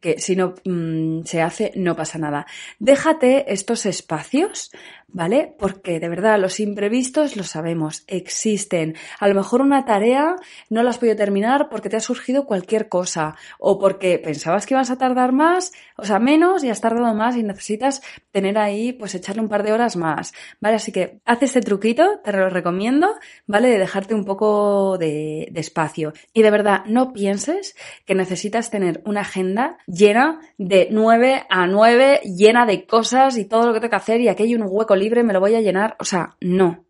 que 0.00 0.18
si 0.18 0.36
no 0.36 0.54
mmm, 0.64 1.20
se 1.24 1.42
hace, 1.42 1.70
no 1.76 1.94
pasa 1.94 2.16
nada. 2.18 2.46
Déjate 2.78 3.52
estos 3.52 3.84
espacios, 3.84 4.70
¿vale? 5.10 5.54
Porque 5.58 6.00
de 6.00 6.08
verdad, 6.08 6.38
los 6.38 6.60
imprevistos 6.60 7.36
lo 7.36 7.42
sabemos, 7.42 8.04
existen. 8.06 8.94
A 9.18 9.28
lo 9.28 9.34
mejor 9.34 9.62
una 9.62 9.84
tarea 9.84 10.36
no 10.68 10.82
la 10.82 10.90
has 10.90 10.98
podido 10.98 11.16
terminar 11.16 11.68
porque 11.70 11.88
te 11.88 11.96
ha 11.96 12.00
surgido 12.00 12.44
cualquier 12.44 12.88
cosa 12.88 13.36
o 13.58 13.78
porque 13.78 14.18
pensabas 14.18 14.66
que 14.66 14.74
ibas 14.74 14.90
a 14.90 14.98
tardar 14.98 15.32
más, 15.32 15.72
o 15.96 16.04
sea, 16.04 16.18
menos 16.18 16.62
y 16.62 16.70
has 16.70 16.80
tardado 16.80 17.14
más 17.14 17.36
y 17.36 17.42
necesitas 17.42 18.02
tener 18.32 18.58
ahí, 18.58 18.92
pues 18.92 19.14
echarle 19.14 19.42
un 19.42 19.48
par 19.48 19.62
de 19.62 19.72
horas 19.72 19.96
más, 19.96 20.34
¿vale? 20.60 20.76
Así 20.76 20.92
que 20.92 21.20
haz 21.24 21.42
este 21.42 21.62
truquito, 21.62 22.20
te 22.22 22.32
lo 22.32 22.50
recomiendo, 22.50 23.14
¿vale? 23.46 23.68
De 23.68 23.78
dejarte 23.78 24.14
un 24.14 24.24
poco 24.24 24.98
de, 24.98 25.50
espacio. 25.58 26.12
Y 26.32 26.42
de 26.42 26.50
verdad, 26.52 26.84
no 26.86 27.12
pienses 27.12 27.74
que 28.06 28.14
necesitas 28.14 28.70
tener 28.70 29.02
una 29.04 29.22
agenda 29.22 29.78
llena 29.86 30.40
de 30.56 30.88
9 30.90 31.46
a 31.48 31.66
9, 31.66 32.20
llena 32.24 32.64
de 32.64 32.86
cosas 32.86 33.36
y 33.38 33.44
todo 33.44 33.66
lo 33.66 33.72
que 33.72 33.80
tengo 33.80 33.90
que 33.90 33.96
hacer 33.96 34.20
y 34.20 34.28
aquí 34.28 34.44
hay 34.44 34.54
un 34.54 34.62
hueco 34.64 34.94
libre, 34.98 35.22
me 35.22 35.32
lo 35.32 35.40
voy 35.40 35.54
a 35.54 35.60
llenar. 35.60 35.96
O 35.98 36.04
sea, 36.04 36.36
no, 36.40 36.84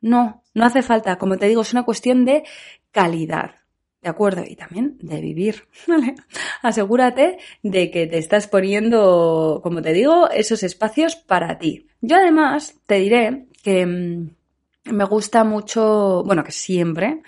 no, 0.00 0.42
no 0.54 0.64
hace 0.64 0.82
falta. 0.82 1.16
Como 1.18 1.36
te 1.36 1.48
digo, 1.48 1.62
es 1.62 1.72
una 1.72 1.84
cuestión 1.84 2.24
de 2.24 2.44
calidad. 2.92 3.56
¿De 4.02 4.10
acuerdo? 4.10 4.44
Y 4.46 4.54
también 4.54 4.98
de 5.00 5.20
vivir. 5.20 5.66
¿vale? 5.86 6.14
Asegúrate 6.62 7.38
de 7.62 7.90
que 7.90 8.06
te 8.06 8.18
estás 8.18 8.46
poniendo, 8.46 9.60
como 9.62 9.80
te 9.80 9.92
digo, 9.92 10.28
esos 10.30 10.62
espacios 10.62 11.16
para 11.16 11.58
ti. 11.58 11.86
Yo 12.00 12.16
además 12.16 12.76
te 12.86 12.96
diré 12.96 13.46
que 13.62 13.86
mm, 13.86 14.28
me 14.92 15.04
gusta 15.04 15.42
mucho, 15.42 16.22
bueno, 16.24 16.44
que 16.44 16.52
siempre 16.52 17.22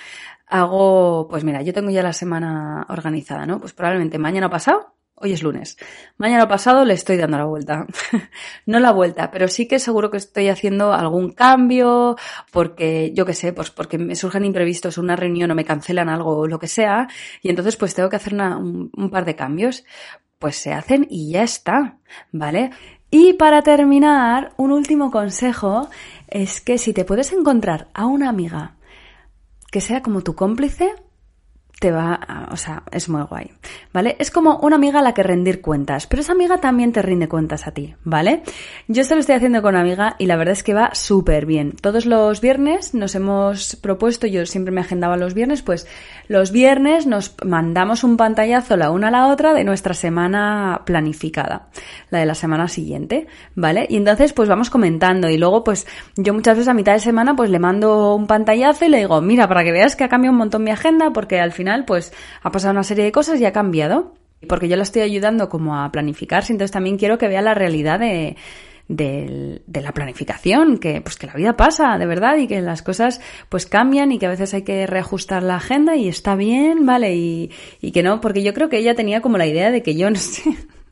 hago, 0.47 1.27
pues 1.29 1.45
mira, 1.45 1.63
yo 1.63 1.73
tengo 1.73 1.91
ya 1.91 2.03
la 2.03 2.13
semana 2.13 2.87
organizada, 2.89 3.47
¿no? 3.47 3.59
Pues 3.59 3.73
probablemente 3.73 4.19
mañana 4.19 4.51
pasado 4.51 4.96
Hoy 5.19 5.33
es 5.33 5.43
lunes. 5.43 5.79
Mañana 6.19 6.47
pasado 6.47 6.85
le 6.85 6.93
estoy 6.93 7.17
dando 7.17 7.39
la 7.39 7.47
vuelta. 7.47 7.87
no 8.67 8.79
la 8.81 8.93
vuelta, 8.93 9.31
pero 9.31 9.49
sí 9.49 9.67
que 9.67 9.79
seguro 9.79 10.11
que 10.11 10.19
estoy 10.19 10.49
haciendo 10.49 10.93
algún 10.93 11.33
cambio, 11.33 12.17
porque 12.53 13.13
yo 13.15 13.25
qué 13.25 13.33
sé, 13.33 13.55
pues 13.55 13.71
porque 13.71 13.97
me 13.97 14.15
surgen 14.15 14.45
imprevistos, 14.45 14.99
una 14.99 15.17
reunión 15.17 15.51
o 15.51 15.55
me 15.55 15.65
cancelan 15.65 16.11
algo 16.11 16.37
o 16.37 16.47
lo 16.47 16.59
que 16.59 16.69
sea, 16.69 17.09
y 17.41 17.49
entonces 17.49 17.77
pues 17.77 17.95
tengo 17.95 18.11
que 18.11 18.17
hacer 18.17 18.35
un 18.35 19.11
par 19.11 19.25
de 19.25 19.35
cambios. 19.35 19.85
Pues 20.39 20.57
se 20.57 20.75
hacen 20.75 21.07
y 21.09 21.31
ya 21.31 21.43
está, 21.45 21.97
¿vale? 22.31 22.71
Y 23.11 23.33
para 23.33 23.63
terminar, 23.63 24.53
un 24.59 24.71
último 24.71 25.11
consejo 25.11 25.89
es 26.29 26.61
que 26.61 26.77
si 26.77 26.93
te 26.93 27.07
puedes 27.07 27.33
encontrar 27.33 27.89
a 27.95 28.05
una 28.05 28.29
amiga 28.29 28.77
que 29.73 29.81
sea 29.81 30.03
como 30.03 30.21
tu 30.21 30.35
cómplice, 30.35 30.95
te 31.79 31.93
va, 31.93 32.49
o 32.51 32.57
sea, 32.57 32.85
es 32.91 33.11
muy 33.11 33.23
guay, 33.23 33.51
¿vale? 33.93 34.17
Es 34.19 34.31
como 34.31 34.57
una 34.59 34.77
amiga 34.77 35.01
a 35.01 35.03
la 35.03 35.13
que 35.13 35.23
rendir 35.23 35.61
cuentas, 35.61 36.07
pero 36.07 36.23
esa 36.23 36.33
amiga 36.33 36.57
también 36.57 36.91
te 36.91 37.03
rinde 37.03 37.29
cuentas 37.29 37.67
a 37.67 37.73
ti, 37.73 37.95
¿vale? 38.03 38.43
Yo 38.89 39.03
esto 39.03 39.15
lo 39.15 39.21
estoy 39.21 39.35
haciendo 39.35 39.61
con 39.61 39.75
una 39.75 39.83
amiga 39.83 40.17
y 40.19 40.25
la 40.25 40.37
verdad 40.37 40.53
es 40.53 40.63
que 40.63 40.73
va 40.73 40.95
súper 40.95 41.45
bien. 41.45 41.73
Todos 41.73 42.07
los 42.07 42.41
viernes 42.41 42.95
nos 42.95 43.15
hemos 43.15 43.77
propuesto, 43.77 44.27
yo 44.27 44.47
siempre 44.47 44.73
me 44.73 44.81
agendaba 44.81 45.19
los 45.19 45.35
viernes, 45.35 45.61
pues 45.61 45.87
los 46.29 46.51
viernes 46.51 47.07
nos 47.07 47.35
mandamos 47.45 48.05
un 48.05 48.17
pantallazo 48.17 48.79
la 48.79 48.91
una 48.91 49.09
a 49.09 49.11
la 49.11 49.27
otra 49.27 49.53
de 49.53 49.65
nuestra 49.65 49.93
semana 49.93 50.81
planificada, 50.87 51.69
la 52.09 52.21
de 52.21 52.27
la 52.27 52.35
semana 52.35 52.69
siguiente, 52.69 53.27
¿vale? 53.55 53.87
Y 53.91 53.97
entonces 53.97 54.33
pues 54.33 54.49
vamos 54.49 54.71
comentando 54.71 55.29
y 55.29 55.37
luego 55.37 55.63
pues 55.63 55.87
yo 56.17 56.33
muchas 56.33 56.57
veces 56.57 56.69
a 56.69 56.75
mitad 56.75 56.95
de 56.95 57.01
semana 57.01 57.37
pues 57.37 57.51
le 57.51 57.59
mando 57.59 58.15
un 58.15 58.27
pantallazo 58.27 58.87
y 58.87 58.89
le 58.89 58.99
digo, 58.99 59.21
mira, 59.21 59.47
para 59.47 59.63
que 59.63 59.73
veas 59.73 59.95
que 59.95 60.05
ha 60.05 60.09
cambiado 60.09 60.33
un 60.33 60.39
montón 60.39 60.65
mi 60.65 60.71
agenda 60.71 61.11
porque 61.11 61.39
al 61.39 61.53
final 61.53 61.66
pues 61.87 62.13
ha 62.43 62.51
pasado 62.51 62.73
una 62.73 62.85
serie 62.85 63.05
de 63.05 63.13
cosas 63.13 63.41
y 63.41 63.45
ha 63.45 63.53
cambiado. 63.53 64.15
Porque 64.49 64.69
yo 64.69 64.77
la 64.77 64.83
estoy 64.83 65.03
ayudando 65.03 65.49
como 65.49 65.79
a 65.79 65.91
planificarse, 65.91 66.53
entonces 66.53 66.71
también 66.71 66.99
quiero 66.99 67.17
que 67.17 67.27
vea 67.27 67.41
la 67.41 67.55
realidad 67.55 67.99
de, 67.99 68.37
de, 68.89 69.63
de, 69.67 69.81
la 69.81 69.93
planificación, 69.93 70.79
que 70.79 71.01
pues 71.01 71.17
que 71.17 71.27
la 71.27 71.33
vida 71.33 71.57
pasa, 71.57 71.99
de 71.99 72.07
verdad, 72.07 72.37
y 72.37 72.47
que 72.47 72.61
las 72.61 72.83
cosas 72.83 73.21
pues 73.49 73.67
cambian 73.67 74.13
y 74.13 74.19
que 74.19 74.27
a 74.27 74.31
veces 74.31 74.55
hay 74.55 74.63
que 74.63 74.87
reajustar 74.87 75.43
la 75.43 75.57
agenda 75.57 75.97
y 75.97 76.09
está 76.09 76.37
bien, 76.37 76.87
¿vale? 76.87 77.17
Y, 77.17 77.51
y 77.81 77.93
que 77.93 78.03
no, 78.03 78.21
porque 78.21 78.43
yo 78.43 78.55
creo 78.55 78.69
que 78.69 78.79
ella 78.79 78.95
tenía 78.95 79.23
como 79.23 79.39
la 79.39 79.47
idea 79.47 79.71
de 79.71 79.83
que 79.83 79.97
yo 79.97 80.11
no 80.11 80.19
sé, 80.19 80.43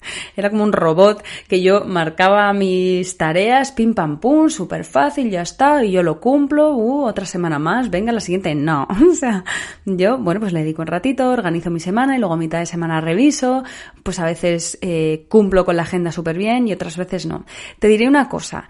era 0.37 0.51
como 0.51 0.65
un 0.65 0.73
robot 0.73 1.25
que 1.49 1.63
yo 1.63 1.85
marcaba 1.85 2.53
mis 2.53 3.17
tareas, 3.17 3.73
pim 3.73 3.95
pam 3.95 4.21
pum, 4.21 4.49
súper 4.49 4.85
fácil, 4.85 5.31
ya 5.31 5.43
está, 5.43 5.85
y 5.85 5.93
yo 5.93 6.03
lo 6.03 6.21
cumplo, 6.21 6.75
uh, 6.75 7.05
otra 7.05 7.27
semana 7.27 7.59
más, 7.59 7.91
venga 7.91 8.13
la 8.13 8.21
siguiente, 8.21 8.55
no. 8.55 8.87
o 9.11 9.15
sea, 9.15 9.45
yo, 9.85 10.19
bueno, 10.19 10.41
pues 10.41 10.53
le 10.53 10.61
dedico 10.61 10.83
un 10.83 10.89
ratito, 10.89 11.31
organizo 11.31 11.71
mi 11.71 11.81
semana 11.81 12.17
y 12.17 12.19
luego 12.19 12.35
a 12.35 12.39
mitad 12.39 12.59
de 12.59 12.67
semana 12.67 13.01
reviso, 13.01 13.65
pues 14.03 14.19
a 14.19 14.25
veces 14.25 14.79
eh, 14.81 15.27
cumplo 15.29 15.65
con 15.65 15.77
la 15.77 15.83
agenda 15.83 16.13
súper 16.13 16.37
bien 16.37 16.69
y 16.69 16.73
otras 16.73 16.97
veces 16.97 17.27
no. 17.27 17.45
Te 17.79 17.89
diré 17.89 18.09
una 18.09 18.29
cosa, 18.29 18.69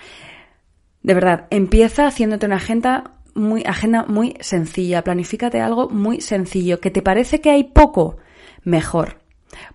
de 1.02 1.14
verdad, 1.14 1.46
empieza 1.50 2.06
haciéndote 2.06 2.46
una 2.46 2.56
agenda 2.56 3.12
muy, 3.34 3.62
agenda 3.66 4.04
muy 4.06 4.36
sencilla, 4.40 5.02
planifícate 5.02 5.60
algo 5.60 5.88
muy 5.88 6.20
sencillo, 6.20 6.80
que 6.80 6.90
te 6.90 7.02
parece 7.02 7.40
que 7.40 7.50
hay 7.50 7.64
poco, 7.64 8.16
mejor 8.62 9.23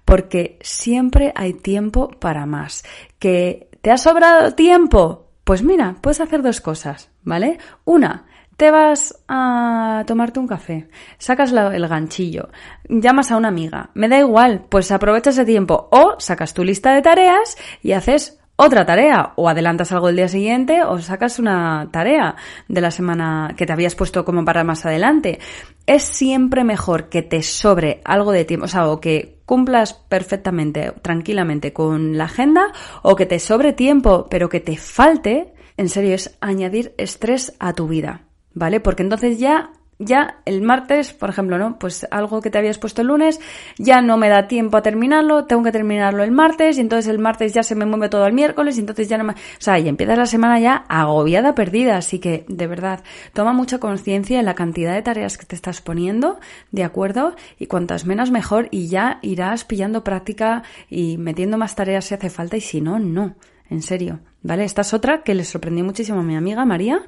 porque 0.06 0.60
siempre 0.62 1.32
hay 1.36 1.54
tiempo 1.54 2.10
para 2.10 2.46
más. 2.46 2.84
¿Que 3.20 3.70
te 3.82 3.92
ha 3.92 3.98
sobrado 3.98 4.54
tiempo? 4.54 5.28
Pues 5.44 5.64
mira, 5.64 5.96
puedes 6.02 6.22
hacer 6.22 6.42
dos 6.42 6.62
cosas, 6.62 7.10
¿vale? 7.24 7.58
Una, 7.86 8.26
te 8.60 8.72
vas 8.72 9.18
a 9.30 10.04
tomarte 10.06 10.40
un 10.40 10.48
café, 10.48 10.90
sacas 11.18 11.54
el 11.54 11.88
ganchillo, 11.88 12.50
llamas 12.90 13.32
a 13.32 13.38
una 13.38 13.48
amiga, 13.48 13.90
me 13.94 14.10
da 14.10 14.20
igual, 14.20 14.66
pues 14.68 14.92
aprovecha 14.92 15.30
ese 15.30 15.46
tiempo 15.46 15.88
o 15.92 16.16
sacas 16.20 16.54
tu 16.54 16.66
lista 16.66 16.94
de 16.94 17.02
tareas 17.02 17.58
y 17.82 17.94
haces 17.94 18.38
otra 18.62 18.86
tarea 18.86 19.32
o 19.38 19.48
adelantas 19.48 19.94
algo 19.94 20.10
el 20.10 20.18
día 20.18 20.28
siguiente 20.28 20.84
o 20.84 21.00
sacas 21.00 21.40
una 21.40 21.88
tarea 21.94 22.36
de 22.68 22.82
la 22.82 22.92
semana 22.92 23.54
que 23.56 23.66
te 23.66 23.72
habías 23.72 23.96
puesto 23.96 24.26
como 24.26 24.44
para 24.44 24.66
más 24.66 24.86
adelante. 24.86 25.40
Es 25.86 26.04
siempre 26.04 26.66
mejor 26.66 27.08
que 27.08 27.22
te 27.22 27.42
sobre 27.42 28.02
algo 28.04 28.34
de 28.34 28.44
tiempo, 28.44 28.66
o 28.66 28.68
sea, 28.68 28.90
o 28.90 29.00
que 29.00 29.40
cumplas 29.46 29.94
perfectamente, 29.94 30.92
tranquilamente 31.02 31.72
con 31.72 32.18
la 32.18 32.26
agenda 32.26 32.74
o 33.02 33.16
que 33.16 33.26
te 33.26 33.40
sobre 33.40 33.72
tiempo, 33.72 34.28
pero 34.30 34.50
que 34.50 34.60
te 34.60 34.76
falte, 34.76 35.54
en 35.78 35.88
serio, 35.88 36.16
es 36.16 36.38
añadir 36.42 36.94
estrés 36.98 37.56
a 37.60 37.72
tu 37.72 37.88
vida. 37.88 38.24
¿vale? 38.54 38.80
Porque 38.80 39.04
entonces 39.04 39.40
ya 39.40 39.72
ya 40.00 40.38
el 40.46 40.62
martes, 40.62 41.12
por 41.12 41.30
ejemplo, 41.30 41.58
¿no? 41.58 41.78
Pues 41.78 42.08
algo 42.10 42.42
que 42.42 42.50
te 42.50 42.58
habías 42.58 42.78
puesto 42.78 43.02
el 43.02 43.08
lunes, 43.08 43.42
ya 43.78 44.02
no 44.02 44.18
me 44.18 44.30
da 44.30 44.48
tiempo 44.48 44.78
a 44.78 44.82
terminarlo, 44.82 45.44
tengo 45.44 45.62
que 45.64 45.74
terminarlo 45.74 46.24
el 46.24 46.32
martes, 46.32 46.78
y 46.78 46.82
entonces 46.82 47.12
el 47.12 47.20
martes 47.20 47.54
ya 47.54 47.64
se 47.64 47.76
me 47.76 47.86
mueve 47.86 48.08
todo 48.08 48.26
el 48.26 48.32
miércoles, 48.32 48.78
y 48.78 48.80
entonces 48.80 49.10
ya 49.10 49.18
no 49.18 49.26
me... 49.26 49.34
O 49.34 49.36
sea, 49.60 49.78
y 49.78 49.90
empiezas 49.90 50.18
la 50.18 50.26
semana 50.26 50.58
ya 50.60 50.86
agobiada, 50.88 51.54
perdida, 51.54 51.98
así 51.98 52.20
que, 52.20 52.46
de 52.48 52.68
verdad, 52.68 53.04
toma 53.34 53.52
mucha 53.52 53.80
conciencia 53.80 54.40
en 54.40 54.46
la 54.46 54.56
cantidad 54.56 54.94
de 54.94 55.02
tareas 55.02 55.38
que 55.38 55.46
te 55.46 55.56
estás 55.56 55.82
poniendo, 55.82 56.40
¿de 56.72 56.86
acuerdo? 56.86 57.36
Y 57.60 57.68
cuantas 57.68 58.06
menos 58.06 58.32
mejor, 58.32 58.70
y 58.72 58.88
ya 58.88 59.20
irás 59.22 59.66
pillando 59.66 60.06
práctica 60.06 60.64
y 60.90 61.18
metiendo 61.18 61.58
más 61.58 61.76
tareas 61.76 62.06
si 62.06 62.14
hace 62.14 62.30
falta, 62.30 62.56
y 62.56 62.62
si 62.62 62.80
no, 62.80 63.00
no. 63.00 63.36
En 63.70 63.84
serio, 63.84 64.20
¿vale? 64.42 64.64
Esta 64.64 64.82
es 64.82 64.94
otra 64.94 65.22
que 65.22 65.36
le 65.36 65.44
sorprendió 65.44 65.86
muchísimo 65.86 66.20
a 66.20 66.24
mi 66.24 66.36
amiga 66.36 66.66
María, 66.66 67.02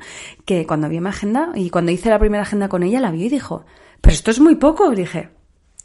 que 0.46 0.68
cuando 0.68 0.90
vio 0.90 1.02
mi 1.02 1.10
agenda 1.10 1.52
y 1.56 1.72
cuando 1.72 1.92
hice 1.92 2.10
la 2.10 2.20
primera 2.20 2.44
agenda 2.44 2.70
con 2.70 2.84
ella, 2.84 3.00
la 3.00 3.12
vio 3.12 3.26
y 3.26 3.30
dijo, 3.30 3.66
pero 4.00 4.14
esto 4.14 4.32
es 4.32 4.40
muy 4.40 4.56
poco. 4.56 4.92
Dije, 4.92 5.30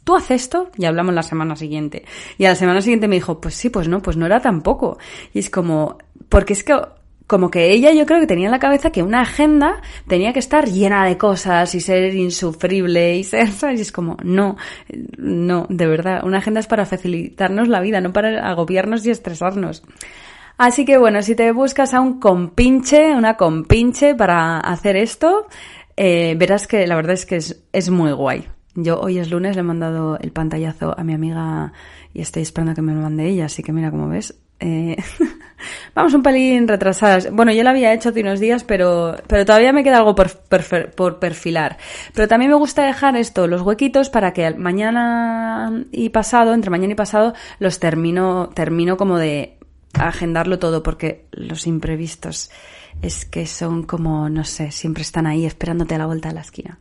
¿tú 0.03 0.15
haces 0.15 0.43
esto? 0.43 0.69
Y 0.77 0.85
hablamos 0.85 1.15
la 1.15 1.23
semana 1.23 1.55
siguiente. 1.55 2.05
Y 2.37 2.45
a 2.45 2.49
la 2.49 2.55
semana 2.55 2.81
siguiente 2.81 3.07
me 3.07 3.15
dijo, 3.15 3.41
pues 3.41 3.55
sí, 3.55 3.69
pues 3.69 3.87
no, 3.87 4.01
pues 4.01 4.17
no 4.17 4.25
era 4.25 4.39
tan 4.39 4.61
poco. 4.61 4.99
Y 5.33 5.39
es 5.39 5.49
como, 5.49 5.97
porque 6.29 6.53
es 6.53 6.63
que 6.63 6.79
como 7.27 7.51
que 7.51 7.71
ella 7.71 7.91
yo 7.91 8.05
creo 8.05 8.21
que 8.21 8.27
tenía 8.27 8.45
en 8.45 8.51
la 8.51 8.59
cabeza 8.59 8.89
que 8.89 9.03
una 9.03 9.21
agenda 9.21 9.81
tenía 10.07 10.31
que 10.31 10.39
estar 10.39 10.65
llena 10.69 11.05
de 11.05 11.17
cosas 11.17 11.75
y 11.75 11.81
ser 11.81 12.15
insufrible 12.15 13.17
y 13.17 13.23
ser, 13.25 13.51
¿sabes? 13.51 13.79
Y 13.79 13.81
es 13.81 13.91
como, 13.91 14.17
no, 14.23 14.55
no, 15.17 15.67
de 15.69 15.87
verdad, 15.87 16.23
una 16.23 16.37
agenda 16.37 16.61
es 16.61 16.67
para 16.67 16.85
facilitarnos 16.85 17.67
la 17.67 17.81
vida, 17.81 17.99
no 17.99 18.13
para 18.13 18.49
agobiarnos 18.49 19.05
y 19.05 19.11
estresarnos. 19.11 19.83
Así 20.57 20.85
que 20.85 20.97
bueno, 20.97 21.21
si 21.21 21.35
te 21.35 21.51
buscas 21.51 21.93
a 21.93 22.01
un 22.01 22.19
compinche, 22.19 23.15
una 23.15 23.37
compinche 23.37 24.15
para 24.15 24.59
hacer 24.59 24.95
esto, 24.95 25.47
eh, 25.95 26.35
verás 26.37 26.67
que 26.67 26.87
la 26.87 26.95
verdad 26.95 27.13
es 27.13 27.25
que 27.25 27.35
es, 27.35 27.89
muy 27.89 28.11
guay. 28.11 28.47
Yo 28.73 28.99
hoy 28.99 29.19
es 29.19 29.29
lunes, 29.29 29.55
le 29.55 29.61
he 29.61 29.63
mandado 29.63 30.17
el 30.19 30.31
pantallazo 30.31 30.97
a 30.97 31.03
mi 31.03 31.13
amiga 31.13 31.73
y 32.13 32.21
estoy 32.21 32.43
esperando 32.43 32.71
a 32.71 32.75
que 32.75 32.81
me 32.81 32.93
lo 32.93 33.01
mande 33.01 33.27
ella, 33.27 33.45
así 33.45 33.63
que 33.63 33.71
mira, 33.71 33.91
como 33.91 34.07
ves, 34.07 34.35
eh, 34.59 34.97
vamos 35.95 36.13
un 36.13 36.23
pelín 36.23 36.67
retrasadas. 36.67 37.31
Bueno, 37.31 37.51
yo 37.51 37.63
lo 37.63 37.69
había 37.69 37.93
hecho 37.93 38.09
hace 38.09 38.21
unos 38.21 38.39
días, 38.39 38.63
pero, 38.63 39.15
pero 39.27 39.45
todavía 39.45 39.73
me 39.73 39.83
queda 39.83 39.97
algo 39.97 40.15
por, 40.15 40.29
por, 40.95 41.19
perfilar. 41.19 41.77
Pero 42.13 42.27
también 42.27 42.51
me 42.51 42.57
gusta 42.57 42.85
dejar 42.85 43.15
esto, 43.15 43.47
los 43.47 43.61
huequitos, 43.61 44.09
para 44.09 44.33
que 44.33 44.49
mañana 44.55 45.85
y 45.91 46.09
pasado, 46.09 46.53
entre 46.53 46.71
mañana 46.71 46.93
y 46.93 46.95
pasado, 46.95 47.33
los 47.59 47.79
termino, 47.79 48.49
termino 48.53 48.97
como 48.97 49.17
de 49.17 49.56
agendarlo 49.93 50.59
todo 50.59 50.83
porque 50.83 51.25
los 51.31 51.67
imprevistos 51.67 52.51
es 53.01 53.25
que 53.25 53.45
son 53.47 53.83
como, 53.83 54.29
no 54.29 54.43
sé, 54.43 54.71
siempre 54.71 55.03
están 55.03 55.27
ahí 55.27 55.45
esperándote 55.45 55.95
a 55.95 55.99
la 55.99 56.05
vuelta 56.05 56.29
de 56.29 56.35
la 56.35 56.41
esquina. 56.41 56.79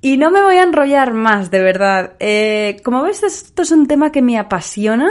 Y 0.00 0.18
no 0.18 0.30
me 0.30 0.42
voy 0.42 0.56
a 0.56 0.64
enrollar 0.64 1.14
más, 1.14 1.50
de 1.50 1.62
verdad. 1.62 2.12
Eh, 2.20 2.76
como 2.84 3.02
ves, 3.02 3.22
esto 3.22 3.62
es 3.62 3.70
un 3.70 3.86
tema 3.86 4.12
que 4.12 4.20
me 4.20 4.38
apasiona. 4.38 5.08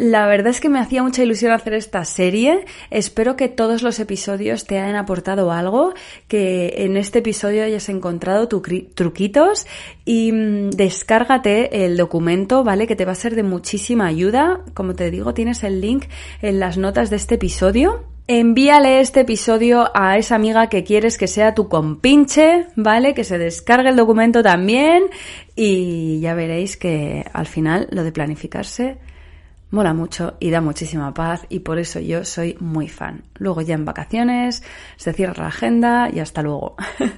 La 0.00 0.26
verdad 0.26 0.48
es 0.48 0.62
que 0.62 0.70
me 0.70 0.78
hacía 0.78 1.02
mucha 1.02 1.22
ilusión 1.22 1.52
hacer 1.52 1.74
esta 1.74 2.06
serie. 2.06 2.64
Espero 2.88 3.36
que 3.36 3.48
todos 3.48 3.82
los 3.82 4.00
episodios 4.00 4.64
te 4.64 4.78
hayan 4.78 4.96
aportado 4.96 5.52
algo, 5.52 5.92
que 6.26 6.72
en 6.78 6.96
este 6.96 7.18
episodio 7.18 7.64
hayas 7.64 7.90
encontrado 7.90 8.48
truquitos 8.48 9.66
y 10.06 10.32
mm, 10.32 10.70
descárgate 10.70 11.84
el 11.84 11.98
documento, 11.98 12.64
¿vale? 12.64 12.86
Que 12.86 12.96
te 12.96 13.04
va 13.04 13.12
a 13.12 13.14
ser 13.14 13.34
de 13.34 13.42
muchísima 13.42 14.06
ayuda. 14.06 14.62
Como 14.72 14.94
te 14.94 15.10
digo, 15.10 15.34
tienes 15.34 15.62
el 15.64 15.82
link 15.82 16.06
en 16.40 16.60
las 16.60 16.78
notas 16.78 17.10
de 17.10 17.16
este 17.16 17.34
episodio. 17.34 18.02
Envíale 18.26 19.00
este 19.00 19.20
episodio 19.20 19.90
a 19.92 20.16
esa 20.16 20.34
amiga 20.34 20.70
que 20.70 20.82
quieres 20.82 21.18
que 21.18 21.26
sea 21.26 21.54
tu 21.54 21.68
compinche, 21.68 22.68
¿vale? 22.74 23.12
Que 23.12 23.24
se 23.24 23.36
descargue 23.36 23.90
el 23.90 23.96
documento 23.96 24.42
también 24.42 25.02
y 25.54 26.20
ya 26.20 26.32
veréis 26.32 26.78
que 26.78 27.26
al 27.34 27.44
final 27.44 27.86
lo 27.90 28.02
de 28.02 28.12
planificarse 28.12 29.09
mola 29.70 29.94
mucho 29.94 30.34
y 30.40 30.50
da 30.50 30.60
muchísima 30.60 31.14
paz 31.14 31.46
y 31.48 31.60
por 31.60 31.78
eso 31.78 32.00
yo 32.00 32.24
soy 32.24 32.56
muy 32.60 32.88
fan. 32.88 33.22
Luego 33.36 33.60
ya 33.60 33.74
en 33.74 33.84
vacaciones 33.84 34.62
se 34.96 35.12
cierra 35.12 35.44
la 35.44 35.48
agenda 35.48 36.10
y 36.12 36.20
hasta 36.20 36.42
luego. 36.42 36.76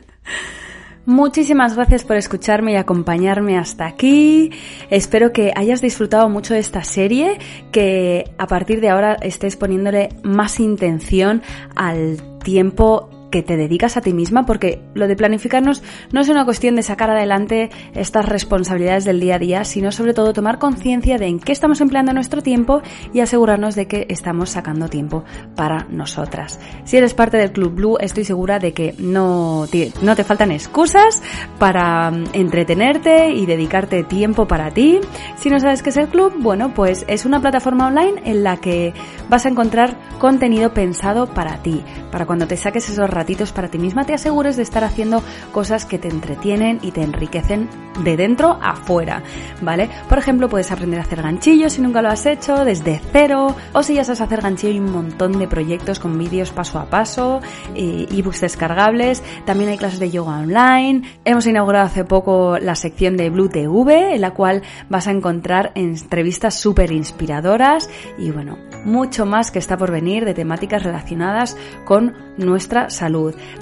Muchísimas 1.05 1.74
gracias 1.74 2.05
por 2.05 2.16
escucharme 2.16 2.72
y 2.72 2.76
acompañarme 2.76 3.59
hasta 3.59 3.86
aquí. 3.86 4.53
Espero 4.88 5.32
que 5.32 5.53
hayas 5.57 5.80
disfrutado 5.80 6.28
mucho 6.28 6.55
de 6.55 6.61
esta 6.61 6.84
serie, 6.84 7.38
que 7.72 8.32
a 8.38 8.46
partir 8.46 8.80
de 8.80 8.90
ahora 8.90 9.14
estés 9.14 9.57
poniéndole 9.57 10.11
más 10.22 10.61
intención 10.61 11.42
al 11.74 12.38
tiempo 12.38 13.21
que 13.32 13.42
te 13.42 13.56
dedicas 13.56 13.96
a 13.96 14.02
ti 14.02 14.12
misma, 14.12 14.46
porque 14.46 14.80
lo 14.94 15.08
de 15.08 15.16
planificarnos 15.16 15.82
no 16.12 16.20
es 16.20 16.28
una 16.28 16.44
cuestión 16.44 16.76
de 16.76 16.84
sacar 16.84 17.10
adelante 17.10 17.70
estas 17.94 18.26
responsabilidades 18.26 19.04
del 19.04 19.18
día 19.18 19.36
a 19.36 19.38
día, 19.40 19.64
sino 19.64 19.90
sobre 19.90 20.14
todo 20.14 20.32
tomar 20.32 20.60
conciencia 20.60 21.18
de 21.18 21.26
en 21.26 21.40
qué 21.40 21.50
estamos 21.50 21.80
empleando 21.80 22.12
nuestro 22.12 22.42
tiempo 22.42 22.82
y 23.12 23.20
asegurarnos 23.20 23.74
de 23.74 23.88
que 23.88 24.06
estamos 24.08 24.50
sacando 24.50 24.88
tiempo 24.88 25.24
para 25.56 25.86
nosotras. 25.90 26.60
Si 26.84 26.96
eres 26.96 27.14
parte 27.14 27.38
del 27.38 27.50
Club 27.50 27.74
Blue, 27.74 27.96
estoy 27.98 28.24
segura 28.24 28.58
de 28.58 28.72
que 28.72 28.94
no 28.98 29.66
te, 29.70 29.92
no 30.02 30.14
te 30.14 30.24
faltan 30.24 30.52
excusas 30.52 31.22
para 31.58 32.10
mm, 32.10 32.24
entretenerte 32.34 33.30
y 33.30 33.46
dedicarte 33.46 34.04
tiempo 34.04 34.46
para 34.46 34.70
ti. 34.70 35.00
Si 35.36 35.48
no 35.48 35.58
sabes 35.58 35.82
qué 35.82 35.88
es 35.90 35.96
el 35.96 36.08
club, 36.08 36.34
bueno, 36.38 36.74
pues 36.74 37.06
es 37.08 37.24
una 37.24 37.40
plataforma 37.40 37.86
online 37.86 38.20
en 38.24 38.44
la 38.44 38.58
que 38.58 38.92
vas 39.30 39.46
a 39.46 39.48
encontrar 39.48 39.96
contenido 40.18 40.74
pensado 40.74 41.26
para 41.26 41.62
ti, 41.62 41.82
para 42.10 42.26
cuando 42.26 42.46
te 42.46 42.58
saques 42.58 42.88
esos 42.90 43.08
para 43.54 43.68
ti 43.68 43.78
misma, 43.78 44.04
te 44.04 44.14
asegures 44.14 44.56
de 44.56 44.62
estar 44.62 44.84
haciendo 44.84 45.22
cosas 45.52 45.84
que 45.84 45.98
te 45.98 46.08
entretienen 46.08 46.78
y 46.82 46.90
te 46.90 47.02
enriquecen 47.02 47.68
de 48.02 48.16
dentro 48.16 48.58
a 48.62 48.74
fuera, 48.74 49.22
¿vale? 49.60 49.90
Por 50.08 50.18
ejemplo, 50.18 50.48
puedes 50.48 50.72
aprender 50.72 50.98
a 50.98 51.02
hacer 51.02 51.22
ganchillos 51.22 51.74
si 51.74 51.82
nunca 51.82 52.02
lo 52.02 52.08
has 52.08 52.26
hecho, 52.26 52.64
desde 52.64 53.00
cero, 53.12 53.54
o 53.72 53.82
si 53.82 53.94
ya 53.94 54.04
sabes 54.04 54.20
hacer 54.20 54.40
ganchillo, 54.40 54.72
hay 54.72 54.80
un 54.80 54.92
montón 54.92 55.38
de 55.38 55.46
proyectos 55.46 55.98
con 55.98 56.18
vídeos 56.18 56.50
paso 56.50 56.78
a 56.78 56.86
paso, 56.86 57.40
ebooks 57.74 58.40
descargables, 58.40 59.22
también 59.44 59.70
hay 59.70 59.78
clases 59.78 60.00
de 60.00 60.10
yoga 60.10 60.38
online, 60.38 61.02
hemos 61.24 61.46
inaugurado 61.46 61.86
hace 61.86 62.04
poco 62.04 62.58
la 62.58 62.74
sección 62.74 63.16
de 63.16 63.30
Blue 63.30 63.48
TV, 63.48 64.14
en 64.14 64.20
la 64.20 64.32
cual 64.32 64.62
vas 64.88 65.06
a 65.06 65.10
encontrar 65.10 65.72
entrevistas 65.74 66.54
súper 66.54 66.92
inspiradoras 66.92 67.88
y 68.18 68.30
bueno, 68.30 68.58
mucho 68.84 69.26
más 69.26 69.50
que 69.50 69.58
está 69.58 69.76
por 69.76 69.90
venir 69.90 70.24
de 70.24 70.34
temáticas 70.34 70.82
relacionadas 70.82 71.56
con 71.84 72.14
nuestra 72.36 72.90
salud, 72.90 73.11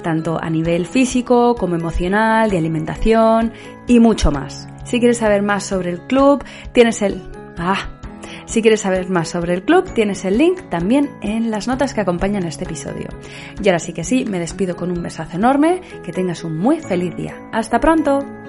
tanto 0.01 0.39
a 0.41 0.49
nivel 0.49 0.85
físico 0.85 1.55
como 1.55 1.75
emocional, 1.75 2.49
de 2.49 2.57
alimentación 2.57 3.51
y 3.87 3.99
mucho 3.99 4.31
más. 4.31 4.67
Si 4.83 4.99
quieres 4.99 5.17
saber 5.17 5.41
más 5.41 5.63
sobre 5.63 5.91
el 5.91 6.01
club, 6.01 6.43
tienes 6.73 7.01
el... 7.01 7.21
Ah, 7.57 7.89
si 8.45 8.61
quieres 8.61 8.81
saber 8.81 9.09
más 9.09 9.29
sobre 9.29 9.53
el 9.53 9.63
club, 9.63 9.93
tienes 9.93 10.25
el 10.25 10.37
link 10.37 10.61
también 10.69 11.09
en 11.21 11.51
las 11.51 11.67
notas 11.67 11.93
que 11.93 12.01
acompañan 12.01 12.43
este 12.43 12.65
episodio. 12.65 13.07
Y 13.63 13.67
ahora 13.69 13.79
sí 13.79 13.93
que 13.93 14.03
sí, 14.03 14.25
me 14.25 14.39
despido 14.39 14.75
con 14.75 14.91
un 14.91 15.01
besazo 15.01 15.37
enorme, 15.37 15.81
que 16.03 16.11
tengas 16.11 16.43
un 16.43 16.57
muy 16.57 16.79
feliz 16.79 17.15
día. 17.15 17.35
¡Hasta 17.53 17.79
pronto! 17.79 18.40